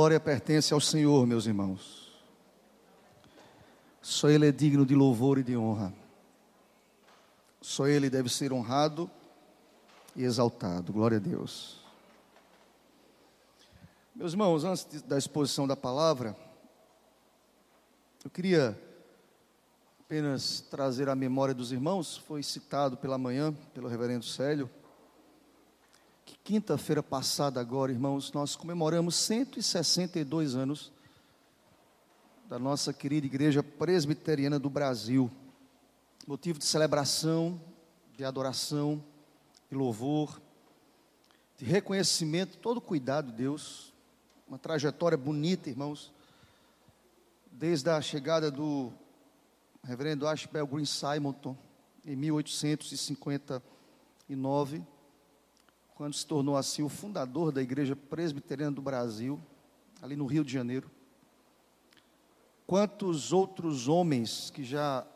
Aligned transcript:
glória 0.00 0.18
pertence 0.18 0.72
ao 0.72 0.80
Senhor, 0.80 1.26
meus 1.26 1.44
irmãos. 1.44 2.10
Só 4.00 4.30
Ele 4.30 4.48
é 4.48 4.50
digno 4.50 4.86
de 4.86 4.94
louvor 4.94 5.36
e 5.36 5.42
de 5.42 5.54
honra. 5.54 5.92
Só 7.60 7.86
Ele 7.86 8.08
deve 8.08 8.30
ser 8.30 8.50
honrado 8.50 9.10
e 10.16 10.24
exaltado. 10.24 10.90
Glória 10.90 11.18
a 11.18 11.20
Deus. 11.20 11.84
Meus 14.14 14.32
irmãos, 14.32 14.64
antes 14.64 15.02
da 15.02 15.18
exposição 15.18 15.68
da 15.68 15.76
palavra, 15.76 16.34
eu 18.24 18.30
queria 18.30 18.80
apenas 20.00 20.62
trazer 20.62 21.10
à 21.10 21.14
memória 21.14 21.52
dos 21.52 21.72
irmãos, 21.72 22.16
foi 22.16 22.42
citado 22.42 22.96
pela 22.96 23.18
manhã 23.18 23.52
pelo 23.74 23.86
reverendo 23.86 24.24
Célio, 24.24 24.70
quinta-feira 26.44 27.02
passada 27.02 27.60
agora, 27.60 27.92
irmãos, 27.92 28.32
nós 28.32 28.56
comemoramos 28.56 29.14
162 29.16 30.54
anos 30.54 30.90
da 32.48 32.58
nossa 32.58 32.90
querida 32.92 33.26
igreja 33.26 33.62
presbiteriana 33.62 34.58
do 34.58 34.68
Brasil. 34.68 35.30
Motivo 36.26 36.58
de 36.58 36.64
celebração, 36.64 37.60
de 38.16 38.24
adoração, 38.24 39.00
de 39.68 39.76
louvor, 39.76 40.40
de 41.56 41.64
reconhecimento, 41.64 42.58
todo 42.58 42.78
o 42.78 42.82
cuidado 42.82 43.30
de 43.30 43.36
Deus, 43.36 43.92
uma 44.48 44.58
trajetória 44.58 45.16
bonita, 45.16 45.70
irmãos, 45.70 46.12
desde 47.52 47.88
a 47.88 48.00
chegada 48.00 48.50
do 48.50 48.92
reverendo 49.84 50.26
Ashbel 50.26 50.66
Green 50.66 50.84
Simonton, 50.84 51.56
em 52.04 52.16
1859, 52.16 54.82
quando 56.00 56.14
se 56.14 56.24
tornou 56.24 56.56
assim 56.56 56.82
o 56.82 56.88
fundador 56.88 57.52
da 57.52 57.60
Igreja 57.60 57.94
Presbiteriana 57.94 58.74
do 58.74 58.80
Brasil, 58.80 59.38
ali 60.00 60.16
no 60.16 60.24
Rio 60.24 60.42
de 60.42 60.50
Janeiro. 60.50 60.90
Quantos 62.66 63.34
outros 63.34 63.86
homens 63.86 64.48
que 64.48 64.64
já 64.64 65.06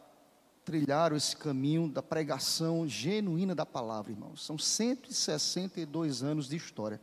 trilharam 0.62 1.16
esse 1.16 1.34
caminho 1.34 1.88
da 1.88 2.02
pregação 2.02 2.86
genuína 2.86 3.54
da 3.54 3.64
palavra, 3.64 4.12
irmãos. 4.12 4.44
São 4.44 4.58
162 4.58 6.22
anos 6.22 6.50
de 6.50 6.56
história. 6.56 7.00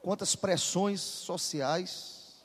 Quantas 0.00 0.34
pressões 0.34 1.02
sociais 1.02 2.42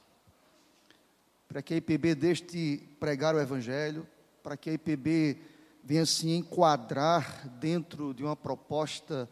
para 1.47 1.61
que 1.61 1.75
a 1.75 1.77
IPB 1.77 2.13
deixe 2.13 2.43
de 2.43 2.89
pregar 2.99 3.35
o 3.35 3.39
Evangelho, 3.39 4.05
para 4.43 4.57
que 4.57 4.69
a 4.69 4.73
IPB 4.73 5.39
venha 5.81 6.05
se 6.05 6.29
enquadrar 6.29 7.47
dentro 7.57 8.13
de 8.13 8.21
uma 8.21 8.35
proposta 8.35 9.29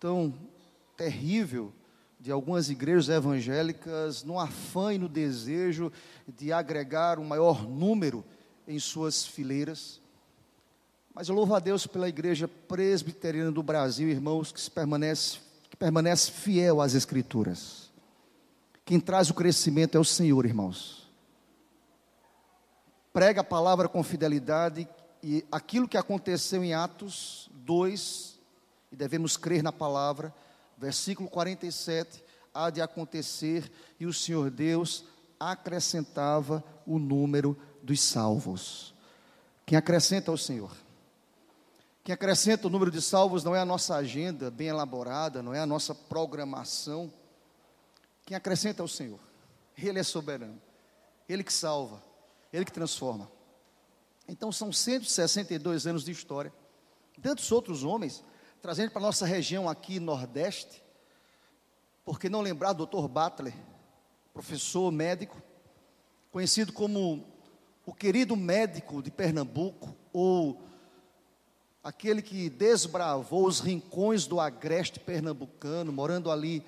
tão 0.00 0.34
terrível 0.96 1.72
de 2.18 2.32
algumas 2.32 2.70
igrejas 2.70 3.08
evangélicas 3.10 4.24
no 4.24 4.38
afã 4.38 4.94
e 4.94 4.98
no 4.98 5.08
desejo 5.08 5.92
de 6.26 6.52
agregar 6.52 7.18
um 7.18 7.24
maior 7.24 7.68
número 7.68 8.24
em 8.66 8.78
suas 8.78 9.26
fileiras. 9.26 10.00
Mas 11.14 11.28
eu 11.28 11.34
louvo 11.34 11.54
a 11.54 11.58
Deus 11.58 11.86
pela 11.86 12.08
igreja 12.08 12.48
presbiteriana 12.48 13.52
do 13.52 13.62
Brasil, 13.62 14.08
irmãos, 14.08 14.50
que 14.50 14.70
permanece, 14.70 15.38
que 15.68 15.76
permanece 15.76 16.30
fiel 16.30 16.80
às 16.80 16.94
Escrituras. 16.94 17.90
Quem 18.84 18.98
traz 18.98 19.28
o 19.28 19.34
crescimento 19.34 19.96
é 19.96 20.00
o 20.00 20.04
Senhor, 20.04 20.44
irmãos. 20.46 21.08
Prega 23.12 23.40
a 23.40 23.44
palavra 23.44 23.88
com 23.88 24.02
fidelidade 24.02 24.88
e 25.22 25.44
aquilo 25.50 25.88
que 25.88 25.96
aconteceu 25.96 26.62
em 26.64 26.72
Atos 26.72 27.50
2, 27.52 28.29
e 28.90 28.96
devemos 28.96 29.36
crer 29.36 29.62
na 29.62 29.72
palavra. 29.72 30.34
Versículo 30.76 31.28
47: 31.28 32.22
há 32.52 32.70
de 32.70 32.80
acontecer, 32.80 33.70
e 33.98 34.06
o 34.06 34.12
Senhor 34.12 34.50
Deus 34.50 35.04
acrescentava 35.38 36.62
o 36.86 36.98
número 36.98 37.56
dos 37.82 38.00
salvos. 38.00 38.94
Quem 39.64 39.78
acrescenta 39.78 40.30
é 40.30 40.34
o 40.34 40.38
Senhor. 40.38 40.72
Quem 42.02 42.12
acrescenta 42.12 42.66
o 42.66 42.70
número 42.70 42.90
de 42.90 43.00
salvos 43.00 43.44
não 43.44 43.54
é 43.54 43.60
a 43.60 43.64
nossa 43.64 43.94
agenda 43.94 44.50
bem 44.50 44.68
elaborada, 44.68 45.42
não 45.42 45.54
é 45.54 45.60
a 45.60 45.66
nossa 45.66 45.94
programação. 45.94 47.12
Quem 48.26 48.36
acrescenta 48.36 48.82
é 48.82 48.84
o 48.84 48.88
Senhor. 48.88 49.20
Ele 49.76 49.98
é 49.98 50.02
soberano. 50.02 50.60
Ele 51.28 51.44
que 51.44 51.52
salva, 51.52 52.02
ele 52.52 52.64
que 52.64 52.72
transforma. 52.72 53.30
Então 54.26 54.50
são 54.50 54.72
162 54.72 55.86
anos 55.86 56.04
de 56.04 56.10
história. 56.10 56.52
Tantos 57.22 57.52
outros 57.52 57.84
homens 57.84 58.24
trazendo 58.60 58.90
para 58.90 59.00
a 59.00 59.06
nossa 59.06 59.24
região 59.24 59.68
aqui, 59.68 59.98
Nordeste, 59.98 60.82
porque 62.04 62.28
não 62.28 62.42
lembrar 62.42 62.72
do 62.72 62.84
Dr. 62.84 63.08
Butler, 63.08 63.54
professor 64.32 64.90
médico, 64.92 65.40
conhecido 66.30 66.72
como 66.72 67.26
o 67.86 67.94
querido 67.94 68.36
médico 68.36 69.02
de 69.02 69.10
Pernambuco, 69.10 69.96
ou 70.12 70.60
aquele 71.82 72.20
que 72.20 72.50
desbravou 72.50 73.46
os 73.46 73.60
rincões 73.60 74.26
do 74.26 74.38
agreste 74.38 75.00
pernambucano, 75.00 75.90
morando 75.90 76.30
ali 76.30 76.64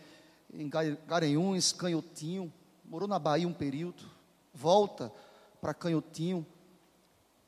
em 0.53 0.70
Garanhuns, 1.06 1.72
Canhotinho, 1.72 2.53
morou 2.84 3.06
na 3.06 3.19
Bahia 3.19 3.47
um 3.47 3.53
período, 3.53 4.03
volta 4.54 5.12
para 5.60 5.74
Canhotinho, 5.74 6.47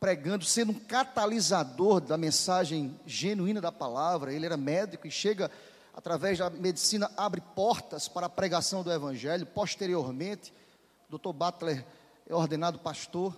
pregando, 0.04 0.44
sendo 0.44 0.72
um 0.72 0.78
catalisador 0.78 1.98
da 1.98 2.18
mensagem 2.18 2.94
genuína 3.06 3.58
da 3.58 3.72
palavra. 3.72 4.34
Ele 4.34 4.44
era 4.44 4.54
médico 4.54 5.06
e 5.06 5.10
chega, 5.10 5.50
através 5.94 6.38
da 6.38 6.50
medicina, 6.50 7.10
abre 7.16 7.40
portas 7.40 8.06
para 8.06 8.26
a 8.26 8.28
pregação 8.28 8.82
do 8.82 8.92
Evangelho. 8.92 9.46
Posteriormente, 9.46 10.52
Dr. 11.08 11.32
Butler 11.32 11.86
é 12.28 12.34
ordenado 12.34 12.78
pastor, 12.80 13.34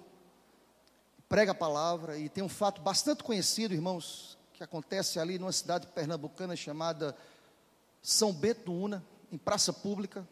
prega 1.28 1.52
a 1.52 1.54
palavra 1.54 2.18
e 2.18 2.28
tem 2.28 2.42
um 2.42 2.48
fato 2.48 2.80
bastante 2.80 3.22
conhecido, 3.22 3.72
irmãos, 3.72 4.36
que 4.52 4.64
acontece 4.64 5.20
ali 5.20 5.38
numa 5.38 5.52
cidade 5.52 5.86
pernambucana 5.86 6.56
chamada 6.56 7.16
São 8.02 8.32
Bento 8.32 8.64
do 8.64 8.72
Una, 8.72 9.04
em 9.30 9.38
praça 9.38 9.72
pública 9.72 10.26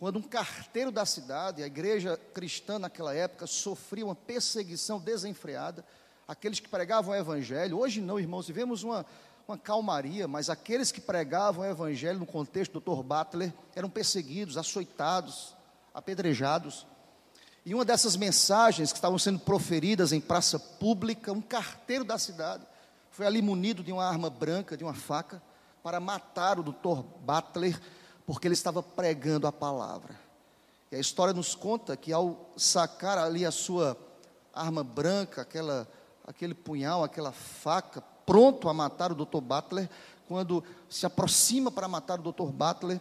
quando 0.00 0.18
um 0.18 0.22
carteiro 0.22 0.90
da 0.90 1.04
cidade, 1.04 1.62
a 1.62 1.66
igreja 1.66 2.18
cristã 2.32 2.78
naquela 2.78 3.14
época, 3.14 3.46
sofria 3.46 4.06
uma 4.06 4.14
perseguição 4.14 4.98
desenfreada, 4.98 5.84
aqueles 6.26 6.58
que 6.58 6.70
pregavam 6.70 7.12
o 7.12 7.14
evangelho, 7.14 7.78
hoje 7.78 8.00
não, 8.00 8.18
irmãos, 8.18 8.46
vivemos 8.46 8.82
uma, 8.82 9.04
uma 9.46 9.58
calmaria, 9.58 10.26
mas 10.26 10.48
aqueles 10.48 10.90
que 10.90 11.02
pregavam 11.02 11.66
o 11.66 11.70
evangelho 11.70 12.18
no 12.18 12.24
contexto 12.24 12.80
do 12.80 12.80
Dr. 12.80 13.02
Butler 13.02 13.52
eram 13.76 13.90
perseguidos, 13.90 14.56
açoitados, 14.56 15.54
apedrejados. 15.92 16.86
E 17.66 17.74
uma 17.74 17.84
dessas 17.84 18.16
mensagens 18.16 18.92
que 18.92 18.96
estavam 18.96 19.18
sendo 19.18 19.38
proferidas 19.40 20.12
em 20.12 20.20
praça 20.20 20.58
pública, 20.58 21.30
um 21.30 21.42
carteiro 21.42 22.04
da 22.04 22.16
cidade 22.16 22.66
foi 23.10 23.26
ali 23.26 23.42
munido 23.42 23.84
de 23.84 23.92
uma 23.92 24.06
arma 24.06 24.30
branca, 24.30 24.78
de 24.78 24.82
uma 24.82 24.94
faca, 24.94 25.42
para 25.82 26.00
matar 26.00 26.58
o 26.58 26.62
Dr. 26.62 27.02
Butler 27.20 27.78
porque 28.30 28.46
ele 28.46 28.54
estava 28.54 28.80
pregando 28.80 29.48
a 29.48 29.50
palavra. 29.50 30.14
E 30.88 30.94
a 30.94 31.00
história 31.00 31.34
nos 31.34 31.56
conta 31.56 31.96
que 31.96 32.12
ao 32.12 32.48
sacar 32.56 33.18
ali 33.18 33.44
a 33.44 33.50
sua 33.50 33.98
arma 34.54 34.84
branca, 34.84 35.42
aquela, 35.42 35.88
aquele 36.24 36.54
punhal, 36.54 37.02
aquela 37.02 37.32
faca, 37.32 38.00
pronto 38.24 38.68
a 38.68 38.72
matar 38.72 39.10
o 39.10 39.16
Dr. 39.16 39.40
Butler, 39.40 39.90
quando 40.28 40.62
se 40.88 41.04
aproxima 41.04 41.72
para 41.72 41.88
matar 41.88 42.20
o 42.20 42.32
Dr. 42.32 42.52
Butler, 42.52 43.00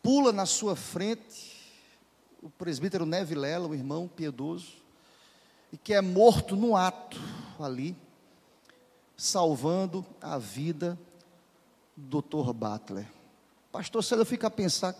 pula 0.00 0.30
na 0.32 0.46
sua 0.46 0.76
frente 0.76 1.74
o 2.40 2.48
presbítero 2.48 3.04
Neve 3.04 3.34
Lela, 3.34 3.66
um 3.66 3.74
irmão 3.74 4.06
piedoso, 4.06 4.74
e 5.72 5.76
que 5.76 5.92
é 5.92 6.00
morto 6.00 6.54
no 6.54 6.76
ato 6.76 7.18
ali, 7.58 7.96
salvando 9.16 10.06
a 10.22 10.38
vida 10.38 10.96
do 11.96 12.22
Dr. 12.22 12.52
Butler. 12.52 13.23
Pastor 13.74 14.04
Célio 14.04 14.24
fica 14.24 14.46
a 14.46 14.50
pensar, 14.50 14.94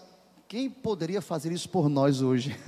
quem 0.49 0.69
poderia 0.69 1.23
fazer 1.23 1.53
isso 1.53 1.69
por 1.69 1.89
nós 1.89 2.21
hoje? 2.21 2.59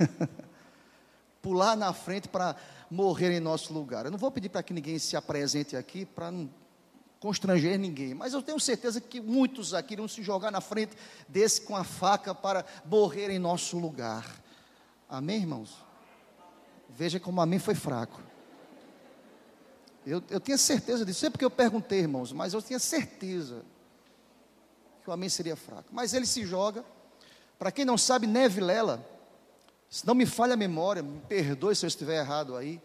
Pular 1.43 1.75
na 1.75 1.91
frente 1.91 2.29
para 2.29 2.55
morrer 2.89 3.35
em 3.35 3.41
nosso 3.41 3.73
lugar. 3.73 4.05
Eu 4.05 4.11
não 4.11 4.17
vou 4.17 4.31
pedir 4.31 4.47
para 4.47 4.63
que 4.63 4.73
ninguém 4.73 4.97
se 4.99 5.17
apresente 5.17 5.75
aqui 5.75 6.05
para 6.05 6.31
não 6.31 6.49
constranger 7.19 7.77
ninguém, 7.77 8.13
mas 8.13 8.31
eu 8.31 8.41
tenho 8.41 8.57
certeza 8.57 9.01
que 9.01 9.19
muitos 9.19 9.73
aqui 9.73 9.95
irão 9.95 10.07
se 10.07 10.23
jogar 10.23 10.49
na 10.49 10.61
frente 10.61 10.95
desse 11.27 11.59
com 11.59 11.75
a 11.75 11.83
faca 11.83 12.33
para 12.33 12.65
morrer 12.85 13.29
em 13.29 13.37
nosso 13.37 13.77
lugar. 13.77 14.25
Amém, 15.09 15.41
irmãos? 15.41 15.75
Veja 16.87 17.19
como 17.19 17.41
amém 17.41 17.59
foi 17.59 17.75
fraco. 17.75 18.21
Eu, 20.05 20.23
eu 20.29 20.39
tinha 20.39 20.57
certeza 20.57 21.05
disso, 21.05 21.19
sempre 21.19 21.37
que 21.37 21.43
eu 21.43 21.51
perguntei, 21.51 21.99
irmãos, 21.99 22.31
mas 22.31 22.53
eu 22.53 22.61
tinha 22.61 22.79
certeza 22.79 23.65
que 25.07 25.11
o 25.11 25.13
amém 25.13 25.29
seria 25.29 25.55
fraco. 25.55 25.87
Mas 25.93 26.13
ele 26.13 26.25
se 26.25 26.45
joga. 26.45 26.83
Para 27.57 27.71
quem 27.71 27.85
não 27.85 27.97
sabe, 27.97 28.27
Neve 28.27 28.59
Lela, 28.59 29.09
se 29.89 30.05
não 30.05 30.13
me 30.13 30.25
falha 30.25 30.55
a 30.55 30.57
memória, 30.57 31.01
me 31.01 31.21
perdoe 31.21 31.73
se 31.73 31.85
eu 31.85 31.87
estiver 31.87 32.19
errado 32.19 32.57
aí, 32.57 32.81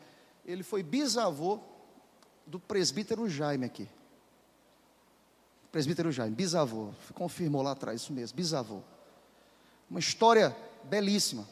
ele 0.47 0.63
foi 0.63 0.85
bisavô 0.85 1.59
do 2.47 2.61
presbítero 2.61 3.29
Jaime 3.29 3.67
aqui. 3.67 3.89
Presbítero 5.73 6.13
Jaime, 6.13 6.37
bisavô. 6.37 6.91
Confirmou 7.13 7.61
lá 7.61 7.73
atrás, 7.73 8.03
isso 8.03 8.13
mesmo, 8.13 8.37
bisavô. 8.37 8.83
Uma 9.91 9.99
história 9.99 10.57
belíssima. 10.85 11.45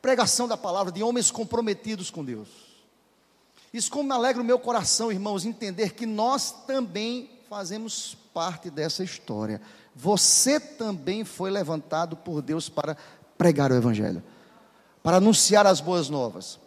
Pregação 0.00 0.46
da 0.46 0.56
palavra 0.56 0.92
de 0.92 1.02
homens 1.02 1.32
comprometidos 1.32 2.10
com 2.10 2.24
Deus. 2.24 2.48
Isso 3.72 3.90
como 3.90 4.04
me 4.04 4.14
alegra 4.14 4.40
o 4.40 4.44
meu 4.44 4.60
coração, 4.60 5.10
irmãos, 5.10 5.44
entender 5.44 5.94
que 5.94 6.06
nós 6.06 6.52
também 6.64 7.33
fazemos 7.48 8.16
parte 8.32 8.70
dessa 8.70 9.04
história. 9.04 9.60
Você 9.94 10.58
também 10.58 11.24
foi 11.24 11.50
levantado 11.50 12.16
por 12.16 12.42
Deus 12.42 12.68
para 12.68 12.96
pregar 13.38 13.70
o 13.70 13.76
Evangelho, 13.76 14.22
para 15.02 15.18
anunciar 15.18 15.66
as 15.66 15.80
boas 15.80 16.08
novas. 16.08 16.58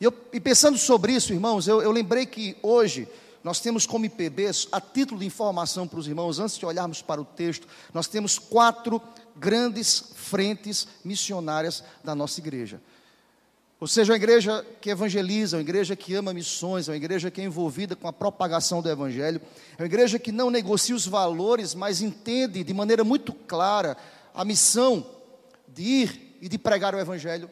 E, 0.00 0.04
eu, 0.04 0.14
e 0.32 0.40
pensando 0.40 0.78
sobre 0.78 1.12
isso, 1.12 1.32
irmãos, 1.32 1.66
eu, 1.66 1.82
eu 1.82 1.90
lembrei 1.90 2.26
que 2.26 2.56
hoje 2.62 3.08
nós 3.42 3.60
temos 3.60 3.86
como 3.86 4.04
IPBs, 4.04 4.68
a 4.70 4.80
título 4.80 5.20
de 5.20 5.26
informação 5.26 5.88
para 5.88 5.98
os 5.98 6.06
irmãos, 6.06 6.38
antes 6.38 6.58
de 6.58 6.66
olharmos 6.66 7.00
para 7.00 7.20
o 7.20 7.24
texto, 7.24 7.66
nós 7.92 8.06
temos 8.06 8.38
quatro 8.38 9.00
grandes 9.34 10.12
frentes 10.14 10.86
missionárias 11.04 11.82
da 12.04 12.14
nossa 12.14 12.38
igreja. 12.40 12.80
Ou 13.80 13.86
seja, 13.86 14.12
uma 14.12 14.16
igreja 14.16 14.64
que 14.78 14.90
evangeliza, 14.90 15.56
uma 15.56 15.62
igreja 15.62 15.96
que 15.96 16.14
ama 16.14 16.34
missões, 16.34 16.86
uma 16.86 16.96
igreja 16.96 17.30
que 17.30 17.40
é 17.40 17.44
envolvida 17.44 17.96
com 17.96 18.06
a 18.06 18.12
propagação 18.12 18.82
do 18.82 18.90
Evangelho, 18.90 19.40
é 19.78 19.82
uma 19.82 19.86
igreja 19.86 20.18
que 20.18 20.30
não 20.30 20.50
negocia 20.50 20.94
os 20.94 21.06
valores, 21.06 21.74
mas 21.74 22.02
entende 22.02 22.62
de 22.62 22.74
maneira 22.74 23.02
muito 23.02 23.32
clara 23.32 23.96
a 24.34 24.44
missão 24.44 25.06
de 25.66 25.82
ir 25.82 26.36
e 26.42 26.48
de 26.48 26.58
pregar 26.58 26.94
o 26.94 27.00
Evangelho. 27.00 27.50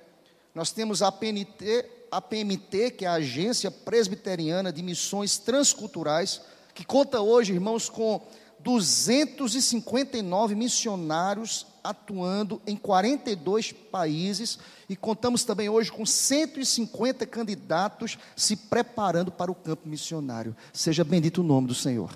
Nós 0.54 0.70
temos 0.70 1.00
a 1.00 1.10
PNT, 1.10 1.86
a 2.10 2.20
PMT, 2.20 2.90
que 2.90 3.06
é 3.06 3.08
a 3.08 3.14
Agência 3.14 3.70
Presbiteriana 3.70 4.70
de 4.70 4.82
Missões 4.82 5.38
Transculturais, 5.38 6.42
que 6.74 6.84
conta 6.84 7.22
hoje, 7.22 7.54
irmãos, 7.54 7.88
com 7.88 8.20
259 8.60 10.54
missionários 10.54 11.66
atuando 11.82 12.60
em 12.66 12.76
42 12.76 13.72
países 13.72 14.58
e 14.88 14.96
contamos 14.96 15.44
também 15.44 15.68
hoje 15.68 15.90
com 15.90 16.04
150 16.04 17.26
candidatos 17.26 18.18
se 18.36 18.56
preparando 18.56 19.32
para 19.32 19.50
o 19.50 19.54
campo 19.54 19.88
missionário. 19.88 20.56
Seja 20.72 21.04
bendito 21.04 21.40
o 21.40 21.44
nome 21.44 21.68
do 21.68 21.74
Senhor. 21.74 22.10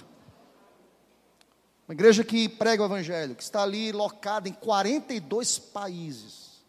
Uma 1.88 1.94
igreja 1.94 2.22
que 2.22 2.48
prega 2.48 2.82
o 2.82 2.86
evangelho, 2.86 3.34
que 3.34 3.42
está 3.42 3.62
ali 3.62 3.92
locada 3.92 4.48
em 4.48 4.52
42 4.52 5.58
países. 5.58 6.62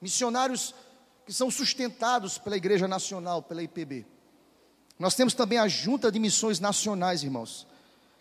Missionários 0.00 0.74
que 1.24 1.32
são 1.32 1.50
sustentados 1.50 2.38
pela 2.38 2.56
Igreja 2.56 2.88
Nacional, 2.88 3.42
pela 3.42 3.62
IPB. 3.62 4.06
Nós 4.98 5.14
temos 5.14 5.34
também 5.34 5.58
a 5.58 5.68
Junta 5.68 6.10
de 6.10 6.18
Missões 6.18 6.58
Nacionais, 6.58 7.22
irmãos, 7.22 7.66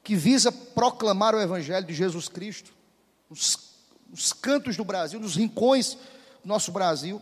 que 0.07 0.15
visa 0.15 0.51
proclamar 0.53 1.35
o 1.35 1.41
Evangelho 1.41 1.85
de 1.85 1.93
Jesus 1.93 2.29
Cristo 2.29 2.71
nos, 3.29 3.59
nos 4.09 4.31
cantos 4.31 4.77
do 4.77 4.85
Brasil, 4.85 5.19
nos 5.19 5.35
rincões 5.35 5.97
do 6.41 6.47
nosso 6.47 6.71
Brasil, 6.71 7.21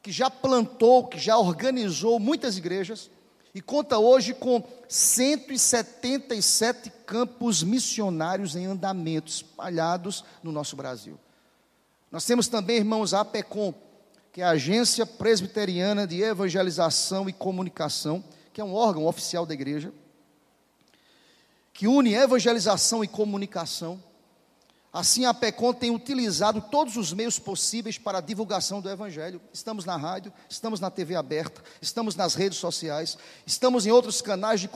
que 0.00 0.12
já 0.12 0.30
plantou, 0.30 1.08
que 1.08 1.18
já 1.18 1.36
organizou 1.36 2.20
muitas 2.20 2.56
igrejas 2.56 3.10
e 3.52 3.60
conta 3.60 3.98
hoje 3.98 4.34
com 4.34 4.62
177 4.88 6.92
campos 7.04 7.64
missionários 7.64 8.54
em 8.54 8.66
andamento, 8.66 9.28
espalhados 9.28 10.24
no 10.44 10.52
nosso 10.52 10.76
Brasil. 10.76 11.18
Nós 12.08 12.24
temos 12.24 12.46
também, 12.46 12.76
irmãos, 12.76 13.12
a 13.12 13.22
APECOM, 13.22 13.74
que 14.30 14.40
é 14.40 14.44
a 14.44 14.50
Agência 14.50 15.04
Presbiteriana 15.04 16.06
de 16.06 16.22
Evangelização 16.22 17.28
e 17.28 17.32
Comunicação, 17.32 18.22
que 18.52 18.60
é 18.60 18.64
um 18.64 18.74
órgão 18.74 19.06
oficial 19.06 19.44
da 19.44 19.54
igreja, 19.54 19.92
que 21.72 21.86
une 21.86 22.14
evangelização 22.14 23.02
e 23.02 23.08
comunicação. 23.08 24.02
Assim, 24.92 25.24
a 25.24 25.32
PECOM 25.32 25.72
tem 25.72 25.90
utilizado 25.90 26.60
todos 26.60 26.98
os 26.98 27.14
meios 27.14 27.38
possíveis 27.38 27.96
para 27.96 28.18
a 28.18 28.20
divulgação 28.20 28.78
do 28.78 28.90
Evangelho. 28.90 29.40
Estamos 29.50 29.86
na 29.86 29.96
rádio, 29.96 30.30
estamos 30.50 30.80
na 30.80 30.90
TV 30.90 31.14
aberta, 31.14 31.62
estamos 31.80 32.14
nas 32.14 32.34
redes 32.34 32.58
sociais, 32.58 33.16
estamos 33.46 33.86
em 33.86 33.90
outros 33.90 34.20
canais 34.20 34.60
de 34.60 34.68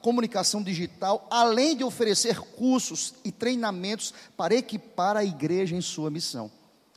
comunicação 0.00 0.62
digital, 0.62 1.26
além 1.28 1.76
de 1.76 1.82
oferecer 1.82 2.38
cursos 2.38 3.14
e 3.24 3.32
treinamentos 3.32 4.14
para 4.36 4.54
equipar 4.54 5.16
a 5.16 5.24
igreja 5.24 5.74
em 5.74 5.80
sua 5.80 6.12
missão. 6.12 6.48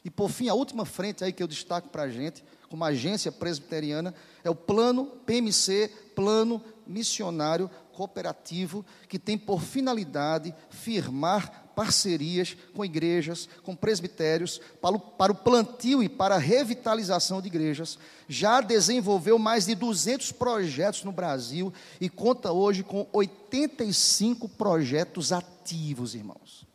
E 0.05 0.11
por 0.11 0.29
fim, 0.29 0.47
a 0.47 0.53
última 0.53 0.85
frente 0.85 1.23
aí 1.23 1.33
que 1.33 1.41
eu 1.41 1.47
destaco 1.47 1.89
para 1.89 2.03
a 2.03 2.09
gente, 2.09 2.43
como 2.69 2.85
agência 2.85 3.31
presbiteriana, 3.31 4.13
é 4.43 4.49
o 4.49 4.55
plano 4.55 5.07
PMC, 5.25 5.91
Plano 6.15 6.63
Missionário 6.85 7.69
Cooperativo, 7.99 8.85
que 9.09 9.19
tem 9.19 9.37
por 9.37 9.61
finalidade 9.61 10.55
firmar 10.69 11.69
parcerias 11.75 12.55
com 12.73 12.85
igrejas, 12.85 13.49
com 13.61 13.75
presbitérios, 13.75 14.61
para 14.81 14.95
o, 14.95 14.99
para 15.01 15.33
o 15.33 15.35
plantio 15.35 16.01
e 16.01 16.07
para 16.07 16.35
a 16.35 16.37
revitalização 16.37 17.41
de 17.41 17.47
igrejas. 17.47 17.99
Já 18.25 18.61
desenvolveu 18.61 19.37
mais 19.37 19.65
de 19.65 19.75
200 19.75 20.31
projetos 20.31 21.03
no 21.03 21.11
Brasil 21.11 21.73
e 21.99 22.07
conta 22.07 22.53
hoje 22.53 22.83
com 22.83 23.05
85 23.11 24.47
projetos 24.47 25.33
ativos, 25.33 26.15
irmãos. 26.15 26.65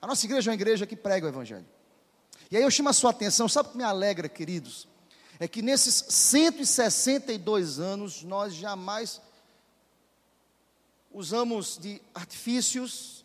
A 0.00 0.06
nossa 0.06 0.24
igreja 0.24 0.48
é 0.48 0.52
uma 0.52 0.54
igreja 0.54 0.86
que 0.86 0.94
prega 0.94 1.26
o 1.26 1.30
Evangelho. 1.30 1.66
E 2.48 2.56
aí 2.56 2.62
eu 2.62 2.70
chamo 2.70 2.90
a 2.90 2.92
sua 2.92 3.10
atenção, 3.10 3.48
sabe 3.48 3.70
o 3.70 3.72
que 3.72 3.78
me 3.78 3.82
alegra, 3.82 4.28
queridos? 4.28 4.86
É 5.40 5.48
que 5.48 5.62
nesses 5.62 6.04
162 6.08 7.80
anos 7.80 8.22
nós 8.22 8.54
jamais 8.54 9.20
usamos 11.10 11.78
de 11.78 12.00
artifícios 12.14 13.24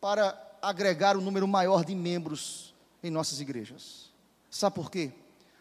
para 0.00 0.40
agregar 0.62 1.16
um 1.16 1.20
número 1.20 1.46
maior 1.46 1.84
de 1.84 1.94
membros 1.94 2.74
em 3.02 3.10
nossas 3.10 3.40
igrejas. 3.40 4.10
Sabe 4.50 4.76
por 4.76 4.90
quê? 4.90 5.12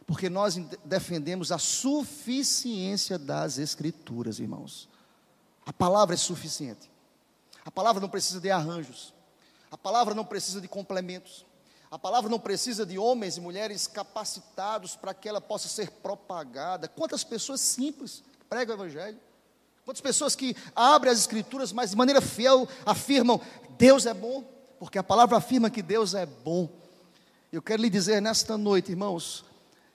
Porque 0.06 0.30
nós 0.30 0.56
defendemos 0.84 1.52
a 1.52 1.58
suficiência 1.58 3.18
das 3.18 3.58
Escrituras, 3.58 4.40
irmãos. 4.40 4.88
A 5.66 5.74
palavra 5.74 6.14
é 6.14 6.18
suficiente. 6.18 6.90
A 7.64 7.72
palavra 7.72 8.00
não 8.00 8.10
precisa 8.10 8.40
de 8.40 8.52
arranjos. 8.52 9.14
A 9.72 9.78
palavra 9.78 10.14
não 10.14 10.24
precisa 10.24 10.62
de 10.62 10.68
complementos. 10.68 11.46
A 11.90 11.98
palavra 11.98 12.30
não 12.30 12.40
precisa 12.40 12.86
de 12.86 13.00
homens 13.00 13.38
e 13.38 13.42
mulheres 13.42 13.88
capacitados 13.88 14.96
para 14.96 15.14
que 15.14 15.28
ela 15.28 15.42
possa 15.42 15.68
ser 15.68 15.90
propagada. 15.90 16.88
Quantas 16.88 17.24
pessoas 17.24 17.62
simples 17.62 18.24
pregam 18.48 18.76
o 18.76 18.80
Evangelho? 18.80 19.20
Quantas 19.86 20.02
pessoas 20.02 20.36
que 20.36 20.56
abrem 20.76 21.14
as 21.14 21.20
Escrituras, 21.20 21.72
mas 21.72 21.92
de 21.92 21.96
maneira 21.96 22.20
fiel 22.20 22.68
afirmam: 22.84 23.40
Deus 23.78 24.08
é 24.08 24.14
bom, 24.16 24.44
porque 24.80 24.98
a 24.98 25.04
palavra 25.04 25.38
afirma 25.38 25.70
que 25.70 25.84
Deus 25.84 26.16
é 26.16 26.26
bom. 26.26 26.68
Eu 27.52 27.62
quero 27.62 27.84
lhe 27.84 27.90
dizer 27.90 28.20
nesta 28.20 28.58
noite, 28.58 28.92
irmãos, 28.92 29.46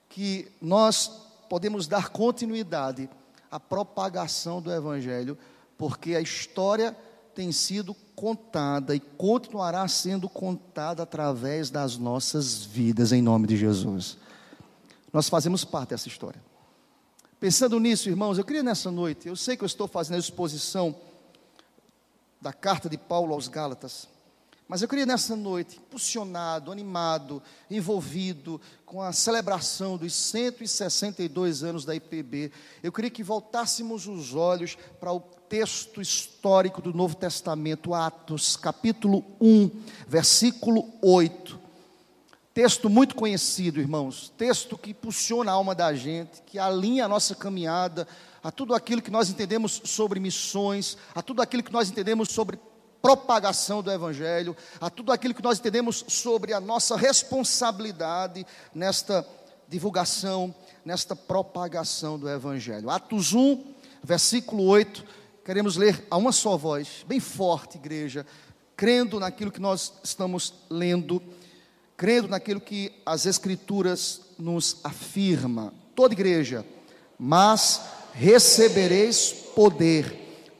que 0.07 0.49
nós 0.61 1.11
podemos 1.49 1.87
dar 1.87 2.07
continuidade 2.07 3.09
à 3.51 3.59
propagação 3.59 4.61
do 4.61 4.71
Evangelho, 4.71 5.37
porque 5.77 6.15
a 6.15 6.21
história 6.21 6.95
tem 7.35 7.51
sido 7.51 7.93
contada 8.15 8.95
e 8.95 8.99
continuará 8.99 9.85
sendo 9.89 10.29
contada 10.29 11.03
através 11.03 11.69
das 11.69 11.97
nossas 11.97 12.63
vidas, 12.63 13.11
em 13.11 13.21
nome 13.21 13.45
de 13.45 13.57
Jesus. 13.57 14.17
Nós 15.11 15.27
fazemos 15.27 15.65
parte 15.65 15.89
dessa 15.89 16.07
história. 16.07 16.41
Pensando 17.41 17.79
nisso, 17.79 18.07
irmãos, 18.07 18.37
eu 18.37 18.45
queria 18.45 18.61
nessa 18.61 18.91
noite, 18.91 19.27
eu 19.27 19.35
sei 19.35 19.57
que 19.57 19.63
eu 19.63 19.65
estou 19.65 19.87
fazendo 19.87 20.17
a 20.17 20.19
exposição 20.19 20.95
da 22.39 22.53
carta 22.53 22.87
de 22.87 22.99
Paulo 22.99 23.33
aos 23.33 23.47
Gálatas, 23.47 24.07
mas 24.67 24.83
eu 24.83 24.87
queria 24.87 25.07
nessa 25.07 25.35
noite, 25.35 25.77
impulsionado, 25.79 26.71
animado, 26.71 27.41
envolvido 27.67 28.61
com 28.85 29.01
a 29.01 29.11
celebração 29.11 29.97
dos 29.97 30.13
162 30.13 31.63
anos 31.63 31.83
da 31.83 31.95
IPB, 31.95 32.51
eu 32.83 32.91
queria 32.91 33.09
que 33.09 33.23
voltássemos 33.23 34.05
os 34.05 34.35
olhos 34.35 34.77
para 34.99 35.11
o 35.11 35.19
texto 35.19 35.99
histórico 35.99 36.79
do 36.79 36.93
Novo 36.93 37.15
Testamento, 37.15 37.95
Atos, 37.95 38.55
capítulo 38.55 39.25
1, 39.41 39.71
versículo 40.07 40.93
8. 41.01 41.60
Texto 42.53 42.89
muito 42.89 43.15
conhecido, 43.15 43.79
irmãos, 43.79 44.33
texto 44.37 44.77
que 44.77 44.91
impulsiona 44.91 45.51
a 45.51 45.53
alma 45.53 45.73
da 45.73 45.93
gente, 45.93 46.41
que 46.45 46.59
alinha 46.59 47.05
a 47.05 47.07
nossa 47.07 47.33
caminhada 47.33 48.05
a 48.43 48.51
tudo 48.51 48.75
aquilo 48.75 49.01
que 49.01 49.11
nós 49.11 49.29
entendemos 49.29 49.81
sobre 49.85 50.19
missões, 50.19 50.97
a 51.15 51.21
tudo 51.21 51.41
aquilo 51.41 51.63
que 51.63 51.71
nós 51.71 51.89
entendemos 51.89 52.29
sobre 52.29 52.59
propagação 53.01 53.81
do 53.81 53.91
Evangelho, 53.91 54.55
a 54.79 54.89
tudo 54.89 55.11
aquilo 55.11 55.33
que 55.33 55.41
nós 55.41 55.59
entendemos 55.59 56.03
sobre 56.07 56.53
a 56.53 56.59
nossa 56.59 56.97
responsabilidade 56.97 58.45
nesta 58.75 59.25
divulgação, 59.67 60.53
nesta 60.83 61.15
propagação 61.15 62.19
do 62.19 62.29
Evangelho. 62.29 62.89
Atos 62.89 63.33
1, 63.33 63.63
versículo 64.03 64.65
8, 64.65 65.05
queremos 65.45 65.77
ler 65.77 66.05
a 66.11 66.17
uma 66.17 66.31
só 66.31 66.57
voz, 66.57 67.05
bem 67.07 67.19
forte, 67.19 67.77
igreja, 67.77 68.25
crendo 68.75 69.19
naquilo 69.19 69.51
que 69.51 69.61
nós 69.61 69.93
estamos 70.03 70.53
lendo, 70.69 71.21
crendo 72.01 72.29
naquilo 72.29 72.59
que 72.59 72.91
as 73.05 73.27
Escrituras 73.27 74.21
nos 74.39 74.77
afirma. 74.83 75.71
Toda 75.93 76.15
igreja, 76.15 76.65
mas 77.19 77.79
recebereis 78.11 79.31
poder 79.53 80.17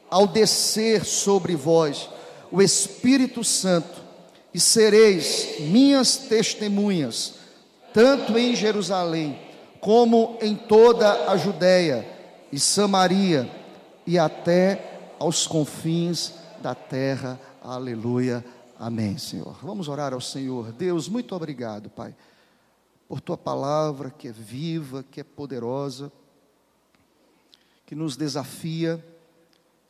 ao 0.08 0.28
descer 0.28 1.04
sobre 1.04 1.56
vós 1.56 2.08
o 2.48 2.62
Espírito 2.62 3.42
Santo, 3.42 4.00
e 4.54 4.60
sereis 4.60 5.56
minhas 5.58 6.16
testemunhas, 6.16 7.34
tanto 7.92 8.38
em 8.38 8.54
Jerusalém, 8.54 9.36
como 9.80 10.38
em 10.40 10.54
toda 10.54 11.28
a 11.28 11.36
Judéia 11.36 12.06
e 12.52 12.60
Samaria, 12.60 13.50
e 14.06 14.16
até 14.16 15.16
aos 15.18 15.48
confins 15.48 16.34
da 16.62 16.72
terra. 16.72 17.40
Aleluia. 17.60 18.44
Amém, 18.82 19.16
Senhor. 19.16 19.56
Vamos 19.62 19.86
orar 19.86 20.12
ao 20.12 20.20
Senhor. 20.20 20.72
Deus, 20.72 21.08
muito 21.08 21.36
obrigado, 21.36 21.88
Pai, 21.88 22.16
por 23.08 23.20
tua 23.20 23.38
palavra 23.38 24.10
que 24.10 24.26
é 24.26 24.32
viva, 24.32 25.04
que 25.08 25.20
é 25.20 25.24
poderosa, 25.24 26.10
que 27.86 27.94
nos 27.94 28.16
desafia 28.16 29.00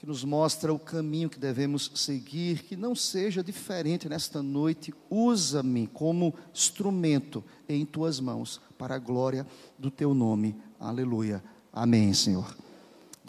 que 0.03 0.07
nos 0.07 0.25
mostra 0.25 0.75
o 0.75 0.81
caminho 0.81 1.31
que 1.31 1.39
devemos 1.39 1.93
seguir, 1.95 2.65
que 2.65 2.75
não 2.75 2.93
seja 2.93 3.41
diferente 3.41 4.09
nesta 4.09 4.43
noite. 4.43 4.93
Usa-me 5.09 5.87
como 5.87 6.35
instrumento 6.53 7.45
em 7.69 7.87
tuas 7.87 8.19
mãos, 8.19 8.61
para 8.77 8.97
a 8.97 8.99
glória 8.99 9.47
do 9.79 9.93
teu 9.93 10.13
nome. 10.13 10.57
Aleluia. 10.81 11.41
Amém, 11.73 12.13
Senhor. 12.13 12.53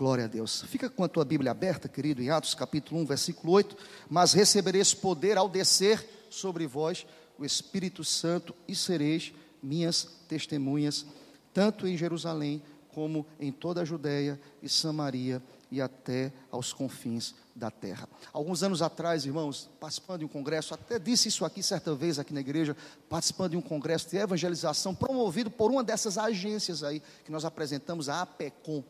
Glória 0.03 0.25
a 0.25 0.27
Deus. 0.27 0.63
Fica 0.63 0.89
com 0.89 1.01
a 1.05 1.07
tua 1.07 1.23
Bíblia 1.23 1.51
aberta, 1.51 1.87
querido, 1.87 2.21
em 2.21 2.29
Atos 2.29 2.53
capítulo 2.53 2.99
1, 2.99 3.05
versículo 3.05 3.53
8. 3.53 3.77
Mas 4.09 4.33
recebereis 4.33 4.93
poder 4.93 5.37
ao 5.37 5.47
descer 5.47 6.05
sobre 6.29 6.67
vós 6.67 7.05
o 7.39 7.45
Espírito 7.45 8.03
Santo 8.03 8.53
e 8.67 8.75
sereis 8.75 9.31
minhas 9.63 10.09
testemunhas, 10.27 11.05
tanto 11.53 11.87
em 11.87 11.95
Jerusalém 11.95 12.61
como 12.89 13.25
em 13.39 13.49
toda 13.49 13.79
a 13.79 13.85
Judéia 13.85 14.37
e 14.61 14.67
Samaria 14.67 15.41
e 15.71 15.81
até 15.81 16.33
aos 16.51 16.73
confins 16.73 17.33
da 17.55 17.71
terra. 17.71 18.09
Alguns 18.33 18.61
anos 18.61 18.81
atrás, 18.81 19.25
irmãos, 19.25 19.69
participando 19.79 20.19
de 20.19 20.25
um 20.25 20.27
congresso, 20.27 20.73
até 20.73 20.99
disse 20.99 21.29
isso 21.29 21.45
aqui 21.45 21.63
certa 21.63 21.95
vez 21.95 22.19
aqui 22.19 22.33
na 22.33 22.41
igreja, 22.41 22.75
participando 23.07 23.51
de 23.51 23.57
um 23.57 23.61
congresso 23.61 24.09
de 24.09 24.17
evangelização 24.17 24.93
promovido 24.93 25.49
por 25.49 25.71
uma 25.71 25.81
dessas 25.81 26.17
agências 26.17 26.83
aí 26.83 27.01
que 27.23 27.31
nós 27.31 27.45
apresentamos, 27.45 28.09
a 28.09 28.21
APECOM. 28.21 28.83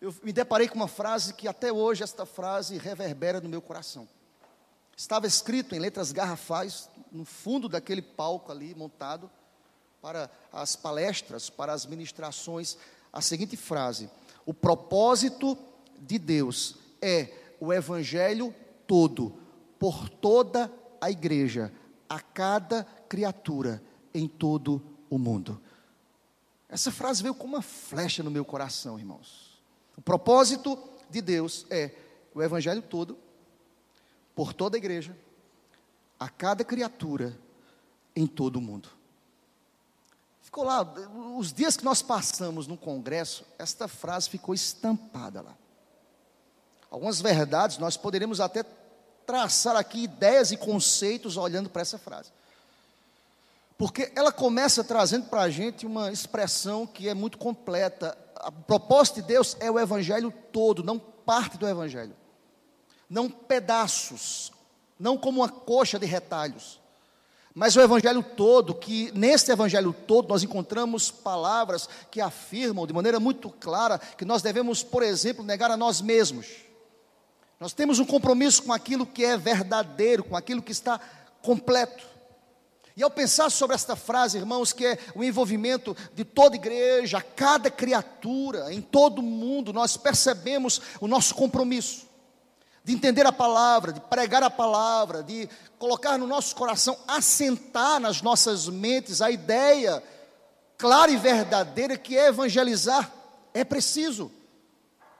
Eu 0.00 0.14
me 0.22 0.32
deparei 0.32 0.68
com 0.68 0.76
uma 0.76 0.86
frase 0.86 1.34
que 1.34 1.48
até 1.48 1.72
hoje 1.72 2.04
esta 2.04 2.24
frase 2.24 2.78
reverbera 2.78 3.40
no 3.40 3.48
meu 3.48 3.60
coração. 3.60 4.08
Estava 4.96 5.26
escrito 5.26 5.74
em 5.74 5.80
letras 5.80 6.12
garrafais 6.12 6.88
no 7.10 7.24
fundo 7.24 7.68
daquele 7.68 8.02
palco 8.02 8.52
ali 8.52 8.74
montado 8.76 9.28
para 10.00 10.30
as 10.52 10.76
palestras, 10.76 11.50
para 11.50 11.72
as 11.72 11.84
ministrações, 11.84 12.76
a 13.12 13.20
seguinte 13.20 13.56
frase: 13.56 14.08
o 14.46 14.54
propósito 14.54 15.58
de 15.98 16.16
Deus 16.16 16.76
é 17.02 17.32
o 17.60 17.72
evangelho 17.72 18.54
todo, 18.86 19.34
por 19.80 20.08
toda 20.08 20.72
a 21.00 21.10
igreja, 21.10 21.72
a 22.08 22.20
cada 22.20 22.84
criatura 23.08 23.82
em 24.14 24.28
todo 24.28 24.80
o 25.10 25.18
mundo. 25.18 25.60
Essa 26.68 26.92
frase 26.92 27.20
veio 27.20 27.34
como 27.34 27.56
uma 27.56 27.62
flecha 27.62 28.22
no 28.22 28.30
meu 28.30 28.44
coração, 28.44 28.96
irmãos. 28.96 29.47
O 29.98 30.00
propósito 30.00 30.78
de 31.10 31.20
Deus 31.20 31.66
é 31.68 31.90
o 32.32 32.40
evangelho 32.40 32.80
todo, 32.80 33.18
por 34.32 34.52
toda 34.52 34.76
a 34.76 34.78
igreja, 34.78 35.14
a 36.20 36.28
cada 36.28 36.62
criatura 36.62 37.36
em 38.14 38.24
todo 38.24 38.56
o 38.56 38.60
mundo. 38.60 38.88
Ficou 40.40 40.62
lá, 40.62 40.82
os 41.36 41.52
dias 41.52 41.76
que 41.76 41.84
nós 41.84 42.00
passamos 42.00 42.68
no 42.68 42.76
congresso, 42.76 43.44
esta 43.58 43.88
frase 43.88 44.30
ficou 44.30 44.54
estampada 44.54 45.42
lá. 45.42 45.56
Algumas 46.88 47.20
verdades 47.20 47.78
nós 47.78 47.96
poderíamos 47.96 48.40
até 48.40 48.64
traçar 49.26 49.74
aqui 49.74 50.04
ideias 50.04 50.52
e 50.52 50.56
conceitos 50.56 51.36
olhando 51.36 51.68
para 51.68 51.82
essa 51.82 51.98
frase. 51.98 52.30
Porque 53.76 54.12
ela 54.14 54.30
começa 54.30 54.84
trazendo 54.84 55.26
para 55.26 55.42
a 55.42 55.50
gente 55.50 55.84
uma 55.84 56.12
expressão 56.12 56.86
que 56.86 57.08
é 57.08 57.14
muito 57.14 57.36
completa. 57.36 58.16
A 58.40 58.52
proposta 58.52 59.20
de 59.20 59.26
Deus 59.26 59.56
é 59.60 59.70
o 59.70 59.78
evangelho 59.78 60.32
todo, 60.52 60.82
não 60.82 60.98
parte 60.98 61.58
do 61.58 61.68
evangelho. 61.68 62.14
Não 63.08 63.28
pedaços, 63.30 64.52
não 64.98 65.16
como 65.16 65.40
uma 65.40 65.48
coxa 65.48 65.98
de 65.98 66.06
retalhos. 66.06 66.80
Mas 67.54 67.74
o 67.74 67.80
evangelho 67.80 68.22
todo, 68.22 68.74
que 68.74 69.10
nesse 69.12 69.50
evangelho 69.50 69.92
todo 69.92 70.28
nós 70.28 70.42
encontramos 70.42 71.10
palavras 71.10 71.88
que 72.10 72.20
afirmam 72.20 72.86
de 72.86 72.92
maneira 72.92 73.18
muito 73.18 73.50
clara 73.50 73.98
que 73.98 74.24
nós 74.24 74.42
devemos, 74.42 74.82
por 74.82 75.02
exemplo, 75.02 75.44
negar 75.44 75.70
a 75.70 75.76
nós 75.76 76.00
mesmos. 76.00 76.46
Nós 77.58 77.72
temos 77.72 77.98
um 77.98 78.04
compromisso 78.04 78.62
com 78.62 78.72
aquilo 78.72 79.04
que 79.04 79.24
é 79.24 79.36
verdadeiro, 79.36 80.22
com 80.22 80.36
aquilo 80.36 80.62
que 80.62 80.70
está 80.70 81.00
completo. 81.42 82.06
E 82.98 83.02
ao 83.04 83.10
pensar 83.12 83.48
sobre 83.48 83.76
esta 83.76 83.94
frase, 83.94 84.38
irmãos, 84.38 84.72
que 84.72 84.84
é 84.84 84.98
o 85.14 85.22
envolvimento 85.22 85.96
de 86.14 86.24
toda 86.24 86.56
igreja, 86.56 87.22
cada 87.22 87.70
criatura, 87.70 88.74
em 88.74 88.82
todo 88.82 89.22
mundo, 89.22 89.72
nós 89.72 89.96
percebemos 89.96 90.80
o 91.00 91.06
nosso 91.06 91.32
compromisso 91.32 92.08
de 92.82 92.92
entender 92.92 93.24
a 93.24 93.30
palavra, 93.30 93.92
de 93.92 94.00
pregar 94.00 94.42
a 94.42 94.50
palavra, 94.50 95.22
de 95.22 95.48
colocar 95.78 96.18
no 96.18 96.26
nosso 96.26 96.56
coração, 96.56 96.98
assentar 97.06 98.00
nas 98.00 98.20
nossas 98.20 98.68
mentes 98.68 99.22
a 99.22 99.30
ideia 99.30 100.02
clara 100.76 101.12
e 101.12 101.16
verdadeira 101.16 101.96
que 101.96 102.18
é 102.18 102.26
evangelizar. 102.26 103.12
É 103.54 103.62
preciso, 103.62 104.28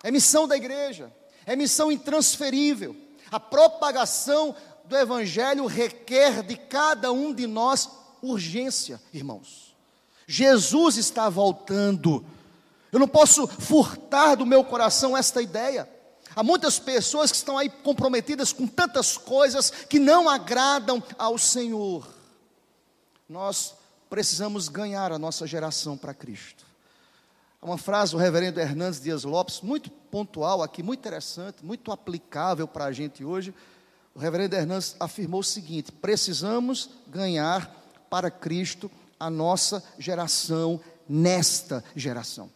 é 0.02 0.11
missão 0.11 0.49
da 0.49 0.56
igreja, 0.56 1.12
é 1.47 1.54
missão 1.54 1.92
intransferível. 1.92 2.97
A 3.30 3.38
propagação 3.38 4.56
do 4.88 4.97
evangelho 4.97 5.66
requer 5.66 6.42
de 6.42 6.57
cada 6.57 7.12
um 7.12 7.33
de 7.35 7.47
nós 7.47 7.88
urgência, 8.23 9.00
irmãos. 9.12 9.76
Jesus 10.26 10.97
está 10.97 11.28
voltando. 11.28 12.25
Eu 12.90 12.99
não 12.99 13.09
posso 13.09 13.47
furtar 13.47 14.35
do 14.35 14.47
meu 14.47 14.64
coração 14.64 15.16
esta 15.16 15.42
ideia. 15.42 15.88
Há 16.35 16.42
muitas 16.42 16.78
pessoas 16.78 17.30
que 17.30 17.37
estão 17.37 17.59
aí 17.59 17.68
comprometidas 17.68 18.52
com 18.52 18.66
tantas 18.66 19.16
coisas 19.16 19.71
que 19.71 19.99
não 19.99 20.28
agradam 20.28 21.02
ao 21.18 21.37
Senhor. 21.37 22.07
Nós 23.28 23.75
precisamos 24.09 24.68
ganhar 24.68 25.12
a 25.12 25.18
nossa 25.18 25.47
geração 25.47 25.97
para 25.97 26.14
Cristo. 26.14 26.66
Há 27.61 27.66
uma 27.66 27.78
frase 27.78 28.12
do 28.12 28.18
reverendo 28.18 28.61
Hernandes 28.61 29.00
Dias 29.00 29.25
Lopes, 29.25 29.61
muito 29.61 29.90
pontual 29.90 30.62
aqui, 30.62 30.83
muito 30.83 31.00
interessante, 31.00 31.64
muito 31.64 31.90
aplicável 31.90 32.68
para 32.68 32.85
a 32.85 32.92
gente 32.92 33.25
hoje. 33.25 33.52
O 34.19 34.21
reverendo 34.21 34.57
Hernandes 34.57 34.97
afirmou 34.99 35.39
o 35.39 35.45
seguinte: 35.45 35.93
precisamos 35.93 36.91
ganhar 37.07 37.73
para 38.11 38.33
Cristo 38.33 38.91
a 39.19 39.31
nossa 39.31 39.81
geração 39.97 40.81
nesta 41.09 41.85
geração. 41.95 42.51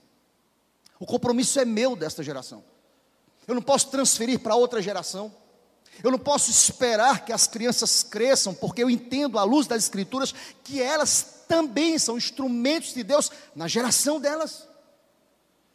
O 0.99 1.07
compromisso 1.07 1.61
é 1.61 1.64
meu 1.64 1.95
desta 1.95 2.21
geração. 2.21 2.64
Eu 3.47 3.54
não 3.54 3.62
posso 3.62 3.92
transferir 3.92 4.40
para 4.40 4.57
outra 4.57 4.83
geração. 4.83 5.33
Eu 6.02 6.11
não 6.11 6.19
posso 6.19 6.50
esperar 6.50 7.25
que 7.25 7.33
as 7.33 7.47
crianças 7.47 8.02
cresçam, 8.02 8.52
porque 8.52 8.83
eu 8.83 8.90
entendo 8.90 9.38
à 9.38 9.45
luz 9.45 9.69
das 9.69 9.85
Escrituras 9.85 10.35
que 10.64 10.83
elas 10.83 11.45
também 11.47 11.97
são 11.97 12.16
instrumentos 12.16 12.92
de 12.92 13.04
Deus 13.04 13.31
na 13.54 13.69
geração 13.69 14.21
delas. 14.21 14.66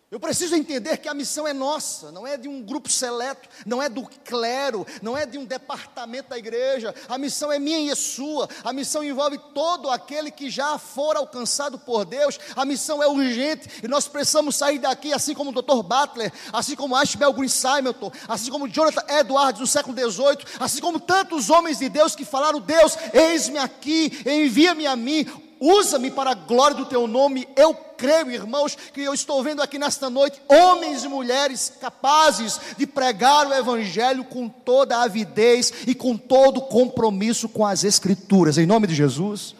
Eu 0.09 0.21
preciso 0.21 0.55
entender 0.55 0.95
que 0.99 1.09
a 1.09 1.13
missão 1.13 1.45
é 1.45 1.51
nossa, 1.51 2.13
não 2.13 2.25
é 2.25 2.37
de 2.37 2.47
um 2.47 2.61
grupo 2.61 2.89
seleto, 2.89 3.49
não 3.65 3.83
é 3.83 3.89
do 3.89 4.03
clero, 4.23 4.87
não 5.01 5.17
é 5.17 5.25
de 5.25 5.37
um 5.37 5.43
departamento 5.43 6.29
da 6.29 6.37
igreja. 6.37 6.95
A 7.09 7.17
missão 7.17 7.51
é 7.51 7.59
minha 7.59 7.77
e 7.77 7.89
é 7.89 7.95
sua. 7.95 8.47
A 8.63 8.71
missão 8.71 9.03
envolve 9.03 9.37
todo 9.53 9.89
aquele 9.89 10.31
que 10.31 10.49
já 10.49 10.77
for 10.77 11.17
alcançado 11.17 11.77
por 11.77 12.05
Deus. 12.05 12.39
A 12.55 12.63
missão 12.63 13.03
é 13.03 13.07
urgente 13.07 13.67
e 13.83 13.87
nós 13.89 14.07
precisamos 14.07 14.55
sair 14.55 14.79
daqui, 14.79 15.11
assim 15.11 15.33
como 15.33 15.49
o 15.49 15.61
Dr. 15.61 15.83
Butler, 15.83 16.31
assim 16.53 16.77
como 16.77 16.95
Ashbel 16.95 17.33
Green 17.33 17.49
Simelton, 17.49 18.09
assim 18.29 18.49
como 18.49 18.69
Jonathan 18.69 19.03
Edwards 19.13 19.59
no 19.59 19.67
século 19.67 19.93
XVIII, 19.93 20.37
assim 20.57 20.79
como 20.79 21.01
tantos 21.01 21.49
homens 21.49 21.79
de 21.79 21.89
Deus 21.89 22.15
que 22.15 22.23
falaram: 22.23 22.61
Deus, 22.61 22.97
eis-me 23.13 23.57
aqui, 23.57 24.23
envia-me 24.25 24.87
a 24.87 24.95
mim 24.95 25.46
usa-me 25.59 26.11
para 26.11 26.31
a 26.31 26.35
glória 26.35 26.75
do 26.75 26.85
teu 26.85 27.07
nome. 27.07 27.47
Eu 27.55 27.73
creio, 27.73 28.31
irmãos, 28.31 28.75
que 28.75 29.01
eu 29.01 29.13
estou 29.13 29.43
vendo 29.43 29.61
aqui 29.61 29.79
nesta 29.79 30.09
noite 30.09 30.41
homens 30.47 31.03
e 31.03 31.07
mulheres 31.07 31.73
capazes 31.81 32.59
de 32.77 32.85
pregar 32.85 33.47
o 33.47 33.53
evangelho 33.53 34.23
com 34.25 34.47
toda 34.47 34.97
a 34.97 35.03
avidez 35.03 35.73
e 35.87 35.95
com 35.95 36.17
todo 36.17 36.61
compromisso 36.61 37.49
com 37.49 37.65
as 37.65 37.83
escrituras. 37.83 38.57
Em 38.57 38.65
nome 38.65 38.87
de 38.87 38.95
Jesus. 38.95 39.55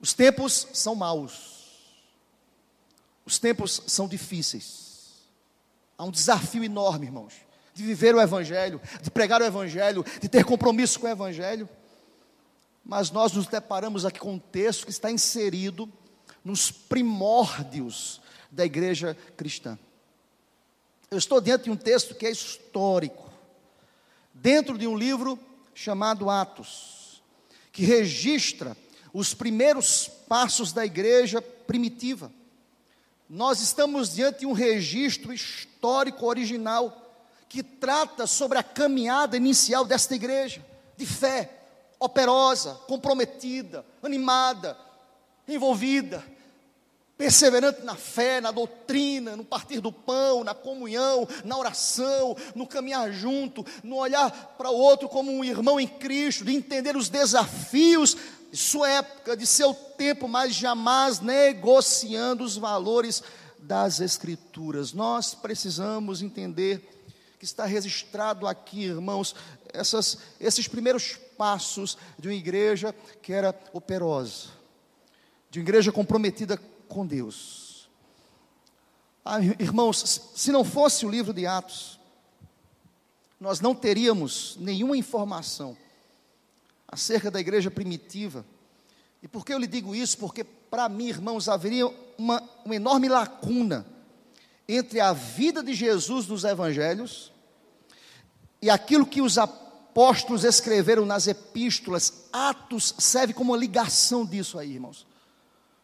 Os 0.00 0.12
tempos 0.12 0.68
são 0.72 0.94
maus. 0.94 1.56
Os 3.24 3.38
tempos 3.38 3.82
são 3.86 4.06
difíceis. 4.06 4.86
Há 5.98 6.04
um 6.04 6.10
desafio 6.10 6.62
enorme, 6.62 7.06
irmãos, 7.06 7.34
de 7.74 7.82
viver 7.82 8.14
o 8.14 8.20
evangelho, 8.20 8.80
de 9.02 9.10
pregar 9.10 9.40
o 9.40 9.44
evangelho, 9.44 10.04
de 10.20 10.28
ter 10.28 10.44
compromisso 10.44 11.00
com 11.00 11.06
o 11.06 11.10
evangelho 11.10 11.68
mas 12.86 13.10
nós 13.10 13.32
nos 13.32 13.48
deparamos 13.48 14.04
aqui 14.06 14.20
com 14.20 14.34
um 14.34 14.38
texto 14.38 14.84
que 14.84 14.92
está 14.92 15.10
inserido 15.10 15.92
nos 16.44 16.70
primórdios 16.70 18.20
da 18.48 18.64
igreja 18.64 19.16
cristã. 19.36 19.76
Eu 21.10 21.18
estou 21.18 21.40
dentro 21.40 21.64
de 21.64 21.70
um 21.70 21.76
texto 21.76 22.14
que 22.14 22.24
é 22.24 22.30
histórico, 22.30 23.28
dentro 24.32 24.78
de 24.78 24.86
um 24.86 24.96
livro 24.96 25.36
chamado 25.74 26.30
Atos, 26.30 27.20
que 27.72 27.84
registra 27.84 28.76
os 29.12 29.34
primeiros 29.34 30.08
passos 30.28 30.72
da 30.72 30.86
igreja 30.86 31.42
primitiva. 31.42 32.30
Nós 33.28 33.60
estamos 33.60 34.14
diante 34.14 34.40
de 34.40 34.46
um 34.46 34.52
registro 34.52 35.32
histórico 35.32 36.24
original 36.24 37.02
que 37.48 37.64
trata 37.64 38.28
sobre 38.28 38.58
a 38.58 38.62
caminhada 38.62 39.36
inicial 39.36 39.84
desta 39.84 40.14
igreja, 40.14 40.64
de 40.96 41.04
fé, 41.04 41.55
operosa, 41.98 42.74
comprometida, 42.86 43.84
animada, 44.02 44.76
envolvida, 45.48 46.24
perseverante 47.16 47.82
na 47.82 47.94
fé, 47.94 48.40
na 48.40 48.50
doutrina, 48.50 49.36
no 49.36 49.44
partir 49.44 49.80
do 49.80 49.90
pão, 49.90 50.44
na 50.44 50.54
comunhão, 50.54 51.26
na 51.44 51.56
oração, 51.56 52.36
no 52.54 52.66
caminhar 52.66 53.10
junto, 53.10 53.64
no 53.82 53.96
olhar 53.96 54.30
para 54.58 54.70
o 54.70 54.76
outro 54.76 55.08
como 55.08 55.32
um 55.32 55.42
irmão 55.42 55.80
em 55.80 55.88
Cristo, 55.88 56.44
de 56.44 56.54
entender 56.54 56.96
os 56.96 57.08
desafios 57.08 58.16
de 58.50 58.56
sua 58.56 58.88
época, 58.90 59.36
de 59.36 59.46
seu 59.46 59.72
tempo, 59.72 60.28
mas 60.28 60.54
jamais 60.54 61.20
negociando 61.20 62.44
os 62.44 62.56
valores 62.56 63.22
das 63.58 64.00
Escrituras. 64.00 64.92
Nós 64.92 65.34
precisamos 65.34 66.20
entender 66.20 66.86
que 67.38 67.44
está 67.44 67.64
registrado 67.64 68.46
aqui, 68.46 68.84
irmãos, 68.84 69.34
essas, 69.72 70.18
esses 70.38 70.68
primeiros 70.68 71.18
passos 71.36 71.96
de 72.18 72.28
uma 72.28 72.34
igreja 72.34 72.94
que 73.22 73.32
era 73.32 73.54
operosa, 73.72 74.48
de 75.50 75.58
uma 75.58 75.64
igreja 75.64 75.92
comprometida 75.92 76.58
com 76.88 77.06
Deus. 77.06 77.88
Ah, 79.24 79.40
irmãos, 79.40 80.22
se 80.34 80.52
não 80.52 80.64
fosse 80.64 81.04
o 81.04 81.10
livro 81.10 81.32
de 81.32 81.46
Atos, 81.46 81.98
nós 83.40 83.60
não 83.60 83.74
teríamos 83.74 84.56
nenhuma 84.60 84.96
informação 84.96 85.76
acerca 86.88 87.30
da 87.30 87.40
igreja 87.40 87.70
primitiva. 87.70 88.46
E 89.22 89.28
por 89.28 89.44
que 89.44 89.52
eu 89.52 89.58
lhe 89.58 89.66
digo 89.66 89.94
isso? 89.94 90.16
Porque 90.18 90.44
para 90.44 90.88
mim, 90.88 91.08
irmãos, 91.08 91.48
haveria 91.48 91.86
uma, 92.16 92.42
uma 92.64 92.76
enorme 92.76 93.08
lacuna 93.08 93.86
entre 94.68 95.00
a 95.00 95.12
vida 95.12 95.62
de 95.62 95.74
Jesus 95.74 96.26
nos 96.26 96.44
evangelhos 96.44 97.32
e 98.60 98.70
aquilo 98.70 99.06
que 99.06 99.20
os 99.20 99.38
apóstolos 99.38 99.65
escreveram 100.44 101.06
nas 101.06 101.26
epístolas, 101.26 102.24
Atos 102.30 102.94
serve 102.98 103.32
como 103.32 103.52
uma 103.52 103.58
ligação 103.58 104.26
disso 104.26 104.58
aí, 104.58 104.74
irmãos. 104.74 105.06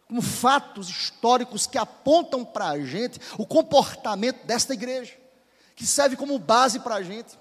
Como 0.06 0.20
fatos 0.20 0.90
históricos 0.90 1.66
que 1.66 1.78
apontam 1.78 2.44
para 2.44 2.68
a 2.68 2.80
gente 2.80 3.18
o 3.38 3.46
comportamento 3.46 4.44
desta 4.44 4.74
igreja, 4.74 5.14
que 5.74 5.86
serve 5.86 6.16
como 6.16 6.38
base 6.38 6.80
para 6.80 6.96
a 6.96 7.02
gente, 7.02 7.38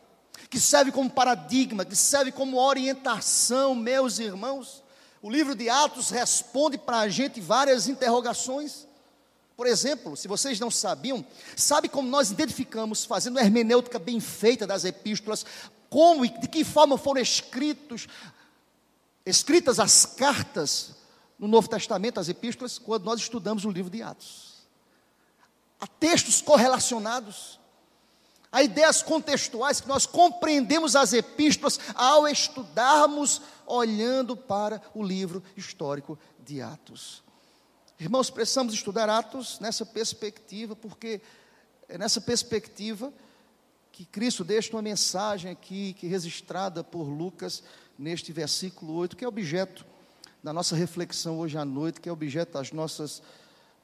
que 0.49 0.59
serve 0.59 0.93
como 0.93 1.09
paradigma, 1.09 1.83
que 1.83 1.95
serve 1.95 2.31
como 2.31 2.57
orientação, 2.57 3.75
meus 3.75 4.19
irmãos. 4.19 4.81
O 5.21 5.29
livro 5.29 5.53
de 5.53 5.69
Atos 5.69 6.09
responde 6.09 6.77
para 6.77 6.99
a 6.99 7.09
gente 7.09 7.41
várias 7.41 7.89
interrogações. 7.89 8.87
Por 9.57 9.67
exemplo, 9.67 10.15
se 10.15 10.27
vocês 10.27 10.59
não 10.59 10.71
sabiam, 10.71 11.25
sabe 11.55 11.89
como 11.89 12.07
nós 12.07 12.31
identificamos, 12.31 13.03
fazendo 13.03 13.39
hermenêutica 13.39 13.99
bem 13.99 14.19
feita 14.19 14.65
das 14.65 14.85
epístolas, 14.85 15.45
como 15.91 16.23
e 16.23 16.29
de 16.29 16.47
que 16.47 16.63
forma 16.63 16.97
foram 16.97 17.21
escritos, 17.21 18.07
escritas 19.25 19.77
as 19.77 20.05
cartas 20.05 20.95
no 21.37 21.49
Novo 21.49 21.67
Testamento, 21.67 22.17
as 22.17 22.29
epístolas, 22.29 22.79
quando 22.79 23.03
nós 23.03 23.19
estudamos 23.19 23.65
o 23.65 23.69
livro 23.69 23.91
de 23.91 24.01
Atos. 24.01 24.53
Há 25.81 25.85
textos 25.85 26.41
correlacionados, 26.41 27.59
há 28.49 28.63
ideias 28.63 29.03
contextuais 29.03 29.81
que 29.81 29.87
nós 29.89 30.05
compreendemos 30.05 30.95
as 30.95 31.11
epístolas 31.11 31.77
ao 31.93 32.25
estudarmos 32.25 33.41
olhando 33.67 34.37
para 34.37 34.81
o 34.93 35.03
livro 35.03 35.43
histórico 35.57 36.17
de 36.39 36.61
Atos. 36.61 37.21
Irmãos, 37.99 38.29
precisamos 38.29 38.73
estudar 38.73 39.09
Atos 39.09 39.59
nessa 39.59 39.85
perspectiva, 39.85 40.73
porque 40.73 41.19
é 41.89 41.97
nessa 41.97 42.21
perspectiva 42.21 43.11
que 44.01 44.05
Cristo 44.07 44.43
deixa 44.43 44.75
uma 44.75 44.81
mensagem 44.81 45.51
aqui, 45.51 45.93
que 45.93 46.07
é 46.07 46.09
registrada 46.09 46.83
por 46.83 47.03
Lucas 47.03 47.61
neste 47.99 48.33
versículo 48.33 48.93
8, 48.93 49.15
que 49.15 49.23
é 49.23 49.27
objeto 49.27 49.85
da 50.41 50.51
nossa 50.51 50.75
reflexão 50.75 51.37
hoje 51.37 51.55
à 51.55 51.63
noite, 51.63 52.01
que 52.01 52.09
é 52.09 52.11
objeto 52.11 52.53
das 52.53 52.71
nossas 52.71 53.21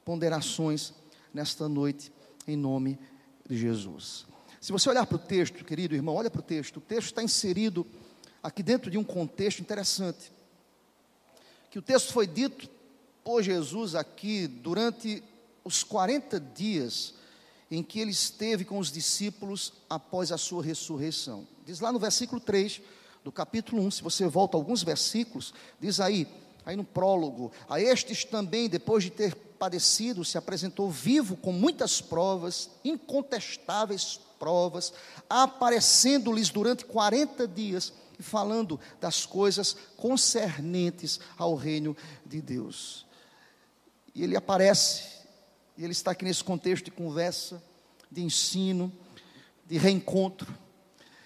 ponderações 0.04 0.92
nesta 1.32 1.68
noite, 1.68 2.12
em 2.48 2.56
nome 2.56 2.98
de 3.48 3.56
Jesus. 3.56 4.26
Se 4.60 4.72
você 4.72 4.88
olhar 4.88 5.06
para 5.06 5.14
o 5.14 5.20
texto, 5.20 5.64
querido 5.64 5.94
irmão, 5.94 6.16
olha 6.16 6.28
para 6.30 6.40
o 6.40 6.42
texto, 6.42 6.78
o 6.78 6.80
texto 6.80 7.06
está 7.06 7.22
inserido 7.22 7.86
aqui 8.42 8.60
dentro 8.60 8.90
de 8.90 8.98
um 8.98 9.04
contexto 9.04 9.60
interessante. 9.60 10.32
Que 11.70 11.78
o 11.78 11.82
texto 11.82 12.12
foi 12.12 12.26
dito 12.26 12.68
por 13.22 13.40
Jesus 13.40 13.94
aqui 13.94 14.48
durante 14.48 15.22
os 15.62 15.84
40 15.84 16.40
dias 16.40 17.14
em 17.70 17.82
que 17.82 18.00
ele 18.00 18.10
esteve 18.10 18.64
com 18.64 18.78
os 18.78 18.90
discípulos 18.90 19.72
após 19.88 20.32
a 20.32 20.38
sua 20.38 20.62
ressurreição. 20.62 21.46
Diz 21.66 21.80
lá 21.80 21.92
no 21.92 21.98
versículo 21.98 22.40
3 22.40 22.80
do 23.22 23.30
capítulo 23.30 23.82
1, 23.82 23.90
se 23.90 24.02
você 24.02 24.26
volta 24.26 24.56
alguns 24.56 24.82
versículos, 24.82 25.52
diz 25.80 26.00
aí, 26.00 26.26
aí 26.64 26.76
no 26.76 26.84
prólogo, 26.84 27.52
a 27.68 27.80
estes 27.80 28.24
também, 28.24 28.68
depois 28.68 29.04
de 29.04 29.10
ter 29.10 29.34
padecido, 29.34 30.24
se 30.24 30.38
apresentou 30.38 30.90
vivo 30.90 31.36
com 31.36 31.52
muitas 31.52 32.00
provas, 32.00 32.70
incontestáveis 32.84 34.20
provas, 34.38 34.92
aparecendo-lhes 35.28 36.48
durante 36.48 36.84
40 36.84 37.46
dias 37.48 37.92
e 38.18 38.22
falando 38.22 38.80
das 39.00 39.26
coisas 39.26 39.76
concernentes 39.96 41.20
ao 41.36 41.54
reino 41.54 41.96
de 42.24 42.40
Deus. 42.40 43.06
E 44.14 44.22
ele 44.22 44.36
aparece, 44.36 45.17
e 45.78 45.84
ele 45.84 45.92
está 45.92 46.10
aqui 46.10 46.24
nesse 46.24 46.42
contexto 46.42 46.86
de 46.86 46.90
conversa, 46.90 47.62
de 48.10 48.20
ensino, 48.20 48.92
de 49.64 49.78
reencontro. 49.78 50.52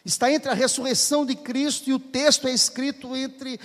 Está 0.04 0.30
entre 0.30 0.50
a 0.50 0.54
ressurreição 0.54 1.24
de 1.24 1.34
Cristo 1.34 1.88
e 1.88 1.94
o 1.94 1.98
texto 1.98 2.46
é 2.46 2.52
escrito 2.52 3.16
entre 3.16 3.58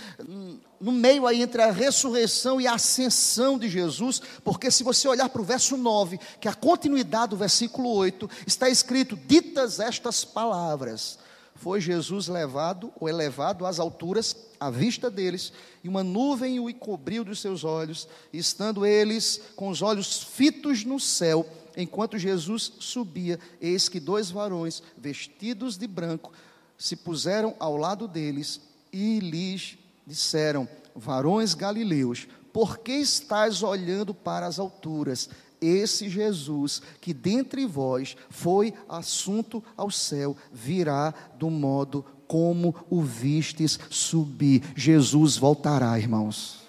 no 0.79 0.91
meio 0.91 1.27
aí 1.27 1.41
entre 1.41 1.61
a 1.61 1.71
ressurreição 1.71 2.61
e 2.61 2.67
a 2.67 2.75
ascensão 2.75 3.57
de 3.57 3.67
Jesus, 3.67 4.21
porque 4.43 4.69
se 4.69 4.83
você 4.83 5.07
olhar 5.07 5.27
para 5.27 5.41
o 5.41 5.45
verso 5.45 5.75
9, 5.75 6.19
que 6.39 6.47
é 6.47 6.51
a 6.51 6.55
continuidade 6.55 7.31
do 7.31 7.37
versículo 7.37 7.89
8, 7.89 8.29
está 8.45 8.69
escrito: 8.69 9.17
ditas 9.17 9.79
estas 9.79 10.23
palavras, 10.23 11.19
foi 11.57 11.81
Jesus 11.81 12.27
levado 12.27 12.91
ou 12.99 13.09
elevado 13.09 13.65
às 13.65 13.79
alturas 13.79 14.35
à 14.59 14.69
vista 14.69 15.09
deles, 15.09 15.51
e 15.83 15.89
uma 15.89 16.03
nuvem 16.03 16.59
o 16.59 16.69
encobriu 16.69 17.23
dos 17.23 17.39
seus 17.39 17.63
olhos, 17.63 18.07
estando 18.31 18.85
eles 18.85 19.41
com 19.55 19.69
os 19.69 19.81
olhos 19.81 20.23
fitos 20.23 20.83
no 20.83 20.99
céu, 20.99 21.45
enquanto 21.75 22.17
Jesus 22.17 22.73
subia, 22.79 23.39
eis 23.61 23.89
que 23.89 23.99
dois 23.99 24.31
varões, 24.31 24.81
vestidos 24.97 25.77
de 25.77 25.87
branco, 25.87 26.31
se 26.77 26.95
puseram 26.95 27.55
ao 27.59 27.75
lado 27.75 28.07
deles 28.07 28.61
e 28.91 29.19
lhes 29.19 29.77
disseram: 30.05 30.67
Varões 30.95 31.53
galileus, 31.53 32.27
por 32.53 32.79
que 32.79 32.93
estáis 32.93 33.61
olhando 33.61 34.13
para 34.13 34.47
as 34.47 34.59
alturas? 34.59 35.29
Esse 35.61 36.09
Jesus 36.09 36.81
que 37.01 37.13
dentre 37.13 37.65
vós 37.65 38.15
foi 38.29 38.73
assunto 38.87 39.63
ao 39.75 39.89
céu, 39.89 40.35
virá 40.51 41.13
do 41.37 41.49
modo 41.49 42.05
como 42.27 42.75
o 42.89 43.01
vistes 43.01 43.79
subir. 43.89 44.63
Jesus 44.75 45.37
voltará, 45.37 45.97
irmãos. 45.97 46.67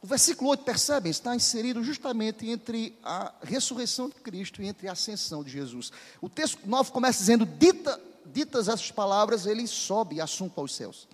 O 0.00 0.06
versículo 0.06 0.50
8, 0.50 0.62
percebem, 0.62 1.10
está 1.10 1.34
inserido 1.34 1.82
justamente 1.82 2.48
entre 2.48 2.96
a 3.02 3.32
ressurreição 3.42 4.08
de 4.08 4.14
Cristo 4.16 4.62
e 4.62 4.66
entre 4.66 4.88
a 4.88 4.92
ascensão 4.92 5.42
de 5.42 5.50
Jesus. 5.50 5.90
O 6.20 6.28
texto 6.28 6.60
9 6.64 6.92
começa 6.92 7.18
dizendo: 7.18 7.44
Dita, 7.44 8.00
ditas 8.24 8.68
essas 8.68 8.92
palavras, 8.92 9.44
ele 9.44 9.66
sobe 9.66 10.20
assunto 10.20 10.60
aos 10.60 10.74
céus. 10.74 11.08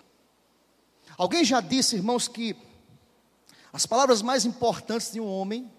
Alguém 1.16 1.44
já 1.44 1.60
disse, 1.60 1.96
irmãos, 1.96 2.28
que 2.28 2.56
as 3.72 3.86
palavras 3.86 4.20
mais 4.20 4.44
importantes 4.44 5.12
de 5.12 5.20
um 5.20 5.26
homem 5.26 5.70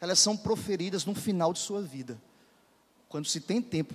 elas 0.00 0.18
são 0.18 0.36
proferidas 0.36 1.04
no 1.04 1.14
final 1.14 1.52
de 1.52 1.58
sua 1.58 1.82
vida, 1.82 2.20
quando 3.08 3.26
se 3.26 3.40
tem 3.40 3.60
tempo 3.60 3.94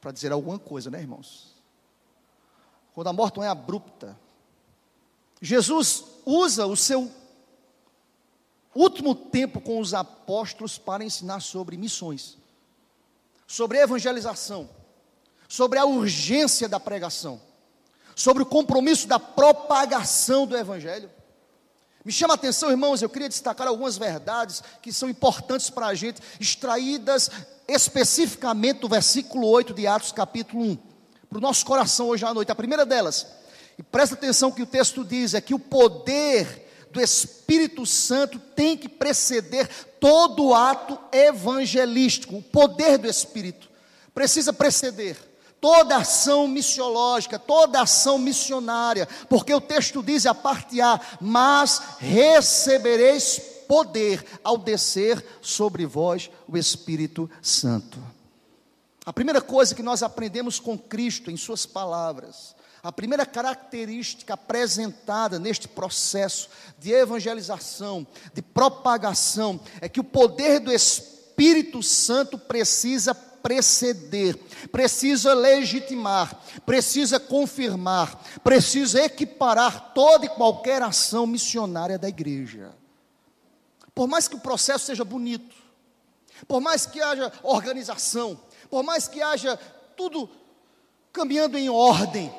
para 0.00 0.12
dizer 0.12 0.30
alguma 0.30 0.58
coisa, 0.58 0.90
né, 0.90 1.00
irmãos? 1.00 1.54
Quando 2.94 3.08
a 3.08 3.12
morte 3.12 3.36
não 3.36 3.44
é 3.44 3.48
abrupta. 3.48 4.16
Jesus 5.42 6.04
usa 6.24 6.66
o 6.66 6.76
seu 6.76 7.10
último 8.74 9.14
tempo 9.14 9.60
com 9.60 9.80
os 9.80 9.92
apóstolos 9.94 10.78
para 10.78 11.04
ensinar 11.04 11.40
sobre 11.40 11.76
missões, 11.76 12.38
sobre 13.46 13.78
evangelização, 13.78 14.68
sobre 15.48 15.78
a 15.78 15.84
urgência 15.84 16.68
da 16.68 16.78
pregação, 16.78 17.40
sobre 18.14 18.42
o 18.42 18.46
compromisso 18.46 19.06
da 19.06 19.18
propagação 19.18 20.46
do 20.46 20.56
evangelho. 20.56 21.10
Me 22.06 22.12
chama 22.12 22.34
a 22.34 22.36
atenção, 22.36 22.70
irmãos, 22.70 23.02
eu 23.02 23.08
queria 23.08 23.28
destacar 23.28 23.66
algumas 23.66 23.98
verdades 23.98 24.62
que 24.80 24.92
são 24.92 25.08
importantes 25.10 25.68
para 25.68 25.86
a 25.86 25.94
gente, 25.96 26.22
extraídas 26.38 27.28
especificamente 27.66 28.78
do 28.78 28.88
versículo 28.88 29.48
8 29.48 29.74
de 29.74 29.88
Atos, 29.88 30.12
capítulo 30.12 30.62
1, 30.62 30.78
para 31.28 31.38
o 31.38 31.40
nosso 31.40 31.66
coração 31.66 32.06
hoje 32.06 32.24
à 32.24 32.32
noite. 32.32 32.52
A 32.52 32.54
primeira 32.54 32.86
delas, 32.86 33.26
e 33.76 33.82
presta 33.82 34.14
atenção 34.14 34.52
que 34.52 34.62
o 34.62 34.66
texto 34.66 35.04
diz, 35.04 35.34
é 35.34 35.40
que 35.40 35.52
o 35.52 35.58
poder 35.58 36.70
do 36.92 37.00
Espírito 37.00 37.84
Santo 37.84 38.38
tem 38.38 38.76
que 38.76 38.88
preceder 38.88 39.68
todo 39.98 40.54
ato 40.54 40.96
evangelístico. 41.10 42.36
O 42.36 42.42
poder 42.42 42.98
do 42.98 43.08
Espírito 43.08 43.68
precisa 44.14 44.52
preceder 44.52 45.18
toda 45.66 45.96
ação 45.96 46.46
missiológica, 46.46 47.40
toda 47.40 47.80
ação 47.80 48.18
missionária, 48.18 49.08
porque 49.28 49.52
o 49.52 49.60
texto 49.60 50.00
diz 50.00 50.24
a 50.24 50.32
parte 50.32 50.80
A: 50.80 51.00
Mas 51.20 51.82
recebereis 51.98 53.40
poder 53.66 54.24
ao 54.44 54.56
descer 54.56 55.24
sobre 55.42 55.84
vós 55.84 56.30
o 56.46 56.56
Espírito 56.56 57.28
Santo. 57.42 57.98
A 59.04 59.12
primeira 59.12 59.40
coisa 59.40 59.74
que 59.74 59.82
nós 59.82 60.04
aprendemos 60.04 60.60
com 60.60 60.78
Cristo 60.78 61.32
em 61.32 61.36
Suas 61.36 61.66
palavras, 61.66 62.54
a 62.80 62.92
primeira 62.92 63.26
característica 63.26 64.34
apresentada 64.34 65.36
neste 65.36 65.66
processo 65.66 66.48
de 66.78 66.92
evangelização, 66.92 68.06
de 68.32 68.40
propagação, 68.40 69.58
é 69.80 69.88
que 69.88 69.98
o 69.98 70.04
poder 70.04 70.60
do 70.60 70.72
Espírito 70.72 71.82
Santo 71.82 72.38
precisa 72.38 73.12
preceder, 73.46 74.36
precisa 74.72 75.32
legitimar, 75.32 76.36
precisa 76.66 77.20
confirmar, 77.20 78.20
precisa 78.42 79.04
equiparar 79.04 79.92
toda 79.94 80.26
e 80.26 80.28
qualquer 80.28 80.82
ação 80.82 81.28
missionária 81.28 81.96
da 81.96 82.08
igreja. 82.08 82.74
Por 83.94 84.08
mais 84.08 84.26
que 84.26 84.34
o 84.34 84.40
processo 84.40 84.86
seja 84.86 85.04
bonito, 85.04 85.54
por 86.48 86.60
mais 86.60 86.86
que 86.86 87.00
haja 87.00 87.32
organização, 87.44 88.36
por 88.68 88.82
mais 88.82 89.06
que 89.06 89.22
haja 89.22 89.56
tudo 89.96 90.28
caminhando 91.12 91.56
em 91.56 91.70
ordem, 91.70 92.34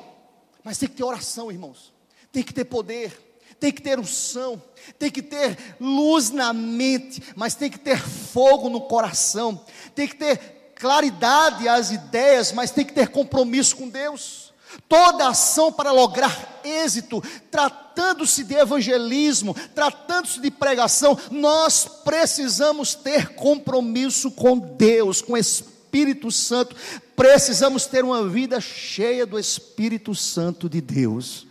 mas 0.62 0.76
tem 0.76 0.90
que 0.90 0.96
ter 0.96 1.04
oração, 1.04 1.50
irmãos, 1.50 1.90
tem 2.30 2.42
que 2.42 2.52
ter 2.52 2.66
poder, 2.66 3.18
tem 3.58 3.72
que 3.72 3.80
ter 3.80 3.98
unção, 3.98 4.62
tem 4.98 5.10
que 5.10 5.22
ter 5.22 5.56
luz 5.80 6.28
na 6.28 6.52
mente, 6.52 7.22
mas 7.34 7.54
tem 7.54 7.70
que 7.70 7.78
ter 7.78 7.98
fogo 7.98 8.68
no 8.68 8.82
coração, 8.82 9.64
tem 9.94 10.06
que 10.06 10.14
ter 10.14 10.57
claridade 10.78 11.68
às 11.68 11.90
ideias, 11.90 12.52
mas 12.52 12.70
tem 12.70 12.84
que 12.84 12.92
ter 12.92 13.08
compromisso 13.08 13.76
com 13.76 13.88
Deus. 13.88 14.52
Toda 14.88 15.28
ação 15.28 15.72
para 15.72 15.90
lograr 15.90 16.60
êxito, 16.62 17.22
tratando-se 17.50 18.44
de 18.44 18.54
evangelismo, 18.54 19.54
tratando-se 19.74 20.40
de 20.40 20.50
pregação, 20.50 21.18
nós 21.30 21.84
precisamos 22.04 22.94
ter 22.94 23.34
compromisso 23.34 24.30
com 24.30 24.58
Deus, 24.58 25.20
com 25.20 25.32
o 25.32 25.38
Espírito 25.38 26.30
Santo, 26.30 26.76
precisamos 27.16 27.86
ter 27.86 28.04
uma 28.04 28.28
vida 28.28 28.60
cheia 28.60 29.26
do 29.26 29.38
Espírito 29.38 30.14
Santo 30.14 30.68
de 30.68 30.80
Deus. 30.80 31.46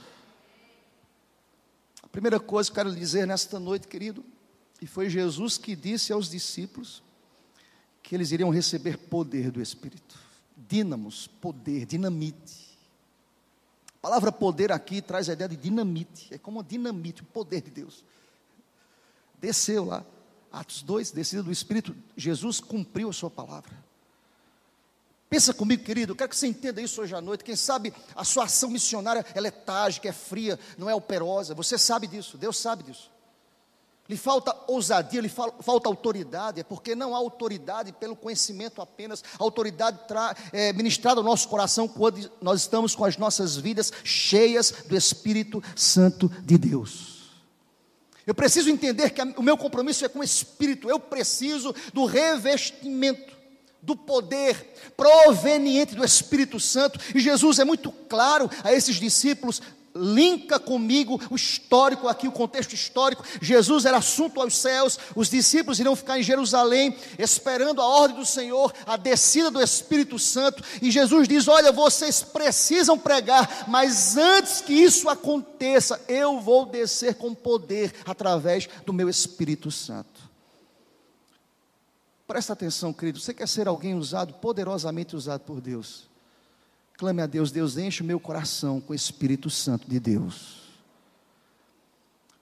A 2.04 2.08
primeira 2.08 2.40
coisa 2.40 2.72
que 2.72 2.80
eu 2.80 2.84
quero 2.84 2.96
dizer 2.96 3.28
nesta 3.28 3.60
noite, 3.60 3.88
querido, 3.88 4.24
e 4.82 4.88
foi 4.88 5.10
Jesus 5.10 5.58
que 5.58 5.76
disse 5.76 6.14
aos 6.14 6.30
discípulos: 6.30 7.02
que 8.08 8.16
eles 8.16 8.32
iriam 8.32 8.50
receber 8.50 8.98
poder 8.98 9.52
do 9.52 9.62
Espírito. 9.62 10.18
Dínamos, 10.56 11.28
poder, 11.28 11.86
dinamite. 11.86 12.78
A 13.98 14.00
palavra 14.02 14.32
poder 14.32 14.72
aqui 14.72 15.02
traz 15.02 15.28
a 15.28 15.34
ideia 15.34 15.50
de 15.50 15.58
dinamite. 15.58 16.34
É 16.34 16.38
como 16.38 16.64
dinamite, 16.64 17.22
o 17.22 17.26
poder 17.26 17.62
de 17.62 17.70
Deus. 17.70 18.06
Desceu 19.42 19.84
lá. 19.84 20.06
Atos 20.50 20.82
2, 20.84 21.12
descida 21.12 21.44
do 21.44 21.52
Espírito, 21.52 21.94
Jesus 22.16 22.62
cumpriu 22.62 23.10
a 23.10 23.14
sua 23.14 23.30
palavra. 23.30 23.74
Pensa 25.30 25.54
comigo, 25.54 25.84
querido, 25.84 26.14
eu 26.14 26.16
quero 26.16 26.30
que 26.30 26.38
você 26.38 26.48
entenda 26.48 26.82
isso 26.82 27.02
hoje 27.02 27.14
à 27.14 27.20
noite. 27.20 27.44
Quem 27.44 27.58
sabe 27.58 27.94
a 28.16 28.24
sua 28.24 28.46
ação 28.46 28.70
missionária 28.70 29.26
é 29.36 29.42
letágica, 29.42 30.08
é 30.08 30.14
fria, 30.14 30.58
não 30.78 30.90
é 30.90 30.96
operosa. 30.96 31.54
Você 31.54 31.78
sabe 31.78 32.08
disso, 32.08 32.38
Deus 32.38 32.58
sabe 32.58 32.84
disso 32.84 33.12
lhe 34.10 34.18
falta 34.18 34.56
ousadia, 34.68 35.22
lhe 35.22 35.30
falta 35.30 35.90
autoridade, 35.90 36.62
é 36.62 36.64
porque 36.64 36.96
não 36.96 37.14
há 37.14 37.18
autoridade 37.18 37.92
pelo 37.92 38.16
conhecimento 38.16 38.82
apenas, 38.82 39.24
a 39.38 39.44
autoridade 39.44 40.00
é 40.54 40.72
ministrada 40.74 41.20
ao 41.20 41.24
nosso 41.24 41.48
coração 41.48 41.88
quando 41.88 42.30
nós 42.42 42.62
estamos 42.62 42.96
com 42.96 43.04
as 43.04 43.18
nossas 43.18 43.58
vidas 43.58 43.92
cheias 44.04 44.72
do 44.88 44.96
Espírito 44.96 45.62
Santo 45.76 46.30
de 46.44 46.58
Deus. 46.58 47.18
Eu 48.26 48.36
preciso 48.36 48.70
entender 48.70 49.12
que 49.12 49.22
o 49.22 49.42
meu 49.42 49.58
compromisso 49.58 50.04
é 50.04 50.10
com 50.10 50.20
o 50.20 50.24
Espírito, 50.24 50.90
eu 50.90 51.00
preciso 51.00 51.74
do 51.94 52.06
revestimento 52.06 53.38
do 53.82 53.96
poder 53.96 54.74
proveniente 54.98 55.96
do 55.96 56.04
Espírito 56.04 56.60
Santo, 56.60 57.00
e 57.16 57.22
Jesus 57.22 57.60
é 57.60 57.64
muito 57.64 57.90
claro 57.90 58.50
a 58.64 58.74
esses 58.74 58.98
discípulos: 58.98 59.62
linka 60.00 60.60
comigo 60.60 61.20
o 61.30 61.36
histórico 61.36 62.08
aqui, 62.08 62.28
o 62.28 62.32
contexto 62.32 62.74
histórico. 62.74 63.24
Jesus 63.42 63.86
era 63.86 63.98
assunto 63.98 64.42
aos 64.42 64.56
céus, 64.56 64.98
os 65.16 65.30
discípulos 65.30 65.80
iriam 65.80 65.96
ficar 65.96 66.20
em 66.20 66.24
Jerusalém, 66.24 66.96
esperando 67.18 67.82
a 67.82 67.86
ordem 67.86 68.18
do 68.18 68.26
Senhor, 68.26 68.74
a 68.86 68.98
descida 68.98 69.52
do 69.52 69.62
Espírito 69.62 70.18
Santo. 70.18 70.64
E 70.82 70.92
Jesus 70.92 71.28
diz: 71.28 71.48
Olha, 71.48 71.72
vocês 71.72 72.22
precisam 72.22 72.98
pregar, 72.98 73.66
mas 73.68 74.18
antes 74.18 74.62
que 74.62 74.74
isso 74.74 75.10
aconteça, 75.10 76.00
eu 76.08 76.40
vou 76.40 76.66
descer 76.66 77.16
com 77.16 77.34
poder 77.34 77.94
através 78.06 78.70
do 78.86 78.94
meu 78.94 79.10
Espírito 79.10 79.72
Santo. 79.72 80.28
Presta 82.28 82.52
atenção, 82.52 82.92
querido. 82.92 83.20
Você 83.22 83.34
quer 83.34 83.48
ser 83.48 83.68
alguém 83.68 83.96
usado, 83.96 84.34
poderosamente 84.34 85.16
usado 85.16 85.42
por 85.42 85.62
Deus? 85.62 86.10
Clame 86.98 87.22
a 87.22 87.28
Deus, 87.28 87.52
Deus 87.52 87.78
enche 87.78 88.02
o 88.02 88.06
meu 88.06 88.20
coração 88.20 88.82
com 88.82 88.92
o 88.92 88.96
Espírito 88.96 89.52
Santo 89.52 89.88
de 89.88 90.00
Deus. 90.00 90.64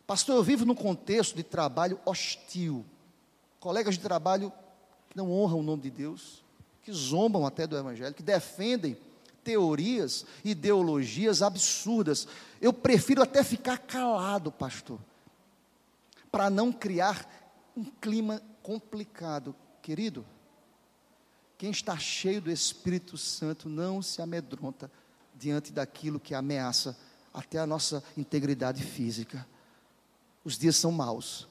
Pastor, 0.07 0.37
eu 0.37 0.43
vivo 0.43 0.65
num 0.65 0.73
contexto 0.73 1.35
de 1.35 1.43
trabalho 1.43 1.99
hostil. 2.05 2.85
Colegas 3.59 3.95
de 3.95 4.01
trabalho 4.01 4.53
que 5.09 5.17
não 5.17 5.29
honram 5.29 5.59
o 5.59 5.63
nome 5.63 5.81
de 5.81 5.89
Deus, 5.89 6.41
que 6.83 6.91
zombam 6.93 7.45
até 7.45 7.67
do 7.67 7.77
Evangelho, 7.77 8.13
que 8.13 8.23
defendem 8.23 8.97
teorias, 9.43 10.25
ideologias 10.43 11.41
absurdas. 11.41 12.25
Eu 12.61 12.71
prefiro 12.71 13.21
até 13.21 13.43
ficar 13.43 13.77
calado, 13.77 14.53
pastor, 14.53 14.99
para 16.31 16.49
não 16.49 16.71
criar 16.71 17.29
um 17.75 17.83
clima 17.83 18.41
complicado. 18.63 19.53
Querido, 19.81 20.25
quem 21.57 21.71
está 21.71 21.97
cheio 21.97 22.41
do 22.41 22.51
Espírito 22.51 23.17
Santo 23.17 23.69
não 23.69 24.01
se 24.01 24.21
amedronta 24.21 24.91
diante 25.33 25.71
daquilo 25.71 26.19
que 26.19 26.33
ameaça 26.33 26.97
até 27.33 27.59
a 27.59 27.65
nossa 27.65 28.03
integridade 28.17 28.83
física. 28.83 29.45
Os 30.43 30.57
dias 30.57 30.75
são 30.75 30.91
maus, 30.91 31.47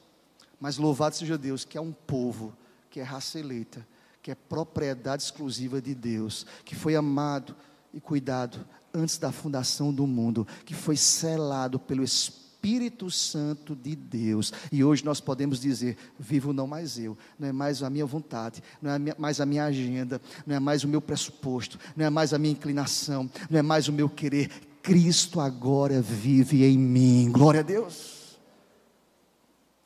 mas 0.59 0.77
louvado 0.77 1.15
seja 1.15 1.37
Deus, 1.37 1.65
que 1.65 1.77
é 1.77 1.81
um 1.81 1.91
povo, 1.91 2.55
que 2.89 2.99
é 2.99 3.03
raça 3.03 3.39
eleita, 3.39 3.85
que 4.21 4.31
é 4.31 4.35
propriedade 4.35 5.23
exclusiva 5.23 5.81
de 5.81 5.93
Deus, 5.93 6.45
que 6.63 6.75
foi 6.75 6.95
amado 6.95 7.55
e 7.93 7.99
cuidado 7.99 8.65
antes 8.93 9.17
da 9.17 9.31
fundação 9.31 9.93
do 9.93 10.07
mundo, 10.07 10.47
que 10.65 10.73
foi 10.73 10.97
selado 10.97 11.79
pelo 11.79 12.03
Espírito 12.03 12.44
Espírito 12.65 13.11
Santo 13.11 13.75
de 13.75 13.95
Deus. 13.95 14.51
E 14.71 14.83
hoje 14.83 15.05
nós 15.05 15.21
podemos 15.21 15.59
dizer: 15.59 15.95
vivo 16.17 16.51
não 16.51 16.65
mais 16.65 16.97
eu, 16.97 17.15
não 17.37 17.47
é 17.47 17.51
mais 17.51 17.83
a 17.83 17.89
minha 17.91 18.07
vontade, 18.07 18.63
não 18.81 18.91
é 18.91 19.15
mais 19.19 19.39
a 19.39 19.45
minha 19.45 19.65
agenda, 19.65 20.19
não 20.47 20.55
é 20.55 20.59
mais 20.59 20.83
o 20.83 20.87
meu 20.87 20.99
pressuposto, 20.99 21.79
não 21.95 22.05
é 22.05 22.09
mais 22.09 22.33
a 22.33 22.39
minha 22.39 22.53
inclinação, 22.53 23.29
não 23.49 23.59
é 23.59 23.61
mais 23.61 23.87
o 23.87 23.93
meu 23.93 24.09
querer. 24.09 24.49
Cristo 24.81 25.39
agora 25.39 26.01
vive 26.01 26.65
em 26.65 26.77
mim. 26.77 27.31
Glória 27.31 27.59
a 27.59 27.63
Deus. 27.63 28.39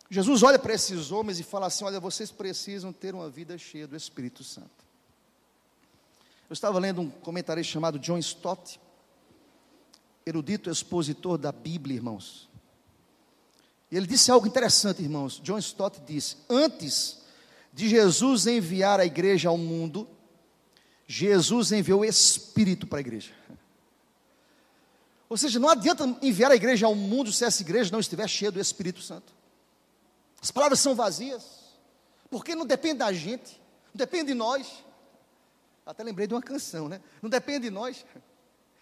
Jesus 0.09 0.41
olha 0.41 0.57
para 0.57 0.73
esses 0.73 1.11
homens 1.11 1.37
e 1.37 1.43
fala 1.43 1.67
assim: 1.67 1.83
Olha, 1.83 1.99
vocês 1.99 2.31
precisam 2.31 2.93
ter 2.93 3.13
uma 3.13 3.29
vida 3.29 3.57
cheia 3.57 3.87
do 3.87 3.95
Espírito 3.95 4.41
Santo. 4.41 4.87
Eu 6.49 6.53
estava 6.53 6.79
lendo 6.79 7.01
um 7.01 7.09
comentário 7.09 7.63
chamado 7.63 7.99
John 7.99 8.17
Stott, 8.17 8.79
erudito 10.25 10.69
expositor 10.69 11.37
da 11.37 11.51
Bíblia, 11.51 11.97
irmãos. 11.97 12.48
E 13.91 13.97
ele 13.97 14.05
disse 14.05 14.31
algo 14.31 14.47
interessante, 14.47 15.01
irmãos. 15.01 15.39
John 15.43 15.57
Stott 15.57 15.99
disse: 16.05 16.37
Antes 16.49 17.19
de 17.73 17.89
Jesus 17.89 18.45
enviar 18.45 18.99
a 18.99 19.05
igreja 19.05 19.49
ao 19.49 19.57
mundo, 19.57 20.07
Jesus 21.07 21.71
enviou 21.71 22.01
o 22.01 22.05
Espírito 22.05 22.85
para 22.85 22.99
a 22.99 23.01
igreja. 23.01 23.33
Ou 25.27 25.37
seja, 25.37 25.59
não 25.59 25.69
adianta 25.69 26.03
enviar 26.21 26.51
a 26.51 26.55
igreja 26.55 26.85
ao 26.85 26.95
mundo 26.95 27.31
se 27.31 27.45
essa 27.45 27.61
igreja 27.61 27.91
não 27.91 27.99
estiver 27.99 28.27
cheia 28.27 28.51
do 28.51 28.59
Espírito 28.59 29.01
Santo. 29.01 29.33
As 30.41 30.49
palavras 30.49 30.79
são 30.79 30.95
vazias, 30.95 31.43
porque 32.29 32.55
não 32.55 32.65
depende 32.65 32.99
da 32.99 33.11
gente, 33.13 33.61
não 33.93 33.97
depende 33.97 34.27
de 34.27 34.33
nós. 34.33 34.67
Até 35.85 36.03
lembrei 36.03 36.27
de 36.27 36.33
uma 36.33 36.41
canção, 36.41 36.87
né? 36.87 37.01
Não 37.21 37.29
depende 37.29 37.61
de 37.61 37.69
nós. 37.69 38.05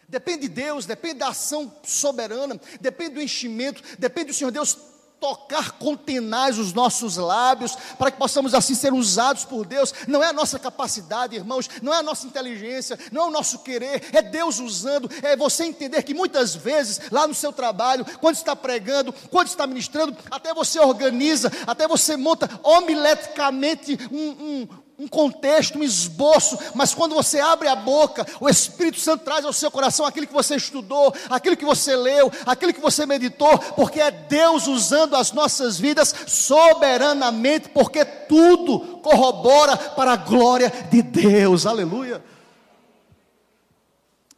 Depende 0.08 0.44
de 0.44 0.50
Deus, 0.50 0.86
depende 0.86 1.16
da 1.16 1.30
ação 1.30 1.74
soberana, 1.84 2.60
depende 2.80 3.16
do 3.16 3.22
enchimento, 3.22 3.82
depende 4.00 4.28
do 4.28 4.34
Senhor 4.34 4.52
Deus 4.52 4.78
tocar 5.20 5.72
com 5.74 5.96
tenaz 5.96 6.58
os 6.58 6.74
nossos 6.74 7.18
lábios, 7.18 7.76
para 7.98 8.12
que 8.12 8.18
possamos 8.18 8.54
assim 8.54 8.76
ser 8.76 8.94
usados 8.94 9.46
por 9.46 9.66
Deus. 9.66 9.94
Não 10.08 10.24
é 10.24 10.28
a 10.28 10.34
nossa 10.34 10.60
capacidade, 10.60 11.36
irmãos, 11.36 11.70
não 11.82 11.94
é 11.94 11.98
a 11.98 12.04
nossa 12.04 12.28
inteligência, 12.28 12.98
não 13.12 13.24
é 13.24 13.26
o 13.26 13.32
nosso 13.32 13.60
querer, 13.60 14.10
é 14.14 14.22
Deus 14.22 14.60
usando, 14.60 15.10
é 15.22 15.36
você 15.36 15.66
entender 15.66 16.04
que 16.04 16.14
muitas 16.14 16.56
vezes, 16.56 17.02
lá 17.12 17.28
no 17.28 17.34
seu 17.34 17.52
trabalho, 17.52 18.06
quando 18.20 18.36
está 18.36 18.56
pregando, 18.56 19.14
quando 19.32 19.48
está 19.48 19.66
ministrando, 19.66 20.16
até 20.30 20.54
você 20.54 20.80
organiza, 20.80 21.52
até 21.66 21.88
você 21.88 22.16
monta 22.16 22.50
homileticamente 22.64 23.98
um, 24.12 24.30
um 24.30 24.68
um 25.00 25.08
contexto, 25.08 25.78
um 25.78 25.84
esboço, 25.84 26.58
mas 26.74 26.94
quando 26.94 27.14
você 27.14 27.40
abre 27.40 27.68
a 27.68 27.76
boca, 27.76 28.26
o 28.40 28.50
Espírito 28.50 29.00
Santo 29.00 29.24
traz 29.24 29.46
ao 29.46 29.54
seu 29.54 29.70
coração 29.70 30.06
aquilo 30.06 30.26
que 30.26 30.34
você 30.34 30.56
estudou, 30.56 31.14
aquilo 31.30 31.56
que 31.56 31.66
você 31.66 31.96
leu, 31.96 32.32
aquilo 32.46 32.74
que 32.74 32.82
você 32.82 33.06
meditou, 33.06 33.60
porque 33.76 34.00
é 34.00 34.10
Deus 34.10 34.66
usando 34.66 35.16
as 35.16 35.32
nossas 35.32 35.78
vidas 35.78 36.14
soberanamente, 36.26 37.70
porque 37.70 38.04
tudo 38.04 38.98
corrobora 38.98 39.78
para 39.78 40.14
a 40.14 40.18
glória 40.18 40.72
de 40.90 41.04
Deus, 41.04 41.68
aleluia. 41.68 42.24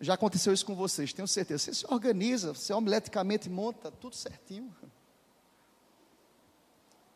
Já 0.01 0.13
aconteceu 0.13 0.53
isso 0.53 0.65
com 0.65 0.75
vocês, 0.75 1.13
tenho 1.13 1.27
certeza. 1.27 1.65
Você 1.65 1.73
se 1.73 1.85
organiza, 1.89 2.53
você 2.53 2.73
homileticamente 2.73 3.49
monta 3.49 3.91
tudo 3.91 4.15
certinho. 4.15 4.73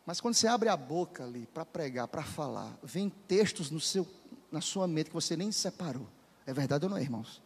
Mas 0.06 0.20
quando 0.20 0.34
você 0.34 0.46
abre 0.46 0.68
a 0.68 0.76
boca 0.76 1.24
ali 1.24 1.46
para 1.46 1.64
pregar, 1.64 2.06
para 2.08 2.22
falar, 2.22 2.76
vem 2.82 3.08
textos 3.08 3.70
no 3.70 3.80
seu, 3.80 4.06
na 4.50 4.60
sua 4.60 4.86
mente 4.86 5.08
que 5.08 5.14
você 5.14 5.36
nem 5.36 5.50
separou. 5.50 6.06
É 6.46 6.52
verdade 6.52 6.84
ou 6.84 6.90
não 6.90 6.96
é, 6.96 7.02
irmãos? 7.02 7.40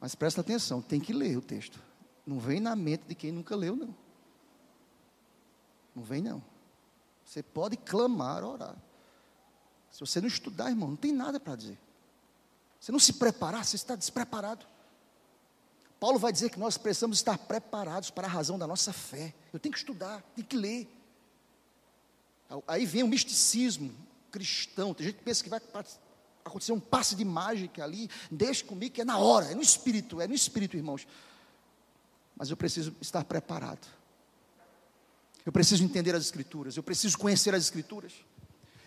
Mas 0.00 0.16
presta 0.16 0.40
atenção, 0.40 0.82
tem 0.82 0.98
que 1.00 1.12
ler 1.12 1.36
o 1.36 1.42
texto. 1.42 1.80
Não 2.26 2.40
vem 2.40 2.58
na 2.58 2.74
mente 2.74 3.04
de 3.06 3.14
quem 3.14 3.30
nunca 3.30 3.54
leu, 3.54 3.76
não. 3.76 3.94
Não 5.94 6.02
vem, 6.02 6.20
não. 6.20 6.42
Você 7.24 7.42
pode 7.42 7.76
clamar, 7.76 8.42
orar. 8.42 8.76
Se 9.90 10.00
você 10.00 10.20
não 10.20 10.26
estudar, 10.26 10.70
irmão, 10.70 10.90
não 10.90 10.96
tem 10.96 11.12
nada 11.12 11.38
para 11.38 11.54
dizer. 11.54 11.78
Você 12.80 12.90
não 12.90 12.98
se 12.98 13.12
preparar, 13.12 13.64
você 13.64 13.76
está 13.76 13.94
despreparado. 13.94 14.66
Paulo 16.02 16.18
vai 16.18 16.32
dizer 16.32 16.50
que 16.50 16.58
nós 16.58 16.76
precisamos 16.76 17.18
estar 17.18 17.38
preparados 17.38 18.10
para 18.10 18.26
a 18.26 18.30
razão 18.30 18.58
da 18.58 18.66
nossa 18.66 18.92
fé. 18.92 19.32
Eu 19.52 19.60
tenho 19.60 19.72
que 19.72 19.78
estudar, 19.78 20.20
tenho 20.34 20.44
que 20.44 20.56
ler. 20.56 20.92
Aí 22.66 22.84
vem 22.84 23.04
o 23.04 23.06
misticismo 23.06 23.94
cristão. 24.28 24.92
Tem 24.92 25.06
gente 25.06 25.18
que 25.18 25.22
pensa 25.22 25.44
que 25.44 25.48
vai 25.48 25.60
acontecer 26.44 26.72
um 26.72 26.80
passe 26.80 27.14
de 27.14 27.24
mágica 27.24 27.84
ali. 27.84 28.10
Deixe 28.28 28.64
comigo 28.64 28.92
que 28.92 29.02
é 29.02 29.04
na 29.04 29.16
hora, 29.16 29.52
é 29.52 29.54
no 29.54 29.62
espírito, 29.62 30.20
é 30.20 30.26
no 30.26 30.34
espírito, 30.34 30.76
irmãos. 30.76 31.06
Mas 32.36 32.50
eu 32.50 32.56
preciso 32.56 32.96
estar 33.00 33.22
preparado. 33.22 33.86
Eu 35.46 35.52
preciso 35.52 35.84
entender 35.84 36.16
as 36.16 36.24
escrituras, 36.24 36.76
eu 36.76 36.82
preciso 36.82 37.16
conhecer 37.16 37.54
as 37.54 37.62
escrituras. 37.62 38.12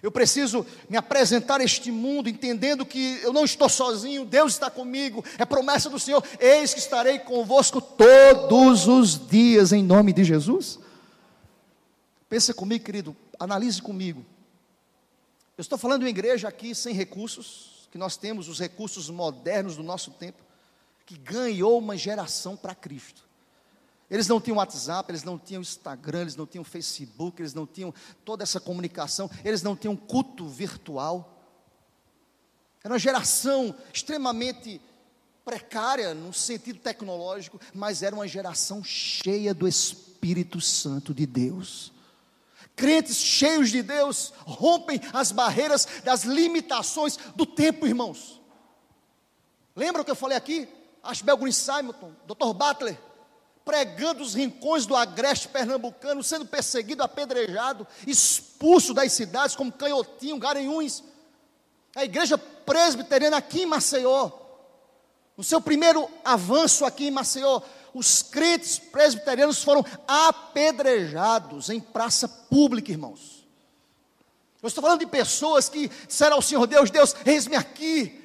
Eu 0.06 0.12
preciso 0.12 0.64
me 0.88 0.98
apresentar 0.98 1.60
a 1.60 1.64
este 1.64 1.90
mundo 1.90 2.30
entendendo 2.30 2.86
que 2.86 3.20
eu 3.24 3.34
não 3.34 3.44
estou 3.44 3.68
sozinho, 3.68 4.24
Deus 4.24 4.54
está 4.54 4.70
comigo, 4.70 5.26
é 5.36 5.44
promessa 5.46 5.90
do 5.90 5.98
Senhor. 5.98 6.24
Eis 6.40 6.76
que 6.76 6.80
estarei 6.80 7.18
convosco 7.18 7.82
todos 7.82 8.88
os 8.88 9.28
dias 9.28 9.74
em 9.74 9.82
nome 9.82 10.14
de 10.14 10.24
Jesus. 10.24 10.78
Pensa 12.30 12.54
comigo, 12.54 12.86
querido, 12.86 13.18
analise 13.40 13.82
comigo. 13.82 14.24
Eu 15.58 15.64
estou 15.64 15.76
falando 15.76 16.02
de 16.02 16.06
uma 16.06 16.12
igreja 16.12 16.48
aqui 16.48 16.76
sem 16.76 16.94
recursos, 16.94 17.90
que 17.92 17.98
nós 17.98 18.16
temos 18.16 18.48
os 18.48 18.60
recursos 18.60 19.10
modernos 19.10 19.76
do 19.76 19.82
nosso 19.82 20.12
tempo, 20.12 20.38
que 21.04 21.18
ganhou 21.18 21.80
uma 21.80 21.98
geração 21.98 22.56
para 22.56 22.76
Cristo. 22.76 23.24
Eles 24.10 24.28
não 24.28 24.40
tinham 24.40 24.58
WhatsApp, 24.58 25.12
eles 25.12 25.24
não 25.24 25.38
tinham 25.38 25.62
Instagram, 25.62 26.22
eles 26.22 26.36
não 26.36 26.46
tinham 26.46 26.64
Facebook, 26.64 27.42
eles 27.42 27.54
não 27.54 27.66
tinham 27.66 27.94
toda 28.24 28.44
essa 28.44 28.60
comunicação, 28.60 29.30
eles 29.44 29.64
não 29.64 29.76
tinham 29.76 29.96
culto 29.96 30.48
virtual. 30.48 31.32
Era 32.84 32.94
uma 32.94 33.00
geração 33.00 33.76
extremamente 33.92 34.80
precária 35.44 36.14
no 36.14 36.34
sentido 36.34 36.80
tecnológico, 36.80 37.60
mas 37.74 38.04
era 38.04 38.16
uma 38.16 38.28
geração 38.28 38.84
cheia 38.84 39.54
do 39.54 39.68
Espírito 39.68 40.62
Santo 40.62 41.14
de 41.14 41.26
Deus. 41.26 41.92
Crentes 42.76 43.18
cheios 43.18 43.72
de 43.72 43.82
Deus 43.82 44.34
rompem 44.40 45.00
as 45.14 45.32
barreiras 45.32 45.88
das 46.04 46.24
limitações 46.24 47.18
do 47.36 47.46
tempo, 47.46 47.88
irmãos. 47.88 48.42
Lembra 49.76 50.02
o 50.02 50.06
que 50.06 50.12
eu 50.12 50.16
falei 50.16 50.38
aqui? 50.38 50.68
Ashbel 51.02 51.38
Green 51.38 51.52
Simonton, 51.52 52.12
Dr. 52.28 52.54
Butler, 52.54 53.00
pregando 53.66 54.22
os 54.22 54.36
rincões 54.36 54.86
do 54.86 54.96
agreste 54.96 55.48
pernambucano, 55.48 56.24
sendo 56.24 56.46
perseguido, 56.46 57.02
apedrejado, 57.02 57.88
expulso 58.06 58.94
das 58.94 59.12
cidades 59.12 59.56
como 59.56 59.72
Canhotinho, 59.72 60.38
Garanhuns. 60.38 61.04
A 61.96 62.06
igreja 62.06 62.38
presbiteriana 62.38 63.38
aqui 63.38 63.64
em 63.64 63.66
Maceió, 63.66 64.32
no 65.36 65.44
seu 65.44 65.60
primeiro 65.60 66.08
avanço 66.24 66.86
aqui 66.86 67.08
em 67.08 67.12
Maceió, 67.12 67.62
os 67.94 68.22
crentes 68.22 68.78
presbiterianos 68.78 69.64
foram 69.64 69.84
apedrejados 70.08 71.70
em 71.70 71.80
praça 71.80 72.28
pública, 72.28 72.92
irmãos. 72.92 73.48
Eu 74.62 74.68
estou 74.68 74.82
falando 74.82 75.00
de 75.00 75.08
pessoas 75.08 75.70
que 75.70 75.88
disseram 76.08 76.36
ao 76.36 76.42
Senhor 76.42 76.68
Deus: 76.68 76.92
Deus, 76.92 77.16
eis-me 77.26 77.56
aqui. 77.56 78.22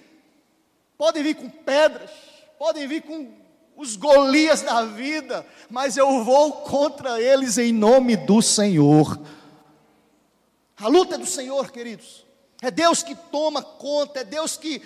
Podem 0.99 1.23
vir 1.23 1.35
com 1.35 1.49
pedras, 1.49 2.11
podem 2.59 2.87
vir 2.87 3.03
com 3.03 3.40
os 3.81 3.97
Golias 3.97 4.61
da 4.61 4.85
vida, 4.85 5.47
mas 5.71 5.97
eu 5.97 6.23
vou 6.23 6.53
contra 6.53 7.19
eles 7.19 7.57
em 7.57 7.73
nome 7.73 8.15
do 8.15 8.43
Senhor. 8.43 9.19
A 10.77 10.87
luta 10.87 11.15
é 11.15 11.19
do 11.19 11.25
Senhor, 11.25 11.73
queridos. 11.73 12.27
É 12.61 12.71
Deus 12.71 13.03
que 13.03 13.15
toma 13.15 13.63
conta, 13.63 14.21
é 14.21 14.25
Deus 14.25 14.59
que 14.59 14.83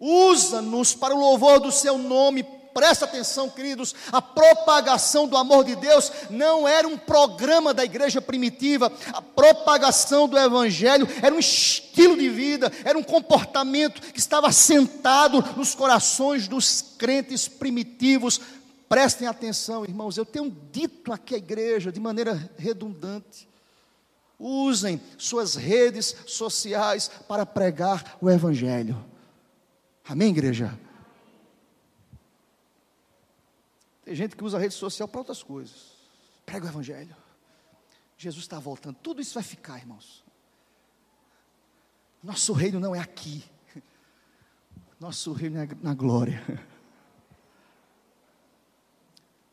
usa-nos 0.00 0.94
para 0.94 1.14
o 1.14 1.20
louvor 1.20 1.60
do 1.60 1.70
seu 1.70 1.98
nome, 1.98 2.46
presta 2.74 3.04
atenção, 3.04 3.48
queridos, 3.48 3.94
a 4.10 4.20
propagação 4.20 5.28
do 5.28 5.36
amor 5.36 5.64
de 5.64 5.76
Deus 5.76 6.10
não 6.28 6.66
era 6.66 6.86
um 6.86 6.98
programa 6.98 7.72
da 7.72 7.84
igreja 7.84 8.20
primitiva, 8.20 8.92
a 9.12 9.22
propagação 9.22 10.28
do 10.28 10.36
evangelho 10.36 11.08
era 11.22 11.32
um 11.32 11.38
estilo 11.38 12.16
de 12.16 12.28
vida, 12.28 12.70
era 12.84 12.98
um 12.98 13.02
comportamento 13.02 14.02
que 14.12 14.18
estava 14.18 14.50
sentado 14.50 15.42
nos 15.56 15.74
corações 15.74 16.48
dos 16.48 16.82
crentes 16.98 17.46
primitivos. 17.46 18.40
Prestem 18.88 19.28
atenção, 19.28 19.84
irmãos, 19.84 20.16
eu 20.16 20.26
tenho 20.26 20.54
dito 20.72 21.12
aqui 21.12 21.34
à 21.36 21.38
igreja 21.38 21.92
de 21.92 22.00
maneira 22.00 22.50
redundante. 22.58 23.48
Usem 24.38 25.00
suas 25.16 25.54
redes 25.54 26.14
sociais 26.26 27.10
para 27.28 27.46
pregar 27.46 28.16
o 28.20 28.28
Evangelho. 28.28 29.02
Amém, 30.06 30.30
igreja? 30.30 30.76
Tem 34.04 34.14
gente 34.14 34.36
que 34.36 34.44
usa 34.44 34.58
a 34.58 34.60
rede 34.60 34.74
social 34.74 35.08
para 35.08 35.20
outras 35.20 35.42
coisas. 35.42 35.94
Prega 36.44 36.66
o 36.66 36.68
Evangelho. 36.68 37.16
Jesus 38.18 38.44
está 38.44 38.58
voltando. 38.58 38.96
Tudo 39.02 39.22
isso 39.22 39.34
vai 39.34 39.42
ficar, 39.42 39.78
irmãos. 39.78 40.22
Nosso 42.22 42.52
reino 42.52 42.78
não 42.78 42.94
é 42.94 43.00
aqui. 43.00 43.42
Nosso 45.00 45.32
reino 45.32 45.58
é 45.58 45.68
na 45.82 45.94
glória. 45.94 46.42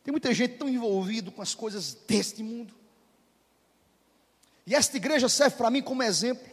Tem 0.03 0.11
muita 0.11 0.33
gente 0.33 0.57
tão 0.57 0.67
envolvida 0.67 1.31
com 1.31 1.41
as 1.41 1.55
coisas 1.55 1.93
deste 1.93 2.43
mundo. 2.43 2.73
E 4.65 4.75
esta 4.75 4.97
igreja 4.97 5.29
serve 5.29 5.55
para 5.55 5.69
mim 5.69 5.81
como 5.81 6.03
exemplo. 6.03 6.49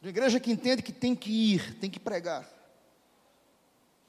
De 0.00 0.08
uma 0.08 0.10
igreja 0.10 0.38
que 0.38 0.50
entende 0.50 0.82
que 0.82 0.92
tem 0.92 1.14
que 1.14 1.54
ir, 1.54 1.78
tem 1.78 1.88
que 1.88 2.00
pregar. 2.00 2.48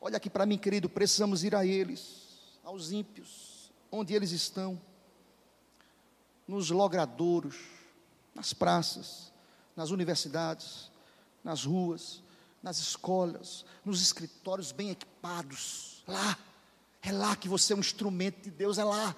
Olha 0.01 0.17
aqui 0.17 0.29
para 0.29 0.45
mim, 0.45 0.58
querido, 0.58 0.89
precisamos 0.89 1.43
ir 1.43 1.56
a 1.56 1.65
eles 1.65 2.22
aos 2.63 2.91
ímpios, 2.91 3.71
onde 3.91 4.13
eles 4.13 4.32
estão, 4.32 4.82
nos 6.47 6.69
logradouros, 6.69 7.56
nas 8.34 8.54
praças, 8.54 9.32
nas 9.76 9.89
universidades, 9.89 10.91
nas 11.43 11.65
ruas, 11.65 12.21
nas 12.62 12.78
escolas, 12.80 13.65
nos 13.84 14.02
escritórios 14.02 14.71
bem 14.71 14.89
equipados, 14.89 16.04
lá, 16.08 16.38
é 17.02 17.12
lá 17.12 17.36
que 17.36 17.49
você 17.49 17.73
é 17.73 17.76
um 17.76 17.80
instrumento 17.80 18.41
de 18.43 18.52
Deus, 18.52 18.78
é 18.78 18.84
lá. 18.84 19.15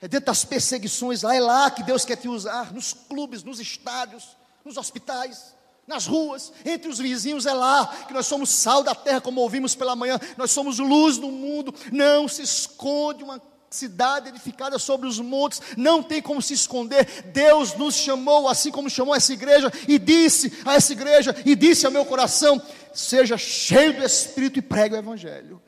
É 0.00 0.08
dentro 0.08 0.26
das 0.26 0.44
perseguições, 0.44 1.22
lá 1.22 1.34
é 1.34 1.40
lá 1.40 1.70
que 1.70 1.82
Deus 1.82 2.04
quer 2.04 2.16
te 2.16 2.28
usar, 2.28 2.72
nos 2.72 2.92
clubes, 2.92 3.42
nos 3.42 3.60
estádios, 3.60 4.36
nos 4.64 4.76
hospitais 4.76 5.54
nas 5.86 6.06
ruas, 6.06 6.52
entre 6.64 6.88
os 6.88 6.98
vizinhos, 6.98 7.44
é 7.44 7.52
lá 7.52 7.86
que 8.06 8.14
nós 8.14 8.26
somos 8.26 8.50
sal 8.50 8.82
da 8.82 8.94
terra, 8.94 9.20
como 9.20 9.40
ouvimos 9.40 9.74
pela 9.74 9.96
manhã, 9.96 10.18
nós 10.36 10.50
somos 10.50 10.78
luz 10.78 11.18
do 11.18 11.28
mundo. 11.28 11.74
Não 11.90 12.28
se 12.28 12.42
esconde 12.42 13.24
uma 13.24 13.40
cidade 13.68 14.28
edificada 14.28 14.78
sobre 14.78 15.08
os 15.08 15.18
montes, 15.18 15.60
não 15.76 16.02
tem 16.02 16.22
como 16.22 16.40
se 16.40 16.54
esconder. 16.54 17.24
Deus 17.32 17.74
nos 17.74 17.94
chamou, 17.94 18.48
assim 18.48 18.70
como 18.70 18.88
chamou 18.88 19.14
essa 19.14 19.32
igreja, 19.32 19.72
e 19.88 19.98
disse 19.98 20.52
a 20.64 20.74
essa 20.74 20.92
igreja, 20.92 21.34
e 21.44 21.56
disse 21.56 21.84
ao 21.84 21.92
meu 21.92 22.04
coração: 22.04 22.60
seja 22.94 23.36
cheio 23.36 23.94
do 23.96 24.04
Espírito 24.04 24.58
e 24.58 24.62
pregue 24.62 24.94
o 24.94 24.98
Evangelho. 24.98 25.60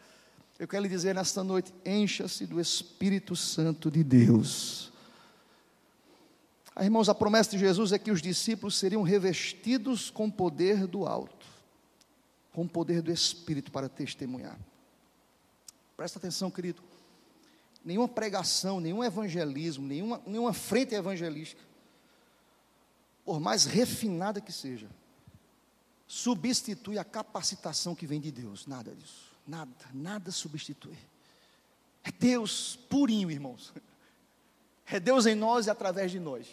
Eu 0.59 0.69
quero 0.69 0.85
lhe 0.85 0.89
dizer 0.89 1.15
nesta 1.15 1.43
noite: 1.43 1.75
encha-se 1.85 2.47
do 2.47 2.61
Espírito 2.61 3.35
Santo 3.35 3.91
de 3.91 4.05
Deus. 4.05 4.93
Ah, 6.77 6.85
irmãos, 6.85 7.09
a 7.09 7.15
promessa 7.15 7.53
de 7.53 7.59
Jesus 7.59 7.93
é 7.93 7.99
que 7.99 8.11
os 8.11 8.21
discípulos 8.21 8.77
seriam 8.77 9.03
revestidos 9.03 10.11
com 10.11 10.29
poder 10.29 10.87
do 10.87 11.07
alto, 11.07 11.47
com 12.53 12.63
o 12.63 12.69
poder 12.69 13.01
do 13.01 13.13
Espírito 13.13 13.71
para 13.71 13.89
testemunhar. 13.89 14.59
Presta 15.97 16.19
atenção, 16.19 16.51
querido. 16.51 16.83
Nenhuma 17.85 18.09
pregação, 18.09 18.81
nenhum 18.81 19.05
evangelismo, 19.05 19.87
nenhuma, 19.87 20.21
nenhuma 20.27 20.53
frente 20.53 20.95
evangelística, 20.95 21.63
por 23.25 23.39
mais 23.39 23.65
refinada 23.65 24.41
que 24.41 24.53
seja, 24.53 24.89
substitui 26.07 26.99
a 26.99 27.05
capacitação 27.05 27.95
que 27.95 28.07
vem 28.07 28.21
de 28.21 28.33
Deus. 28.33 28.67
Nada 28.67 28.95
disso. 28.95 29.33
Nada, 29.47 29.71
nada 29.93 30.33
substitui. 30.33 30.97
É 32.03 32.11
Deus 32.11 32.77
purinho, 32.89 33.31
irmãos. 33.31 33.73
É 34.87 34.99
Deus 34.99 35.25
em 35.27 35.35
nós 35.35 35.67
e 35.67 35.71
através 35.71 36.11
de 36.11 36.19
nós. 36.19 36.47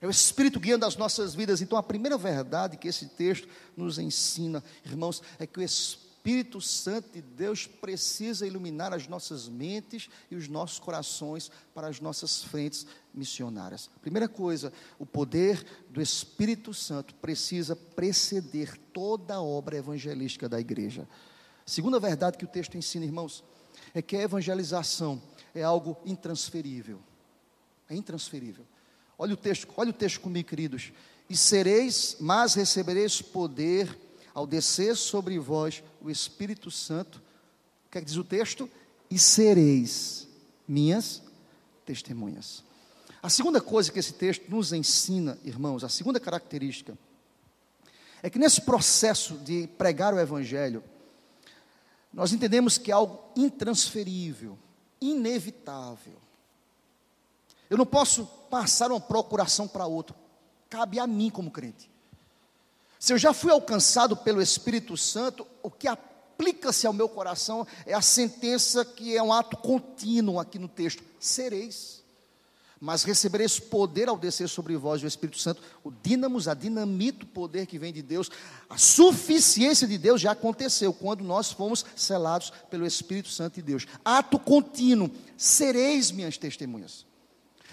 É 0.00 0.06
o 0.06 0.10
Espírito 0.10 0.60
guiando 0.60 0.86
as 0.86 0.96
nossas 0.96 1.34
vidas. 1.34 1.60
Então, 1.60 1.76
a 1.76 1.82
primeira 1.82 2.16
verdade 2.16 2.76
que 2.76 2.88
esse 2.88 3.06
texto 3.06 3.48
nos 3.76 3.98
ensina, 3.98 4.62
irmãos, 4.84 5.22
é 5.38 5.46
que 5.46 5.58
o 5.58 5.62
Espírito 5.62 6.60
Santo 6.60 7.10
de 7.12 7.22
Deus 7.22 7.66
precisa 7.66 8.46
iluminar 8.46 8.92
as 8.92 9.08
nossas 9.08 9.48
mentes 9.48 10.08
e 10.30 10.36
os 10.36 10.46
nossos 10.46 10.78
corações 10.78 11.50
para 11.74 11.88
as 11.88 12.00
nossas 12.00 12.44
frentes 12.44 12.86
missionárias. 13.12 13.90
Primeira 14.00 14.28
coisa, 14.28 14.72
o 14.98 15.06
poder 15.06 15.64
do 15.90 16.00
Espírito 16.00 16.72
Santo 16.72 17.14
precisa 17.16 17.74
preceder 17.74 18.78
toda 18.92 19.34
a 19.34 19.42
obra 19.42 19.78
evangelística 19.78 20.48
da 20.48 20.60
igreja. 20.60 21.08
Segunda 21.66 21.98
verdade 21.98 22.38
que 22.38 22.44
o 22.44 22.48
texto 22.48 22.76
ensina, 22.76 23.04
irmãos, 23.04 23.42
é 23.92 24.00
que 24.00 24.16
a 24.16 24.22
evangelização 24.22 25.20
é 25.54 25.62
algo 25.62 25.98
intransferível. 26.04 27.00
É 27.88 27.94
intransferível. 27.94 28.64
Olha 29.18 29.34
o 29.34 29.36
texto, 29.36 29.66
olha 29.76 29.90
o 29.90 29.92
texto 29.92 30.20
comigo, 30.20 30.48
queridos. 30.48 30.92
E 31.28 31.36
sereis, 31.36 32.16
mas 32.20 32.54
recebereis 32.54 33.20
poder 33.20 33.98
ao 34.32 34.46
descer 34.46 34.96
sobre 34.96 35.38
vós 35.38 35.82
o 36.00 36.08
Espírito 36.08 36.70
Santo. 36.70 37.20
O 37.86 37.90
que 37.90 37.98
é 37.98 38.00
que 38.00 38.06
diz 38.06 38.16
o 38.16 38.22
texto? 38.22 38.70
E 39.10 39.18
sereis 39.18 40.28
minhas 40.66 41.20
testemunhas. 41.84 42.62
A 43.20 43.28
segunda 43.28 43.60
coisa 43.60 43.90
que 43.90 43.98
esse 43.98 44.12
texto 44.12 44.48
nos 44.48 44.72
ensina, 44.72 45.36
irmãos, 45.44 45.82
a 45.82 45.88
segunda 45.88 46.20
característica, 46.20 46.96
é 48.22 48.30
que 48.30 48.38
nesse 48.38 48.60
processo 48.60 49.34
de 49.38 49.66
pregar 49.78 50.14
o 50.14 50.20
Evangelho, 50.20 50.84
nós 52.12 52.32
entendemos 52.32 52.78
que 52.78 52.90
é 52.90 52.94
algo 52.94 53.20
intransferível, 53.36 54.56
inevitável. 55.00 56.18
Eu 57.68 57.76
não 57.76 57.86
posso 57.86 58.26
passar 58.50 58.90
uma 58.90 59.00
procuração 59.00 59.68
para 59.68 59.86
outro. 59.86 60.14
Cabe 60.70 60.98
a 60.98 61.06
mim 61.06 61.30
como 61.30 61.50
crente. 61.50 61.90
Se 62.98 63.12
eu 63.12 63.18
já 63.18 63.32
fui 63.32 63.52
alcançado 63.52 64.16
pelo 64.16 64.42
Espírito 64.42 64.96
Santo, 64.96 65.46
o 65.62 65.70
que 65.70 65.86
aplica-se 65.86 66.86
ao 66.86 66.92
meu 66.92 67.08
coração 67.08 67.66
é 67.86 67.94
a 67.94 68.02
sentença 68.02 68.84
que 68.84 69.16
é 69.16 69.22
um 69.22 69.32
ato 69.32 69.56
contínuo 69.56 70.40
aqui 70.40 70.58
no 70.58 70.68
texto: 70.68 71.02
sereis. 71.20 71.98
Mas 72.80 73.02
recebereis 73.02 73.58
poder 73.58 74.08
ao 74.08 74.16
descer 74.16 74.48
sobre 74.48 74.76
vós 74.76 75.02
o 75.02 75.06
Espírito 75.06 75.38
Santo, 75.38 75.60
o 75.82 75.90
dínamos, 75.90 76.46
a 76.46 76.54
dinamita, 76.54 77.24
o 77.24 77.28
poder 77.28 77.66
que 77.66 77.76
vem 77.76 77.92
de 77.92 78.02
Deus, 78.02 78.30
a 78.70 78.78
suficiência 78.78 79.86
de 79.86 79.98
Deus 79.98 80.20
já 80.20 80.30
aconteceu 80.30 80.92
quando 80.92 81.24
nós 81.24 81.50
fomos 81.50 81.84
selados 81.96 82.52
pelo 82.70 82.86
Espírito 82.86 83.30
Santo 83.30 83.54
de 83.54 83.62
Deus. 83.62 83.84
Ato 84.04 84.38
contínuo, 84.38 85.10
sereis 85.36 86.12
minhas 86.12 86.38
testemunhas. 86.38 87.07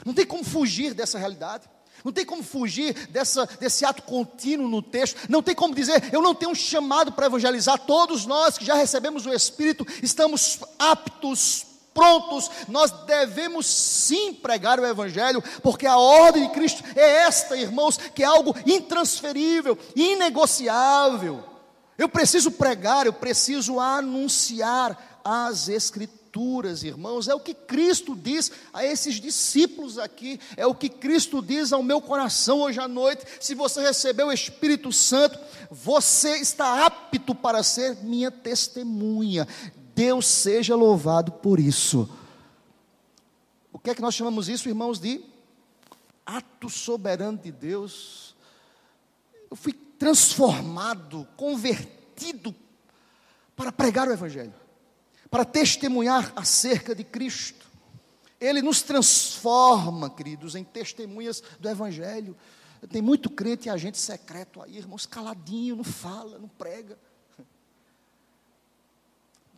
Não 0.04 0.14
tem 0.14 0.26
como 0.26 0.44
fugir 0.44 0.94
dessa 0.94 1.18
realidade. 1.18 1.70
Não 2.04 2.12
tem 2.12 2.26
como 2.26 2.44
fugir 2.44 2.94
dessa, 3.08 3.46
desse 3.60 3.86
ato 3.86 4.04
contínuo 4.04 4.68
no 4.68 4.82
texto. 4.82 5.18
Não 5.30 5.42
tem 5.42 5.56
como 5.56 5.74
dizer, 5.74 6.10
eu 6.14 6.22
não 6.22 6.36
tenho 6.36 6.52
um 6.52 6.56
chamado 6.56 7.12
para 7.12 7.28
evangelizar. 7.28 7.80
Todos 7.80 8.26
nós 8.26 8.58
que 8.58 8.66
já 8.66 8.76
recebemos 8.76 9.26
o 9.26 9.34
Espírito, 9.34 9.86
estamos 10.04 10.60
aptos, 10.78 11.66
prontos. 11.94 12.52
Nós 12.68 12.92
devemos 13.06 13.66
sim 13.66 14.34
pregar 14.34 14.80
o 14.80 14.86
Evangelho, 14.86 15.44
porque 15.64 15.88
a 15.88 15.98
ordem 15.98 16.48
de 16.48 16.54
Cristo 16.54 16.84
é 16.96 17.24
esta, 17.24 17.58
irmãos, 17.58 17.98
que 17.98 18.22
é 18.22 18.26
algo 18.26 18.56
intransferível, 18.68 19.78
inegociável. 19.96 21.44
Eu 21.98 22.10
preciso 22.10 22.52
pregar, 22.52 23.06
eu 23.06 23.14
preciso 23.14 23.80
anunciar 23.80 25.22
as 25.24 25.70
Escrituras 25.70 26.25
Escrituras, 26.36 26.84
irmãos, 26.84 27.30
é 27.30 27.34
o 27.34 27.40
que 27.40 27.54
Cristo 27.54 28.14
diz 28.14 28.52
a 28.74 28.84
esses 28.86 29.22
discípulos 29.22 29.98
aqui, 29.98 30.38
é 30.58 30.68
o 30.68 30.76
que 30.76 30.90
Cristo 30.90 31.42
diz 31.42 31.72
ao 31.72 31.82
meu 31.82 32.02
coração 32.02 32.60
hoje 32.60 32.78
à 32.78 32.90
noite. 32.90 33.26
Se 33.40 33.56
você 33.56 33.82
recebeu 33.82 34.28
o 34.28 34.34
Espírito 34.34 34.92
Santo, 34.92 35.40
você 35.72 36.36
está 36.36 36.86
apto 36.86 37.34
para 37.34 37.64
ser 37.64 38.04
minha 38.04 38.30
testemunha. 38.30 39.48
Deus 39.96 40.28
seja 40.28 40.76
louvado 40.76 41.32
por 41.32 41.58
isso. 41.58 42.10
O 43.72 43.80
que 43.80 43.92
é 43.92 43.96
que 43.96 44.02
nós 44.02 44.14
chamamos 44.14 44.50
isso, 44.50 44.68
irmãos, 44.68 45.00
de 45.00 45.24
ato 46.26 46.70
soberano 46.70 47.38
de 47.38 47.52
Deus? 47.54 48.36
Eu 49.50 49.56
fui 49.56 49.72
transformado, 49.72 51.26
convertido 51.38 52.54
para 53.56 53.72
pregar 53.72 54.10
o 54.10 54.12
Evangelho 54.12 54.65
para 55.36 55.44
testemunhar 55.44 56.32
acerca 56.34 56.96
de 56.96 57.04
Cristo. 57.04 57.66
Ele 58.40 58.62
nos 58.62 58.82
transforma, 58.82 60.10
queridos, 60.10 60.56
em 60.56 60.64
testemunhas 60.64 61.44
do 61.60 61.68
Evangelho. 61.68 62.38
Tem 62.90 63.02
muito 63.02 63.30
crente 63.30 63.68
e 63.68 63.70
agente 63.70 63.98
secreto 63.98 64.62
aí, 64.62 64.78
irmãos, 64.78 65.06
caladinho, 65.06 65.76
não 65.76 65.84
fala, 65.84 66.40
não 66.40 66.48
prega. 66.48 66.98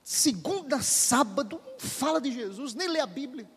Segunda, 0.02 0.82
sábado, 0.82 1.62
não 1.64 1.80
fala 1.80 2.20
de 2.20 2.32
Jesus, 2.32 2.74
nem 2.74 2.88
lê 2.88 3.00
a 3.00 3.06
Bíblia. 3.06 3.48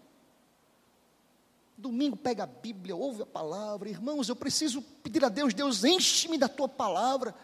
Domingo 1.75 2.19
pega 2.19 2.43
a 2.43 2.47
Bíblia, 2.47 2.95
ouve 2.95 3.23
a 3.23 3.27
palavra. 3.27 3.89
Irmãos, 3.89 4.29
eu 4.29 4.37
preciso 4.37 4.83
pedir 4.83 5.25
a 5.25 5.31
Deus, 5.31 5.55
Deus, 5.55 5.85
enche-me 5.85 6.37
da 6.37 6.51
tua 6.51 6.69
palavra 6.69 7.35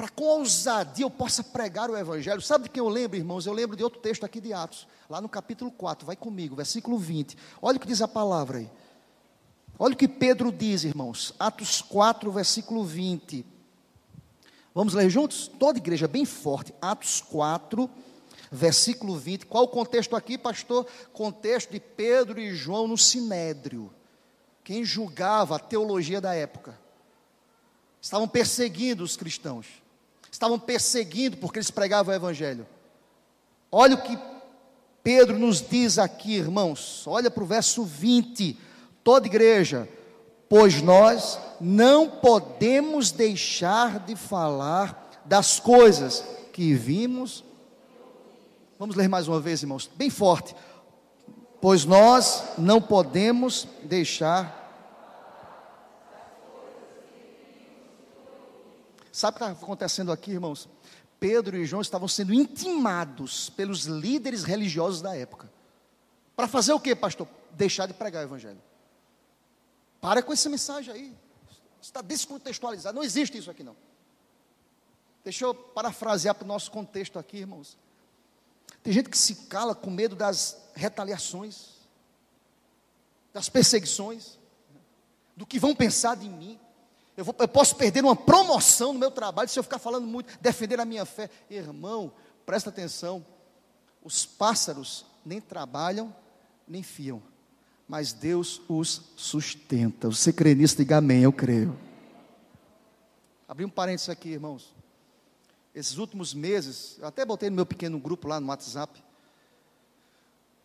para 0.00 0.08
com 0.08 0.24
ousadia 0.24 1.04
eu 1.04 1.10
possa 1.10 1.44
pregar 1.44 1.90
o 1.90 1.96
Evangelho. 1.96 2.40
Sabe 2.40 2.64
de 2.64 2.70
quem 2.70 2.80
eu 2.80 2.88
lembro, 2.88 3.18
irmãos? 3.18 3.44
Eu 3.44 3.52
lembro 3.52 3.76
de 3.76 3.84
outro 3.84 4.00
texto 4.00 4.24
aqui 4.24 4.40
de 4.40 4.50
Atos, 4.50 4.88
lá 5.10 5.20
no 5.20 5.28
capítulo 5.28 5.70
4, 5.70 6.06
vai 6.06 6.16
comigo, 6.16 6.56
versículo 6.56 6.96
20. 6.96 7.36
Olha 7.60 7.76
o 7.76 7.80
que 7.80 7.86
diz 7.86 8.00
a 8.00 8.08
palavra 8.08 8.60
aí. 8.60 8.70
Olha 9.78 9.92
o 9.92 9.96
que 9.96 10.08
Pedro 10.08 10.50
diz, 10.50 10.84
irmãos. 10.84 11.34
Atos 11.38 11.82
4, 11.82 12.32
versículo 12.32 12.82
20. 12.82 13.44
Vamos 14.74 14.94
ler 14.94 15.10
juntos? 15.10 15.48
Toda 15.48 15.78
igreja 15.78 16.08
bem 16.08 16.24
forte. 16.24 16.72
Atos 16.80 17.20
4, 17.20 17.90
versículo 18.50 19.18
20. 19.18 19.44
Qual 19.44 19.64
o 19.64 19.68
contexto 19.68 20.16
aqui, 20.16 20.38
pastor? 20.38 20.86
Contexto 21.12 21.72
de 21.72 21.78
Pedro 21.78 22.40
e 22.40 22.54
João 22.54 22.88
no 22.88 22.96
sinédrio. 22.96 23.92
Quem 24.64 24.82
julgava 24.82 25.56
a 25.56 25.58
teologia 25.58 26.22
da 26.22 26.34
época. 26.34 26.80
Estavam 28.00 28.26
perseguindo 28.26 29.04
os 29.04 29.14
cristãos 29.14 29.66
estavam 30.30 30.58
perseguindo 30.58 31.36
porque 31.36 31.58
eles 31.58 31.70
pregavam 31.70 32.12
o 32.12 32.16
Evangelho. 32.16 32.66
Olha 33.70 33.94
o 33.94 34.02
que 34.02 34.18
Pedro 35.02 35.38
nos 35.38 35.60
diz 35.60 35.98
aqui, 35.98 36.34
irmãos. 36.34 37.04
Olha 37.06 37.30
para 37.30 37.42
o 37.42 37.46
verso 37.46 37.84
20. 37.84 38.56
Toda 39.02 39.26
igreja, 39.26 39.88
pois 40.48 40.82
nós 40.82 41.38
não 41.60 42.08
podemos 42.08 43.10
deixar 43.10 44.00
de 44.00 44.14
falar 44.14 45.20
das 45.24 45.58
coisas 45.58 46.24
que 46.52 46.74
vimos. 46.74 47.44
Vamos 48.78 48.96
ler 48.96 49.08
mais 49.08 49.28
uma 49.28 49.40
vez, 49.40 49.62
irmãos, 49.62 49.90
bem 49.96 50.10
forte. 50.10 50.54
Pois 51.60 51.84
nós 51.84 52.42
não 52.58 52.80
podemos 52.80 53.66
deixar 53.84 54.59
Sabe 59.20 59.36
o 59.36 59.38
que 59.38 59.44
está 59.44 59.64
acontecendo 59.64 60.10
aqui, 60.10 60.30
irmãos? 60.30 60.66
Pedro 61.18 61.54
e 61.58 61.66
João 61.66 61.82
estavam 61.82 62.08
sendo 62.08 62.32
intimados 62.32 63.50
pelos 63.50 63.84
líderes 63.84 64.44
religiosos 64.44 65.02
da 65.02 65.14
época. 65.14 65.52
Para 66.34 66.48
fazer 66.48 66.72
o 66.72 66.80
que, 66.80 66.96
pastor? 66.96 67.28
Deixar 67.50 67.84
de 67.84 67.92
pregar 67.92 68.22
o 68.22 68.26
evangelho. 68.26 68.62
Para 70.00 70.22
com 70.22 70.32
essa 70.32 70.48
mensagem 70.48 70.94
aí. 70.94 71.14
Está 71.82 72.00
descontextualizado. 72.00 72.96
Não 72.96 73.04
existe 73.04 73.36
isso 73.36 73.50
aqui, 73.50 73.62
não. 73.62 73.76
Deixa 75.22 75.44
eu 75.44 75.54
parafrasear 75.54 76.34
para 76.34 76.46
o 76.46 76.48
nosso 76.48 76.70
contexto 76.70 77.18
aqui, 77.18 77.40
irmãos. 77.40 77.76
Tem 78.82 78.90
gente 78.90 79.10
que 79.10 79.18
se 79.18 79.34
cala 79.34 79.74
com 79.74 79.90
medo 79.90 80.16
das 80.16 80.56
retaliações, 80.74 81.72
das 83.34 83.50
perseguições, 83.50 84.38
do 85.36 85.44
que 85.44 85.58
vão 85.58 85.76
pensar 85.76 86.16
de 86.16 86.26
mim. 86.26 86.58
Eu, 87.20 87.24
vou, 87.24 87.36
eu 87.38 87.48
posso 87.48 87.76
perder 87.76 88.02
uma 88.02 88.16
promoção 88.16 88.94
no 88.94 88.98
meu 88.98 89.10
trabalho 89.10 89.46
se 89.46 89.58
eu 89.58 89.62
ficar 89.62 89.78
falando 89.78 90.06
muito, 90.06 90.38
defender 90.40 90.80
a 90.80 90.86
minha 90.86 91.04
fé. 91.04 91.28
Irmão, 91.50 92.10
presta 92.46 92.70
atenção. 92.70 93.22
Os 94.02 94.24
pássaros 94.24 95.04
nem 95.22 95.38
trabalham, 95.38 96.16
nem 96.66 96.82
fiam, 96.82 97.22
mas 97.86 98.14
Deus 98.14 98.62
os 98.66 99.12
sustenta. 99.16 100.08
Você 100.08 100.32
crê 100.32 100.54
nisso? 100.54 100.78
Diga 100.78 100.96
amém, 100.96 101.22
eu 101.22 101.30
creio. 101.30 101.78
Abri 103.46 103.66
um 103.66 103.70
parênteses 103.70 104.08
aqui, 104.08 104.30
irmãos. 104.30 104.74
Esses 105.74 105.98
últimos 105.98 106.32
meses, 106.32 106.96
eu 107.00 107.06
até 107.06 107.22
botei 107.26 107.50
no 107.50 107.56
meu 107.56 107.66
pequeno 107.66 107.98
grupo 107.98 108.28
lá 108.28 108.40
no 108.40 108.46
WhatsApp, 108.46 109.04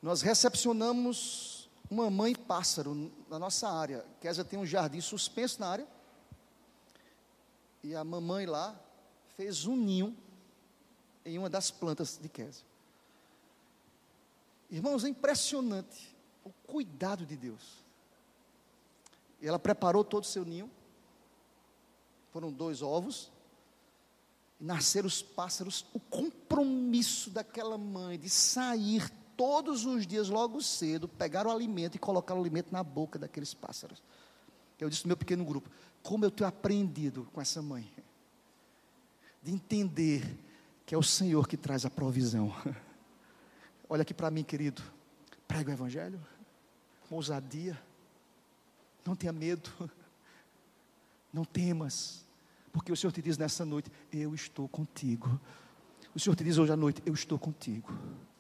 nós 0.02 0.22
recepcionamos 0.22 1.70
uma 1.90 2.10
mãe 2.10 2.34
pássaro 2.34 3.12
na 3.30 3.38
nossa 3.38 3.68
área. 3.68 4.06
Kézia 4.22 4.46
tem 4.46 4.58
um 4.58 4.66
jardim 4.66 5.02
suspenso 5.02 5.60
na 5.60 5.68
área. 5.68 5.95
E 7.86 7.96
a 7.96 8.04
mamãe 8.04 8.48
lá 8.48 8.76
fez 9.36 9.68
um 9.68 9.78
ninho 9.78 10.18
em 11.24 11.38
uma 11.38 11.48
das 11.48 11.70
plantas 11.70 12.18
de 12.20 12.28
Kézia. 12.28 12.66
Irmãos, 14.72 15.04
é 15.04 15.10
impressionante 15.10 16.16
o 16.44 16.50
cuidado 16.66 17.28
de 17.28 17.38
Deus. 17.38 17.84
Ela 19.40 19.60
preparou 19.60 20.04
todo 20.04 20.24
o 20.24 20.28
seu 20.28 20.44
ninho. 20.44 20.68
Foram 22.34 22.52
dois 22.52 22.82
ovos. 22.82 23.32
Nasceram 24.60 25.06
os 25.06 25.22
pássaros. 25.22 25.86
O 25.94 26.00
compromisso 26.00 27.30
daquela 27.30 27.78
mãe 27.78 28.18
de 28.18 28.32
sair 28.32 29.12
todos 29.38 29.86
os 29.86 30.08
dias, 30.08 30.28
logo 30.28 30.60
cedo, 30.60 31.08
pegar 31.08 31.46
o 31.46 31.52
alimento 31.52 31.98
e 31.98 32.00
colocar 32.00 32.34
o 32.34 32.40
alimento 32.40 32.72
na 32.72 32.84
boca 32.84 33.20
daqueles 33.20 33.54
pássaros. 33.54 34.02
Eu 34.80 34.90
disse 34.90 35.04
no 35.04 35.10
meu 35.10 35.18
pequeno 35.18 35.46
grupo: 35.46 35.70
como 36.04 36.26
eu 36.26 36.32
tenho 36.32 36.48
aprendido 36.48 37.28
com 37.34 37.42
essa 37.42 37.62
mãe, 37.62 37.92
de 39.42 39.52
entender 39.52 40.38
que 40.86 40.94
é 40.94 40.98
o 40.98 41.04
Senhor 41.04 41.48
que 41.48 41.58
traz 41.58 41.86
a 41.86 41.90
provisão. 41.90 42.54
Olha 43.90 44.04
aqui 44.04 44.14
para 44.14 44.30
mim, 44.30 44.44
querido, 44.44 44.82
prega 45.48 45.72
o 45.72 45.74
Evangelho, 45.74 46.20
com 47.08 47.16
ousadia, 47.16 47.80
não 49.06 49.16
tenha 49.16 49.32
medo, 49.32 49.70
não 51.34 51.46
temas, 51.46 52.26
porque 52.72 52.92
o 52.92 52.96
Senhor 52.96 53.12
te 53.12 53.22
diz 53.22 53.38
nessa 53.38 53.64
noite: 53.64 53.92
Eu 54.12 54.36
estou 54.36 54.68
contigo. 54.68 55.40
O 56.14 56.20
Senhor 56.20 56.36
te 56.36 56.44
diz 56.44 56.58
hoje 56.58 56.72
à 56.72 56.78
noite: 56.78 57.02
Eu 57.06 57.14
estou 57.14 57.40
contigo. 57.40 57.92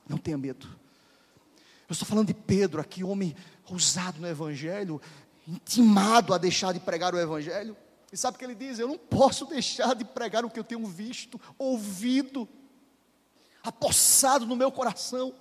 Não 0.07 0.17
tenha 0.17 0.37
medo. 0.37 0.67
Eu 1.87 1.93
estou 1.93 2.07
falando 2.07 2.27
de 2.27 2.33
Pedro 2.33 2.81
aqui, 2.81 3.03
homem 3.03 3.35
ousado 3.69 4.19
no 4.19 4.27
Evangelho, 4.27 4.99
intimado 5.47 6.33
a 6.33 6.37
deixar 6.37 6.73
de 6.73 6.79
pregar 6.79 7.13
o 7.13 7.19
Evangelho. 7.19 7.77
E 8.11 8.17
sabe 8.17 8.35
o 8.35 8.39
que 8.39 8.45
ele 8.45 8.55
diz? 8.55 8.79
Eu 8.79 8.87
não 8.87 8.97
posso 8.97 9.45
deixar 9.45 9.95
de 9.95 10.05
pregar 10.05 10.45
o 10.45 10.49
que 10.49 10.59
eu 10.59 10.63
tenho 10.63 10.85
visto, 10.85 11.39
ouvido, 11.57 12.47
apossado 13.63 14.45
no 14.45 14.55
meu 14.55 14.71
coração. 14.71 15.33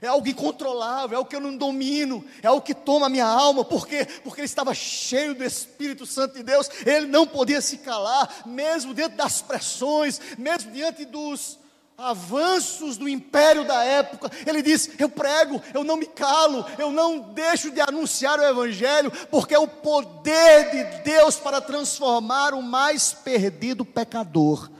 É 0.00 0.08
algo 0.08 0.28
incontrolável, 0.28 1.14
é 1.14 1.16
algo 1.16 1.28
que 1.28 1.36
eu 1.36 1.40
não 1.40 1.56
domino, 1.56 2.24
é 2.42 2.46
algo 2.46 2.60
que 2.60 2.74
toma 2.74 3.06
a 3.06 3.08
minha 3.08 3.26
alma, 3.26 3.64
por 3.64 3.86
quê? 3.86 4.06
Porque 4.22 4.40
ele 4.42 4.46
estava 4.46 4.74
cheio 4.74 5.34
do 5.34 5.42
Espírito 5.42 6.04
Santo 6.04 6.34
de 6.34 6.42
Deus, 6.42 6.68
ele 6.84 7.06
não 7.06 7.26
podia 7.26 7.62
se 7.62 7.78
calar, 7.78 8.42
mesmo 8.44 8.92
diante 8.92 9.16
das 9.16 9.40
pressões, 9.40 10.20
mesmo 10.36 10.70
diante 10.70 11.06
dos, 11.06 11.58
avanços 11.96 12.96
do 12.96 13.08
império 13.08 13.64
da 13.64 13.82
época, 13.82 14.30
ele 14.46 14.62
diz: 14.62 14.90
Eu 14.98 15.08
prego, 15.08 15.62
eu 15.72 15.82
não 15.82 15.96
me 15.96 16.06
calo, 16.06 16.64
eu 16.78 16.90
não 16.90 17.20
deixo 17.32 17.70
de 17.70 17.80
anunciar 17.80 18.38
o 18.38 18.44
Evangelho, 18.44 19.10
porque 19.30 19.54
é 19.54 19.58
o 19.58 19.68
poder 19.68 20.70
de 20.70 21.02
Deus 21.02 21.36
para 21.36 21.60
transformar 21.60 22.54
o 22.54 22.62
mais 22.62 23.12
perdido 23.12 23.84
pecador. 23.84 24.70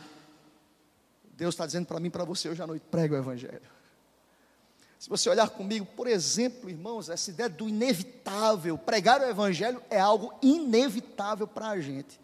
Deus 1.32 1.54
está 1.54 1.66
dizendo 1.66 1.86
para 1.86 2.00
mim 2.00 2.10
para 2.10 2.24
você 2.24 2.48
hoje 2.48 2.62
à 2.62 2.66
noite: 2.66 2.84
prega 2.90 3.14
o 3.14 3.18
Evangelho. 3.18 3.76
Se 4.98 5.10
você 5.10 5.28
olhar 5.28 5.48
comigo, 5.50 5.86
por 5.86 6.06
exemplo, 6.06 6.70
irmãos, 6.70 7.08
essa 7.10 7.30
ideia 7.30 7.48
do 7.48 7.68
inevitável, 7.68 8.78
pregar 8.78 9.20
o 9.20 9.24
Evangelho 9.24 9.80
é 9.90 10.00
algo 10.00 10.32
inevitável 10.42 11.46
para 11.46 11.68
a 11.68 11.80
gente. 11.80 12.18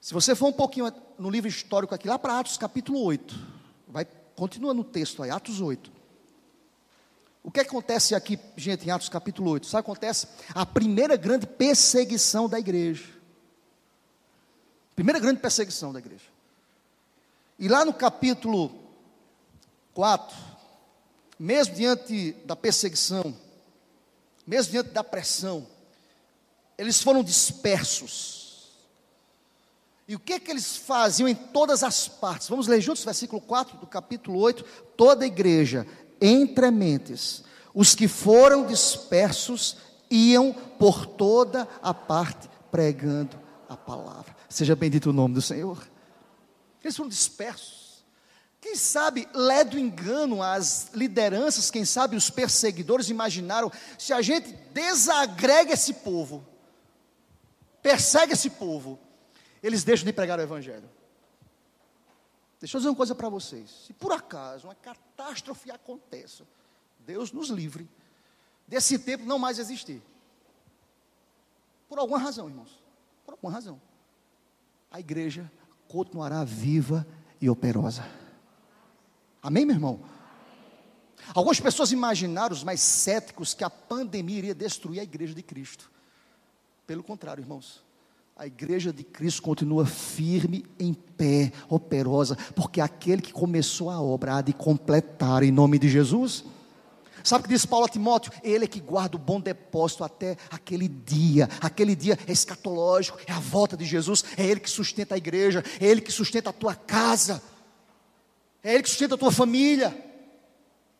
Se 0.00 0.14
você 0.14 0.34
for 0.34 0.46
um 0.48 0.52
pouquinho 0.52 0.92
no 1.18 1.28
livro 1.28 1.48
histórico 1.48 1.94
aqui, 1.94 2.08
lá 2.08 2.18
para 2.18 2.38
Atos 2.38 2.56
capítulo 2.56 3.02
8, 3.02 3.57
Vai, 3.88 4.06
continua 4.36 4.74
no 4.74 4.84
texto 4.84 5.22
aí, 5.22 5.30
Atos 5.30 5.60
8. 5.60 5.90
O 7.42 7.50
que 7.50 7.60
acontece 7.60 8.14
aqui, 8.14 8.38
gente, 8.56 8.86
em 8.86 8.90
Atos 8.90 9.08
capítulo 9.08 9.50
8? 9.52 9.66
Sabe 9.66 9.80
o 9.80 9.84
que 9.84 9.90
acontece? 9.90 10.28
A 10.54 10.66
primeira 10.66 11.16
grande 11.16 11.46
perseguição 11.46 12.48
da 12.48 12.58
igreja. 12.58 13.04
Primeira 14.94 15.18
grande 15.18 15.40
perseguição 15.40 15.92
da 15.92 15.98
igreja. 15.98 16.24
E 17.58 17.68
lá 17.68 17.84
no 17.84 17.94
capítulo 17.94 18.70
4, 19.94 20.36
mesmo 21.38 21.74
diante 21.74 22.32
da 22.44 22.54
perseguição, 22.54 23.34
mesmo 24.46 24.72
diante 24.72 24.90
da 24.90 25.02
pressão, 25.02 25.66
eles 26.76 27.02
foram 27.02 27.22
dispersos. 27.22 28.37
E 30.08 30.14
o 30.14 30.18
que 30.18 30.40
que 30.40 30.50
eles 30.50 30.74
faziam 30.74 31.28
em 31.28 31.34
todas 31.34 31.82
as 31.82 32.08
partes? 32.08 32.48
Vamos 32.48 32.66
ler 32.66 32.80
juntos, 32.80 33.04
versículo 33.04 33.42
4 33.42 33.76
do 33.76 33.86
capítulo 33.86 34.38
8. 34.40 34.64
Toda 34.96 35.24
a 35.24 35.26
igreja, 35.26 35.86
entre 36.18 36.70
mentes, 36.70 37.44
os 37.74 37.94
que 37.94 38.08
foram 38.08 38.66
dispersos 38.66 39.76
iam 40.10 40.50
por 40.78 41.04
toda 41.04 41.68
a 41.82 41.92
parte 41.92 42.48
pregando 42.70 43.38
a 43.68 43.76
palavra. 43.76 44.34
Seja 44.48 44.74
bendito 44.74 45.10
o 45.10 45.12
nome 45.12 45.34
do 45.34 45.42
Senhor. 45.42 45.86
Eles 46.82 46.96
foram 46.96 47.10
dispersos. 47.10 48.02
Quem 48.62 48.76
sabe, 48.76 49.28
lé 49.34 49.62
do 49.62 49.78
engano, 49.78 50.42
as 50.42 50.88
lideranças, 50.94 51.70
quem 51.70 51.84
sabe 51.84 52.16
os 52.16 52.30
perseguidores 52.30 53.10
imaginaram: 53.10 53.70
se 53.98 54.14
a 54.14 54.22
gente 54.22 54.54
desagrega 54.72 55.74
esse 55.74 55.92
povo, 55.92 56.46
persegue 57.82 58.32
esse 58.32 58.48
povo, 58.48 58.98
eles 59.62 59.84
deixam 59.84 60.06
de 60.06 60.12
pregar 60.12 60.38
o 60.38 60.42
Evangelho. 60.42 60.88
Deixa 62.60 62.76
eu 62.76 62.80
dizer 62.80 62.90
uma 62.90 62.96
coisa 62.96 63.14
para 63.14 63.28
vocês: 63.28 63.70
se 63.86 63.92
por 63.92 64.12
acaso 64.12 64.66
uma 64.66 64.74
catástrofe 64.74 65.70
aconteça, 65.70 66.46
Deus 67.00 67.32
nos 67.32 67.48
livre 67.48 67.88
desse 68.66 68.98
tempo 68.98 69.24
não 69.24 69.38
mais 69.38 69.58
existir. 69.58 70.02
Por 71.88 71.98
alguma 71.98 72.18
razão, 72.18 72.48
irmãos. 72.48 72.82
Por 73.24 73.32
alguma 73.32 73.52
razão. 73.52 73.80
A 74.90 75.00
igreja 75.00 75.50
continuará 75.86 76.44
viva 76.44 77.06
e 77.40 77.48
operosa. 77.48 78.04
Amém, 79.42 79.64
meu 79.64 79.76
irmão? 79.76 80.04
Algumas 81.34 81.60
pessoas 81.60 81.92
imaginaram, 81.92 82.54
os 82.54 82.64
mais 82.64 82.80
céticos, 82.80 83.54
que 83.54 83.64
a 83.64 83.70
pandemia 83.70 84.38
iria 84.38 84.54
destruir 84.54 85.00
a 85.00 85.02
igreja 85.02 85.34
de 85.34 85.42
Cristo. 85.42 85.90
Pelo 86.86 87.02
contrário, 87.02 87.42
irmãos 87.42 87.82
a 88.38 88.46
igreja 88.46 88.92
de 88.92 89.02
Cristo 89.02 89.42
continua 89.42 89.84
firme, 89.84 90.64
em 90.78 90.94
pé, 90.94 91.50
operosa, 91.68 92.36
porque 92.54 92.80
aquele 92.80 93.20
que 93.20 93.32
começou 93.32 93.90
a 93.90 94.00
obra 94.00 94.36
há 94.36 94.40
de 94.40 94.52
completar 94.52 95.42
em 95.42 95.50
nome 95.50 95.76
de 95.76 95.88
Jesus. 95.88 96.44
Sabe 97.24 97.40
o 97.40 97.48
que 97.48 97.52
diz 97.52 97.66
Paulo 97.66 97.86
a 97.86 97.88
Timóteo? 97.88 98.32
Ele 98.44 98.64
é 98.64 98.68
que 98.68 98.78
guarda 98.78 99.16
o 99.16 99.18
bom 99.18 99.40
depósito 99.40 100.04
até 100.04 100.36
aquele 100.52 100.86
dia. 100.86 101.48
Aquele 101.60 101.96
dia 101.96 102.16
é 102.28 102.30
escatológico, 102.30 103.18
é 103.26 103.32
a 103.32 103.40
volta 103.40 103.76
de 103.76 103.84
Jesus, 103.84 104.24
é 104.36 104.46
Ele 104.46 104.60
que 104.60 104.70
sustenta 104.70 105.16
a 105.16 105.18
igreja, 105.18 105.64
é 105.80 105.86
Ele 105.86 106.00
que 106.00 106.12
sustenta 106.12 106.50
a 106.50 106.52
tua 106.52 106.76
casa, 106.76 107.42
é 108.62 108.72
Ele 108.72 108.84
que 108.84 108.88
sustenta 108.88 109.16
a 109.16 109.18
tua 109.18 109.32
família. 109.32 110.07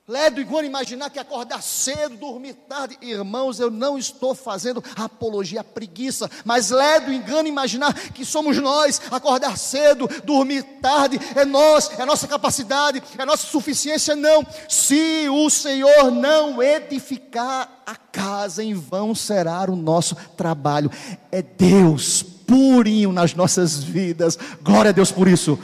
Ledo 0.09 0.41
igual 0.41 0.65
imaginar 0.65 1.11
que 1.11 1.19
acordar 1.19 1.63
cedo, 1.63 2.17
dormir 2.17 2.55
tarde. 2.55 2.97
Irmãos, 3.03 3.61
eu 3.61 3.71
não 3.71 3.99
estou 3.99 4.35
fazendo 4.35 4.83
apologia 4.97 5.61
à 5.61 5.65
preguiça, 5.65 6.31
mas 6.47 6.71
ledo 6.71 7.13
engano 7.13 7.47
imaginar 7.47 7.93
que 7.93 8.25
somos 8.25 8.57
nós, 8.57 9.03
acordar 9.11 9.59
cedo, 9.59 10.09
dormir 10.25 10.63
tarde, 10.81 11.21
é 11.37 11.45
nós, 11.45 11.91
é 11.99 12.07
nossa 12.07 12.27
capacidade, 12.27 13.03
é 13.19 13.25
nossa 13.27 13.47
suficiência. 13.47 14.17
Não. 14.17 14.47
Se 14.67 15.29
o 15.29 15.51
Senhor 15.51 16.11
não 16.11 16.63
edificar 16.63 17.83
a 17.85 17.95
casa, 17.95 18.65
em 18.65 18.73
vão 18.73 19.15
será 19.15 19.71
o 19.71 19.77
nosso 19.77 20.15
trabalho. 20.39 20.91
É 21.31 21.43
Deus 21.43 22.23
purinho 22.23 23.13
nas 23.13 23.35
nossas 23.35 23.85
vidas. 23.85 24.39
Glória 24.63 24.89
a 24.89 24.93
Deus 24.93 25.13
por 25.13 25.29
isso. 25.29 25.59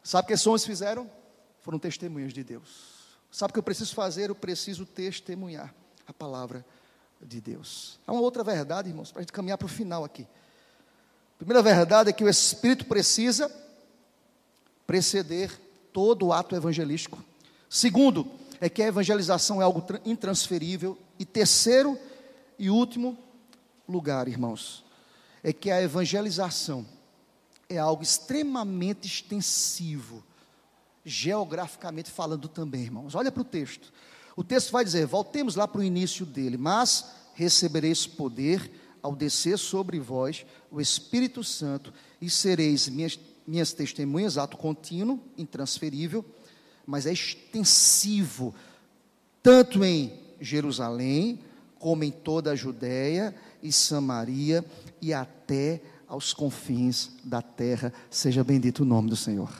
Sabe 0.00 0.26
o 0.26 0.28
que 0.28 0.36
sons 0.36 0.64
fizeram? 0.64 1.10
Foram 1.64 1.78
testemunhas 1.78 2.34
de 2.34 2.44
Deus. 2.44 3.16
Sabe 3.32 3.50
o 3.50 3.54
que 3.54 3.58
eu 3.58 3.62
preciso 3.62 3.94
fazer? 3.94 4.28
Eu 4.28 4.34
preciso 4.34 4.84
testemunhar 4.84 5.74
a 6.06 6.12
palavra 6.12 6.64
de 7.22 7.40
Deus. 7.40 7.98
Há 8.06 8.12
uma 8.12 8.20
outra 8.20 8.44
verdade, 8.44 8.90
irmãos, 8.90 9.10
para 9.10 9.20
a 9.20 9.22
gente 9.22 9.32
caminhar 9.32 9.56
para 9.56 9.64
o 9.64 9.68
final 9.68 10.04
aqui. 10.04 10.28
A 11.34 11.38
primeira 11.38 11.62
verdade 11.62 12.10
é 12.10 12.12
que 12.12 12.22
o 12.22 12.28
Espírito 12.28 12.84
precisa 12.84 13.50
preceder 14.86 15.58
todo 15.90 16.26
o 16.26 16.32
ato 16.34 16.54
evangelístico. 16.54 17.24
Segundo, 17.70 18.30
é 18.60 18.68
que 18.68 18.82
a 18.82 18.88
evangelização 18.88 19.62
é 19.62 19.64
algo 19.64 19.82
intransferível. 20.04 20.98
E 21.18 21.24
terceiro 21.24 21.98
e 22.58 22.68
último 22.68 23.16
lugar, 23.88 24.28
irmãos, 24.28 24.84
é 25.42 25.50
que 25.50 25.70
a 25.70 25.80
evangelização 25.80 26.84
é 27.70 27.78
algo 27.78 28.02
extremamente 28.02 29.06
extensivo 29.06 30.22
geograficamente 31.04 32.10
falando 32.10 32.48
também, 32.48 32.82
irmãos. 32.82 33.14
Olha 33.14 33.30
para 33.30 33.42
o 33.42 33.44
texto. 33.44 33.92
O 34.36 34.42
texto 34.42 34.72
vai 34.72 34.84
dizer: 34.84 35.06
voltemos 35.06 35.54
lá 35.54 35.68
para 35.68 35.80
o 35.80 35.84
início 35.84 36.24
dele, 36.24 36.56
mas 36.56 37.12
recebereis 37.34 38.06
poder 38.06 38.70
ao 39.02 39.14
descer 39.14 39.58
sobre 39.58 40.00
vós 40.00 40.46
o 40.70 40.80
Espírito 40.80 41.44
Santo 41.44 41.92
e 42.20 42.30
sereis 42.30 42.88
minhas, 42.88 43.18
minhas 43.46 43.72
testemunhas, 43.72 44.38
ato 44.38 44.56
contínuo, 44.56 45.20
intransferível, 45.36 46.24
mas 46.86 47.06
é 47.06 47.12
extensivo, 47.12 48.54
tanto 49.42 49.84
em 49.84 50.18
Jerusalém, 50.40 51.40
como 51.78 52.02
em 52.02 52.10
toda 52.10 52.52
a 52.52 52.56
Judéia 52.56 53.34
e 53.62 53.70
Samaria 53.70 54.64
e 55.02 55.12
até 55.12 55.82
aos 56.08 56.32
confins 56.32 57.10
da 57.22 57.42
terra. 57.42 57.92
Seja 58.08 58.42
bendito 58.42 58.80
o 58.80 58.86
nome 58.86 59.10
do 59.10 59.16
Senhor. 59.16 59.50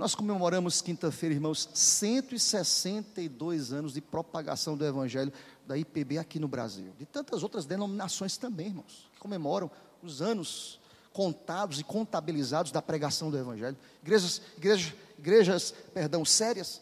Nós 0.00 0.14
comemoramos 0.14 0.80
quinta-feira, 0.80 1.34
irmãos, 1.34 1.68
162 1.74 3.70
anos 3.70 3.92
de 3.92 4.00
propagação 4.00 4.74
do 4.74 4.82
Evangelho 4.82 5.30
da 5.66 5.76
IPB 5.76 6.16
aqui 6.16 6.38
no 6.38 6.48
Brasil. 6.48 6.94
De 6.98 7.04
tantas 7.04 7.42
outras 7.42 7.66
denominações 7.66 8.38
também, 8.38 8.68
irmãos, 8.68 9.10
que 9.12 9.20
comemoram 9.20 9.70
os 10.02 10.22
anos 10.22 10.80
contados 11.12 11.80
e 11.80 11.84
contabilizados 11.84 12.72
da 12.72 12.80
pregação 12.80 13.30
do 13.30 13.36
Evangelho. 13.36 13.76
Igrejas, 14.02 14.40
igrejas, 14.56 14.94
igrejas 15.18 15.74
perdão, 15.92 16.24
sérias, 16.24 16.80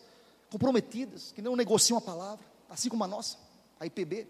comprometidas, 0.48 1.32
que 1.32 1.42
não 1.42 1.56
negociam 1.56 1.98
a 1.98 2.00
palavra, 2.00 2.46
assim 2.70 2.88
como 2.88 3.02
a 3.02 3.08
nossa, 3.08 3.36
a 3.80 3.86
IPB. 3.86 4.28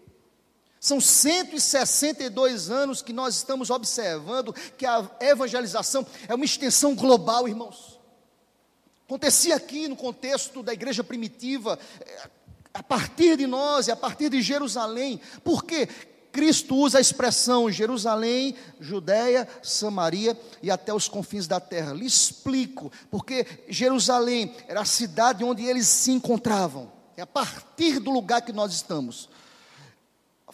São 0.79 0.99
162 0.99 2.71
anos 2.71 3.03
que 3.03 3.13
nós 3.13 3.35
estamos 3.35 3.69
observando 3.69 4.51
que 4.51 4.87
a 4.87 5.07
evangelização 5.19 6.03
é 6.27 6.33
uma 6.33 6.45
extensão 6.45 6.95
global, 6.95 7.47
irmãos. 7.47 7.98
Acontecia 9.09 9.55
aqui 9.55 9.87
no 9.87 9.95
contexto 9.95 10.61
da 10.61 10.71
igreja 10.71 11.03
primitiva, 11.03 11.79
eh, 11.99 12.29
a 12.71 12.83
partir 12.83 13.37
de 13.37 13.47
nós 13.47 13.87
e 13.87 13.91
a 13.91 13.95
partir 13.95 14.29
de 14.29 14.39
Jerusalém. 14.39 15.19
Por 15.43 15.63
quê? 15.63 15.89
Cristo 16.31 16.75
usa 16.75 16.99
a 16.99 17.01
expressão 17.01 17.71
Jerusalém, 17.71 18.53
Judéia, 18.79 19.47
Samaria 19.63 20.39
e 20.61 20.69
até 20.69 20.93
os 20.93 21.07
confins 21.07 21.47
da 21.47 21.59
terra. 21.59 21.91
Lhe 21.91 22.05
explico, 22.05 22.91
porque 23.09 23.47
Jerusalém 23.67 24.55
era 24.67 24.81
a 24.81 24.85
cidade 24.85 25.43
onde 25.43 25.65
eles 25.65 25.87
se 25.87 26.11
encontravam. 26.11 26.91
É 27.17 27.23
a 27.23 27.25
partir 27.25 27.97
do 27.97 28.11
lugar 28.11 28.43
que 28.43 28.53
nós 28.53 28.71
estamos. 28.71 29.27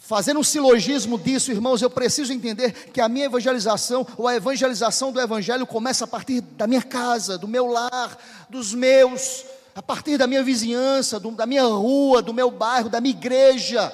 Fazendo 0.06 0.38
um 0.38 0.44
silogismo 0.44 1.18
disso, 1.18 1.50
irmãos, 1.50 1.82
eu 1.82 1.90
preciso 1.90 2.32
entender 2.32 2.72
que 2.92 3.00
a 3.00 3.08
minha 3.08 3.26
evangelização, 3.26 4.06
ou 4.16 4.28
a 4.28 4.36
evangelização 4.36 5.10
do 5.10 5.20
Evangelho, 5.20 5.66
começa 5.66 6.04
a 6.04 6.06
partir 6.06 6.40
da 6.40 6.64
minha 6.64 6.80
casa, 6.80 7.36
do 7.36 7.48
meu 7.48 7.66
lar, 7.66 8.16
dos 8.48 8.72
meus, 8.72 9.44
a 9.74 9.82
partir 9.82 10.16
da 10.16 10.28
minha 10.28 10.44
vizinhança, 10.44 11.18
do, 11.18 11.32
da 11.32 11.44
minha 11.44 11.64
rua, 11.64 12.22
do 12.22 12.32
meu 12.32 12.52
bairro, 12.52 12.88
da 12.88 13.00
minha 13.00 13.16
igreja. 13.16 13.92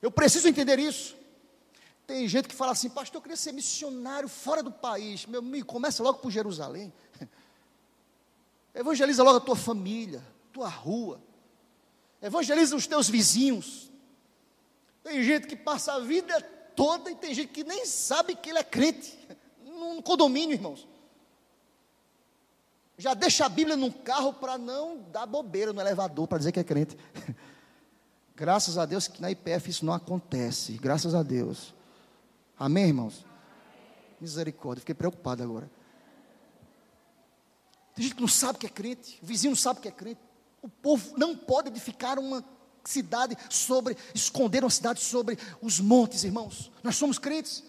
Eu 0.00 0.10
preciso 0.10 0.48
entender 0.48 0.78
isso. 0.78 1.14
Tem 2.06 2.26
gente 2.26 2.48
que 2.48 2.54
fala 2.54 2.72
assim, 2.72 2.88
pastor, 2.88 3.18
eu 3.18 3.20
queria 3.20 3.36
ser 3.36 3.52
missionário 3.52 4.30
fora 4.30 4.62
do 4.62 4.72
país. 4.72 5.26
Meu 5.26 5.40
amigo, 5.40 5.66
começa 5.66 6.02
logo 6.02 6.20
por 6.20 6.30
Jerusalém. 6.30 6.90
Evangeliza 8.74 9.22
logo 9.22 9.36
a 9.36 9.40
tua 9.40 9.56
família, 9.56 10.22
tua 10.50 10.70
rua. 10.70 11.20
Evangeliza 12.22 12.74
os 12.74 12.86
teus 12.86 13.10
vizinhos, 13.10 13.89
tem 15.02 15.22
gente 15.22 15.46
que 15.46 15.56
passa 15.56 15.94
a 15.94 16.00
vida 16.00 16.40
toda 16.76 17.10
e 17.10 17.14
tem 17.14 17.34
gente 17.34 17.52
que 17.52 17.64
nem 17.64 17.84
sabe 17.86 18.34
que 18.34 18.50
ele 18.50 18.58
é 18.58 18.64
crente. 18.64 19.18
Num 19.64 20.02
condomínio, 20.02 20.54
irmãos. 20.54 20.86
Já 22.98 23.14
deixa 23.14 23.46
a 23.46 23.48
Bíblia 23.48 23.76
num 23.76 23.90
carro 23.90 24.32
para 24.34 24.58
não 24.58 24.98
dar 25.10 25.24
bobeira 25.24 25.72
no 25.72 25.80
elevador 25.80 26.28
para 26.28 26.38
dizer 26.38 26.52
que 26.52 26.60
é 26.60 26.64
crente. 26.64 26.96
Graças 28.36 28.76
a 28.76 28.84
Deus 28.84 29.08
que 29.08 29.20
na 29.20 29.30
IPF 29.30 29.70
isso 29.70 29.84
não 29.84 29.92
acontece. 29.92 30.72
Graças 30.74 31.14
a 31.14 31.22
Deus. 31.22 31.74
Amém, 32.58 32.88
irmãos? 32.88 33.24
Misericórdia, 34.20 34.80
fiquei 34.80 34.94
preocupado 34.94 35.42
agora. 35.42 35.70
Tem 37.94 38.04
gente 38.04 38.14
que 38.14 38.20
não 38.20 38.28
sabe 38.28 38.58
que 38.58 38.66
é 38.66 38.70
crente, 38.70 39.18
o 39.22 39.26
vizinho 39.26 39.52
não 39.52 39.56
sabe 39.56 39.80
que 39.80 39.88
é 39.88 39.92
crente. 39.92 40.20
O 40.62 40.68
povo 40.68 41.14
não 41.16 41.34
pode 41.34 41.68
edificar 41.68 42.18
uma 42.18 42.44
cidade 42.84 43.36
sobre, 43.48 43.96
esconderam 44.14 44.66
a 44.66 44.70
cidade 44.70 45.00
sobre 45.00 45.38
os 45.60 45.80
montes, 45.80 46.24
irmãos. 46.24 46.70
Nós 46.82 46.96
somos 46.96 47.18
crentes. 47.18 47.62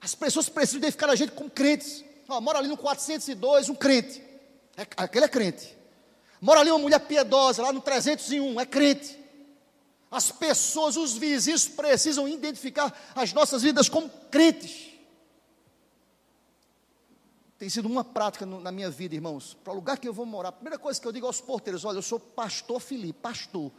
As 0.00 0.14
pessoas 0.14 0.48
precisam 0.48 0.78
identificar 0.78 1.10
a 1.10 1.16
gente 1.16 1.32
como 1.32 1.50
crentes. 1.50 2.04
Ó, 2.28 2.40
mora 2.40 2.58
ali 2.58 2.68
no 2.68 2.76
402, 2.76 3.68
um 3.68 3.74
crente. 3.74 4.22
É, 4.76 4.86
aquele 4.96 5.24
é 5.24 5.28
crente. 5.28 5.76
Mora 6.40 6.60
ali 6.60 6.70
uma 6.70 6.78
mulher 6.78 7.00
piedosa, 7.00 7.62
lá 7.62 7.72
no 7.72 7.80
301, 7.80 8.60
é 8.60 8.66
crente. 8.66 9.18
As 10.10 10.30
pessoas, 10.30 10.96
os 10.96 11.16
vizinhos 11.16 11.68
precisam 11.68 12.26
identificar 12.26 12.92
as 13.14 13.32
nossas 13.32 13.62
vidas 13.62 13.88
como 13.88 14.08
crentes. 14.30 14.90
Tem 17.58 17.68
sido 17.68 17.86
uma 17.86 18.02
prática 18.02 18.46
no, 18.46 18.58
na 18.58 18.72
minha 18.72 18.88
vida, 18.88 19.14
irmãos. 19.14 19.54
Para 19.62 19.74
o 19.74 19.76
lugar 19.76 19.98
que 19.98 20.08
eu 20.08 20.14
vou 20.14 20.24
morar, 20.24 20.48
a 20.48 20.52
primeira 20.52 20.78
coisa 20.78 20.98
que 20.98 21.06
eu 21.06 21.12
digo 21.12 21.26
aos 21.26 21.42
porteiros: 21.42 21.84
olha, 21.84 21.98
eu 21.98 22.02
sou 22.02 22.18
pastor 22.18 22.80
Felipe, 22.80 23.20
pastor. 23.20 23.70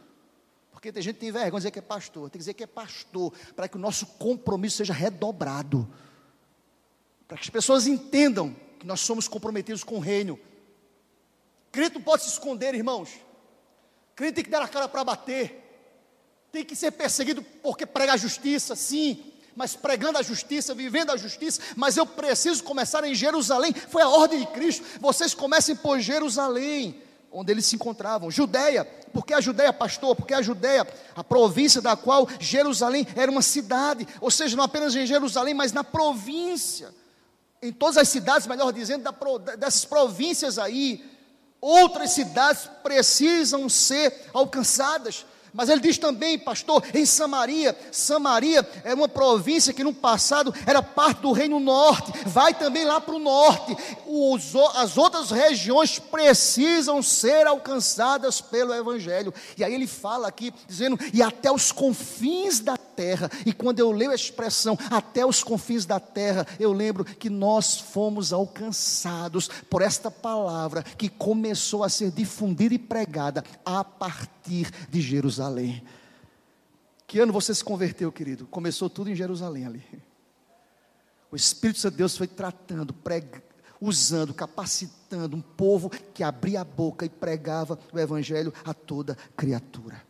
Porque 0.72 0.90
tem 0.90 1.02
gente 1.02 1.14
que 1.14 1.20
tem 1.20 1.30
vergonha 1.30 1.50
de 1.52 1.56
dizer 1.58 1.70
que 1.70 1.78
é 1.78 1.82
pastor. 1.82 2.24
Tem 2.24 2.32
que 2.32 2.38
dizer 2.38 2.54
que 2.54 2.64
é 2.64 2.66
pastor, 2.66 3.32
para 3.54 3.68
que 3.68 3.76
o 3.76 3.78
nosso 3.80 4.04
compromisso 4.04 4.78
seja 4.78 4.92
redobrado. 4.92 5.88
Para 7.28 7.36
que 7.36 7.44
as 7.44 7.50
pessoas 7.50 7.86
entendam 7.86 8.56
que 8.80 8.86
nós 8.86 9.00
somos 9.00 9.28
comprometidos 9.28 9.84
com 9.84 9.96
o 9.96 10.00
reino. 10.00 10.40
Crente 11.70 11.94
não 11.94 12.02
pode 12.02 12.24
se 12.24 12.30
esconder, 12.30 12.74
irmãos. 12.74 13.10
Crente 14.16 14.34
tem 14.34 14.44
que 14.44 14.50
dar 14.50 14.62
a 14.62 14.66
cara 14.66 14.88
para 14.88 15.04
bater. 15.04 15.60
Tem 16.50 16.64
que 16.64 16.74
ser 16.74 16.90
perseguido 16.90 17.42
porque 17.62 17.86
prega 17.86 18.14
a 18.14 18.16
justiça, 18.16 18.74
sim. 18.74 19.32
Mas 19.54 19.76
pregando 19.76 20.18
a 20.18 20.22
justiça, 20.22 20.74
vivendo 20.74 21.10
a 21.10 21.16
justiça. 21.16 21.62
Mas 21.76 21.96
eu 21.96 22.06
preciso 22.06 22.64
começar 22.64 23.04
em 23.04 23.14
Jerusalém. 23.14 23.72
Foi 23.72 24.02
a 24.02 24.08
ordem 24.08 24.40
de 24.40 24.46
Cristo. 24.46 24.84
Vocês 25.00 25.32
comecem 25.32 25.76
por 25.76 26.00
Jerusalém 26.00 27.00
onde 27.32 27.50
eles 27.50 27.66
se 27.66 27.76
encontravam. 27.76 28.30
Judéia, 28.30 28.86
porque 29.12 29.34
a 29.34 29.40
Judéia, 29.40 29.72
pastor, 29.72 30.16
porque 30.16 30.34
a 30.34 30.42
Judéia, 30.42 30.86
a 31.14 31.22
província 31.22 31.80
da 31.80 31.96
qual 31.96 32.28
Jerusalém 32.40 33.06
era 33.14 33.30
uma 33.30 33.42
cidade, 33.42 34.06
ou 34.20 34.30
seja, 34.30 34.56
não 34.56 34.64
apenas 34.64 34.94
em 34.94 35.06
Jerusalém, 35.06 35.54
mas 35.54 35.72
na 35.72 35.84
província. 35.84 36.92
Em 37.60 37.72
todas 37.72 37.96
as 37.96 38.08
cidades, 38.08 38.46
melhor 38.46 38.72
dizendo, 38.72 39.08
dessas 39.56 39.84
províncias 39.84 40.58
aí, 40.58 41.04
outras 41.60 42.10
cidades 42.10 42.68
precisam 42.82 43.68
ser 43.68 44.28
alcançadas. 44.34 45.24
Mas 45.52 45.68
ele 45.68 45.80
diz 45.80 45.98
também, 45.98 46.38
pastor, 46.38 46.82
em 46.94 47.04
Samaria, 47.04 47.76
Samaria 47.90 48.66
é 48.84 48.94
uma 48.94 49.08
província 49.08 49.72
que 49.74 49.84
no 49.84 49.92
passado 49.92 50.54
era 50.66 50.82
parte 50.82 51.20
do 51.20 51.32
Reino 51.32 51.60
Norte, 51.60 52.10
vai 52.26 52.54
também 52.54 52.86
lá 52.86 53.00
para 53.00 53.14
o 53.14 53.18
norte. 53.18 53.76
Os, 54.06 54.54
as 54.74 54.96
outras 54.96 55.30
regiões 55.30 55.98
precisam 55.98 57.02
ser 57.02 57.46
alcançadas 57.46 58.40
pelo 58.40 58.72
Evangelho. 58.72 59.32
E 59.56 59.62
aí 59.62 59.74
ele 59.74 59.86
fala 59.86 60.26
aqui, 60.26 60.54
dizendo, 60.66 60.98
e 61.12 61.22
até 61.22 61.52
os 61.52 61.70
confins 61.70 62.60
da 62.60 62.76
terra. 62.76 63.30
E 63.44 63.52
quando 63.52 63.78
eu 63.80 63.90
leio 63.90 64.10
a 64.10 64.14
expressão 64.14 64.78
até 64.90 65.24
os 65.24 65.42
confins 65.42 65.84
da 65.84 66.00
terra, 66.00 66.46
eu 66.58 66.72
lembro 66.72 67.04
que 67.04 67.28
nós 67.28 67.78
fomos 67.78 68.32
alcançados 68.32 69.50
por 69.68 69.82
esta 69.82 70.10
palavra 70.10 70.82
que 70.96 71.10
começou 71.10 71.84
a 71.84 71.88
ser 71.90 72.10
difundida 72.10 72.74
e 72.74 72.78
pregada 72.78 73.44
a 73.64 73.84
partir 73.84 74.70
de 74.88 75.00
Jerusalém. 75.00 75.41
Que 77.06 77.18
ano 77.18 77.32
você 77.32 77.54
se 77.54 77.62
converteu, 77.62 78.10
querido? 78.10 78.46
Começou 78.46 78.88
tudo 78.88 79.10
em 79.10 79.14
Jerusalém 79.14 79.66
ali. 79.66 79.84
O 81.30 81.36
Espírito 81.36 81.78
Santo 81.80 81.92
de 81.92 81.98
Deus 81.98 82.16
foi 82.16 82.26
tratando, 82.26 82.92
pregando, 82.92 83.42
usando, 83.80 84.32
capacitando 84.32 85.36
um 85.36 85.40
povo 85.40 85.90
que 85.90 86.22
abria 86.22 86.60
a 86.60 86.64
boca 86.64 87.04
e 87.04 87.08
pregava 87.08 87.78
o 87.92 87.98
Evangelho 87.98 88.52
a 88.64 88.72
toda 88.72 89.16
criatura. 89.36 90.02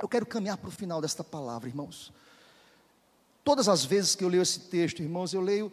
Eu 0.00 0.08
quero 0.08 0.26
caminhar 0.26 0.56
para 0.56 0.68
o 0.68 0.72
final 0.72 1.00
desta 1.00 1.24
palavra, 1.24 1.68
irmãos. 1.68 2.12
Todas 3.42 3.68
as 3.68 3.84
vezes 3.84 4.14
que 4.14 4.24
eu 4.24 4.28
leio 4.28 4.42
esse 4.42 4.60
texto, 4.60 5.02
irmãos, 5.02 5.34
eu 5.34 5.40
leio 5.40 5.72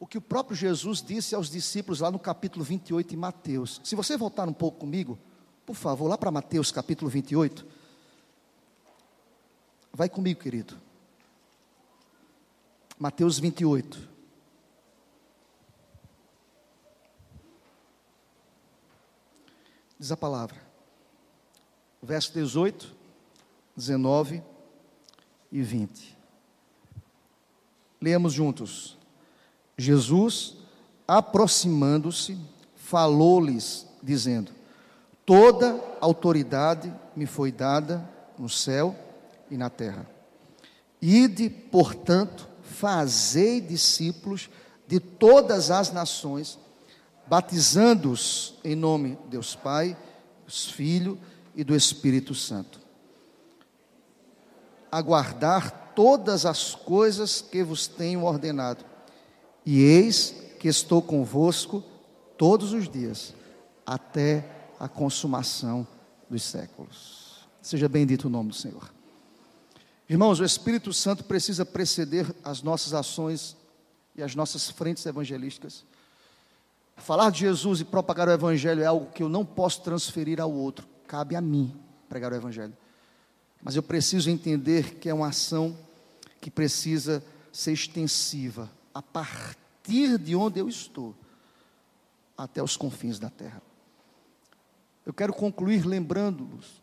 o 0.00 0.06
que 0.06 0.18
o 0.18 0.20
próprio 0.20 0.56
Jesus 0.56 1.00
disse 1.00 1.34
aos 1.34 1.48
discípulos 1.48 2.00
lá 2.00 2.10
no 2.10 2.18
capítulo 2.18 2.64
28 2.64 3.10
de 3.10 3.16
Mateus. 3.16 3.80
Se 3.84 3.94
você 3.94 4.16
voltar 4.16 4.48
um 4.48 4.52
pouco 4.52 4.78
comigo, 4.78 5.18
por 5.64 5.76
favor, 5.76 6.08
lá 6.08 6.18
para 6.18 6.30
Mateus 6.30 6.72
capítulo 6.72 7.10
28. 7.10 7.64
Vai 9.94 10.08
comigo, 10.08 10.40
querido. 10.40 10.74
Mateus 12.98 13.38
28. 13.38 14.08
Diz 19.98 20.10
a 20.10 20.16
palavra. 20.16 20.56
Verso 22.02 22.32
18 22.32 22.94
19 23.76 24.42
e 25.50 25.62
20. 25.62 26.18
Leamos 28.00 28.32
juntos. 28.32 28.96
Jesus, 29.76 30.56
aproximando-se, 31.06 32.38
falou-lhes 32.76 33.86
dizendo: 34.02 34.52
Toda 35.26 35.78
autoridade 36.00 36.92
me 37.14 37.26
foi 37.26 37.52
dada 37.52 38.08
no 38.38 38.48
céu 38.48 38.96
e 39.52 39.56
na 39.58 39.68
terra. 39.68 40.08
Ide, 41.00 41.50
portanto, 41.50 42.48
fazei 42.62 43.60
discípulos 43.60 44.48
de 44.86 44.98
todas 44.98 45.70
as 45.70 45.92
nações, 45.92 46.58
batizando-os 47.26 48.54
em 48.64 48.74
nome 48.74 49.16
de 49.16 49.28
Deus 49.28 49.54
Pai, 49.54 49.96
Deus 50.46 50.70
Filho 50.70 51.18
e 51.54 51.62
do 51.62 51.76
Espírito 51.76 52.34
Santo. 52.34 52.80
Aguardar 54.90 55.92
todas 55.94 56.46
as 56.46 56.74
coisas 56.74 57.42
que 57.42 57.62
vos 57.62 57.86
tenho 57.86 58.24
ordenado. 58.24 58.84
E 59.66 59.82
eis 59.82 60.34
que 60.58 60.68
estou 60.68 61.02
convosco 61.02 61.82
todos 62.38 62.72
os 62.72 62.88
dias, 62.88 63.34
até 63.84 64.48
a 64.78 64.88
consumação 64.88 65.86
dos 66.28 66.42
séculos. 66.42 67.46
Seja 67.60 67.88
bendito 67.88 68.24
o 68.26 68.30
nome 68.30 68.48
do 68.50 68.54
Senhor. 68.54 69.01
Irmãos, 70.12 70.40
o 70.40 70.44
Espírito 70.44 70.92
Santo 70.92 71.24
precisa 71.24 71.64
preceder 71.64 72.26
as 72.44 72.62
nossas 72.62 72.92
ações 72.92 73.56
e 74.14 74.22
as 74.22 74.34
nossas 74.34 74.68
frentes 74.68 75.06
evangelísticas. 75.06 75.86
Falar 76.98 77.30
de 77.30 77.38
Jesus 77.38 77.80
e 77.80 77.84
propagar 77.86 78.28
o 78.28 78.32
Evangelho 78.32 78.82
é 78.82 78.84
algo 78.84 79.10
que 79.10 79.22
eu 79.22 79.28
não 79.30 79.42
posso 79.42 79.80
transferir 79.80 80.38
ao 80.38 80.52
outro, 80.52 80.86
cabe 81.06 81.34
a 81.34 81.40
mim 81.40 81.74
pregar 82.10 82.30
o 82.30 82.34
Evangelho. 82.34 82.76
Mas 83.62 83.74
eu 83.74 83.82
preciso 83.82 84.28
entender 84.28 84.96
que 84.96 85.08
é 85.08 85.14
uma 85.14 85.28
ação 85.28 85.74
que 86.42 86.50
precisa 86.50 87.24
ser 87.50 87.72
extensiva, 87.72 88.70
a 88.92 89.00
partir 89.00 90.18
de 90.18 90.36
onde 90.36 90.60
eu 90.60 90.68
estou, 90.68 91.14
até 92.36 92.62
os 92.62 92.76
confins 92.76 93.18
da 93.18 93.30
terra. 93.30 93.62
Eu 95.06 95.14
quero 95.14 95.32
concluir 95.32 95.86
lembrando-los 95.86 96.82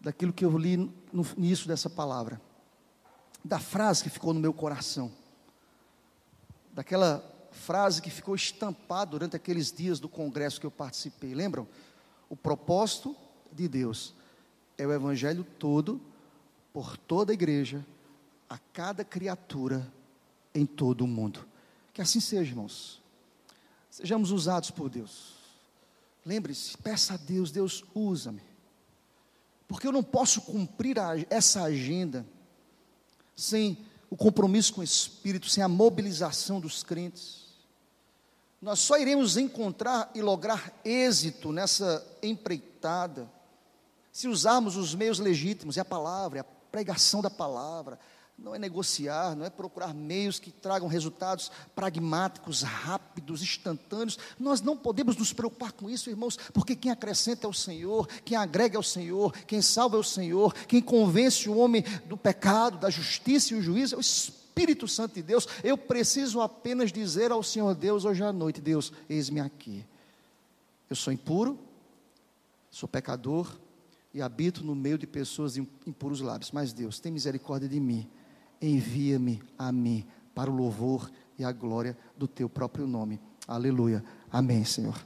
daquilo 0.00 0.32
que 0.32 0.44
eu 0.44 0.58
li 0.58 0.76
no 1.12 1.24
início 1.36 1.68
dessa 1.68 1.88
palavra, 1.88 2.40
da 3.46 3.60
frase 3.60 4.02
que 4.02 4.10
ficou 4.10 4.34
no 4.34 4.40
meu 4.40 4.52
coração, 4.52 5.10
daquela 6.72 7.24
frase 7.52 8.02
que 8.02 8.10
ficou 8.10 8.34
estampada 8.34 9.12
durante 9.12 9.36
aqueles 9.36 9.72
dias 9.72 10.00
do 10.00 10.08
congresso 10.08 10.60
que 10.60 10.66
eu 10.66 10.70
participei. 10.70 11.34
Lembram? 11.34 11.66
O 12.28 12.36
propósito 12.36 13.16
de 13.52 13.68
Deus 13.68 14.14
é 14.76 14.86
o 14.86 14.92
evangelho 14.92 15.44
todo, 15.58 16.00
por 16.72 16.96
toda 16.96 17.32
a 17.32 17.34
igreja, 17.34 17.86
a 18.50 18.58
cada 18.58 19.04
criatura 19.04 19.90
em 20.52 20.66
todo 20.66 21.02
o 21.02 21.08
mundo. 21.08 21.46
Que 21.94 22.02
assim 22.02 22.20
seja, 22.20 22.50
irmãos. 22.50 23.00
Sejamos 23.88 24.30
usados 24.32 24.70
por 24.70 24.90
Deus. 24.90 25.34
Lembre-se, 26.24 26.76
peça 26.76 27.14
a 27.14 27.16
Deus, 27.16 27.50
Deus 27.52 27.84
usa-me. 27.94 28.42
Porque 29.68 29.86
eu 29.86 29.92
não 29.92 30.02
posso 30.02 30.42
cumprir 30.42 30.98
a, 30.98 31.12
essa 31.30 31.62
agenda 31.62 32.26
sem 33.36 33.78
o 34.10 34.16
compromisso 34.16 34.74
com 34.74 34.80
o 34.80 34.84
Espírito, 34.84 35.48
sem 35.48 35.62
a 35.62 35.68
mobilização 35.68 36.58
dos 36.58 36.82
crentes. 36.82 37.44
Nós 38.60 38.80
só 38.80 38.98
iremos 38.98 39.36
encontrar 39.36 40.10
e 40.14 40.22
lograr 40.22 40.72
êxito 40.84 41.52
nessa 41.52 42.04
empreitada 42.22 43.30
se 44.16 44.28
usarmos 44.28 44.76
os 44.76 44.94
meios 44.94 45.18
legítimos, 45.18 45.76
é 45.76 45.82
a 45.82 45.84
palavra, 45.84 46.38
é 46.38 46.40
a 46.40 46.44
pregação 46.72 47.20
da 47.20 47.28
palavra, 47.28 47.98
não 48.38 48.54
é 48.54 48.58
negociar, 48.58 49.34
não 49.34 49.46
é 49.46 49.50
procurar 49.50 49.94
meios 49.94 50.38
que 50.38 50.50
tragam 50.50 50.88
resultados 50.88 51.50
pragmáticos, 51.74 52.62
rápidos, 52.62 53.42
instantâneos. 53.42 54.18
Nós 54.38 54.60
não 54.60 54.76
podemos 54.76 55.16
nos 55.16 55.32
preocupar 55.32 55.72
com 55.72 55.88
isso, 55.88 56.10
irmãos, 56.10 56.36
porque 56.52 56.76
quem 56.76 56.90
acrescenta 56.90 57.46
é 57.46 57.50
o 57.50 57.54
Senhor, 57.54 58.06
quem 58.24 58.36
agrega 58.36 58.76
é 58.76 58.78
o 58.78 58.82
Senhor, 58.82 59.32
quem 59.46 59.62
salva 59.62 59.96
é 59.96 60.00
o 60.00 60.04
Senhor, 60.04 60.52
quem 60.66 60.82
convence 60.82 61.48
o 61.48 61.56
homem 61.56 61.82
do 62.04 62.16
pecado, 62.16 62.78
da 62.78 62.90
justiça 62.90 63.54
e 63.54 63.56
o 63.56 63.62
juízo 63.62 63.94
é 63.94 63.98
o 63.98 64.00
Espírito 64.00 64.86
Santo 64.86 65.14
de 65.14 65.22
Deus. 65.22 65.48
Eu 65.64 65.78
preciso 65.78 66.40
apenas 66.42 66.92
dizer 66.92 67.32
ao 67.32 67.42
Senhor 67.42 67.74
Deus 67.74 68.04
hoje 68.04 68.22
à 68.22 68.32
noite: 68.32 68.60
Deus, 68.60 68.92
eis-me 69.08 69.40
aqui. 69.40 69.84
Eu 70.90 70.94
sou 70.94 71.10
impuro, 71.10 71.58
sou 72.70 72.88
pecador 72.88 73.50
e 74.12 74.20
habito 74.20 74.62
no 74.62 74.74
meio 74.74 74.98
de 74.98 75.06
pessoas 75.06 75.56
impuros 75.56 76.20
lábios, 76.20 76.52
mas 76.52 76.72
Deus, 76.72 77.00
tem 77.00 77.10
misericórdia 77.10 77.68
de 77.68 77.80
mim 77.80 78.08
envia-me 78.60 79.42
a 79.58 79.70
mim 79.70 80.04
para 80.34 80.50
o 80.50 80.54
louvor 80.54 81.10
e 81.38 81.44
a 81.44 81.52
glória 81.52 81.96
do 82.16 82.26
teu 82.26 82.48
próprio 82.48 82.86
nome. 82.86 83.20
Aleluia. 83.46 84.04
Amém, 84.30 84.64
Senhor. 84.64 84.96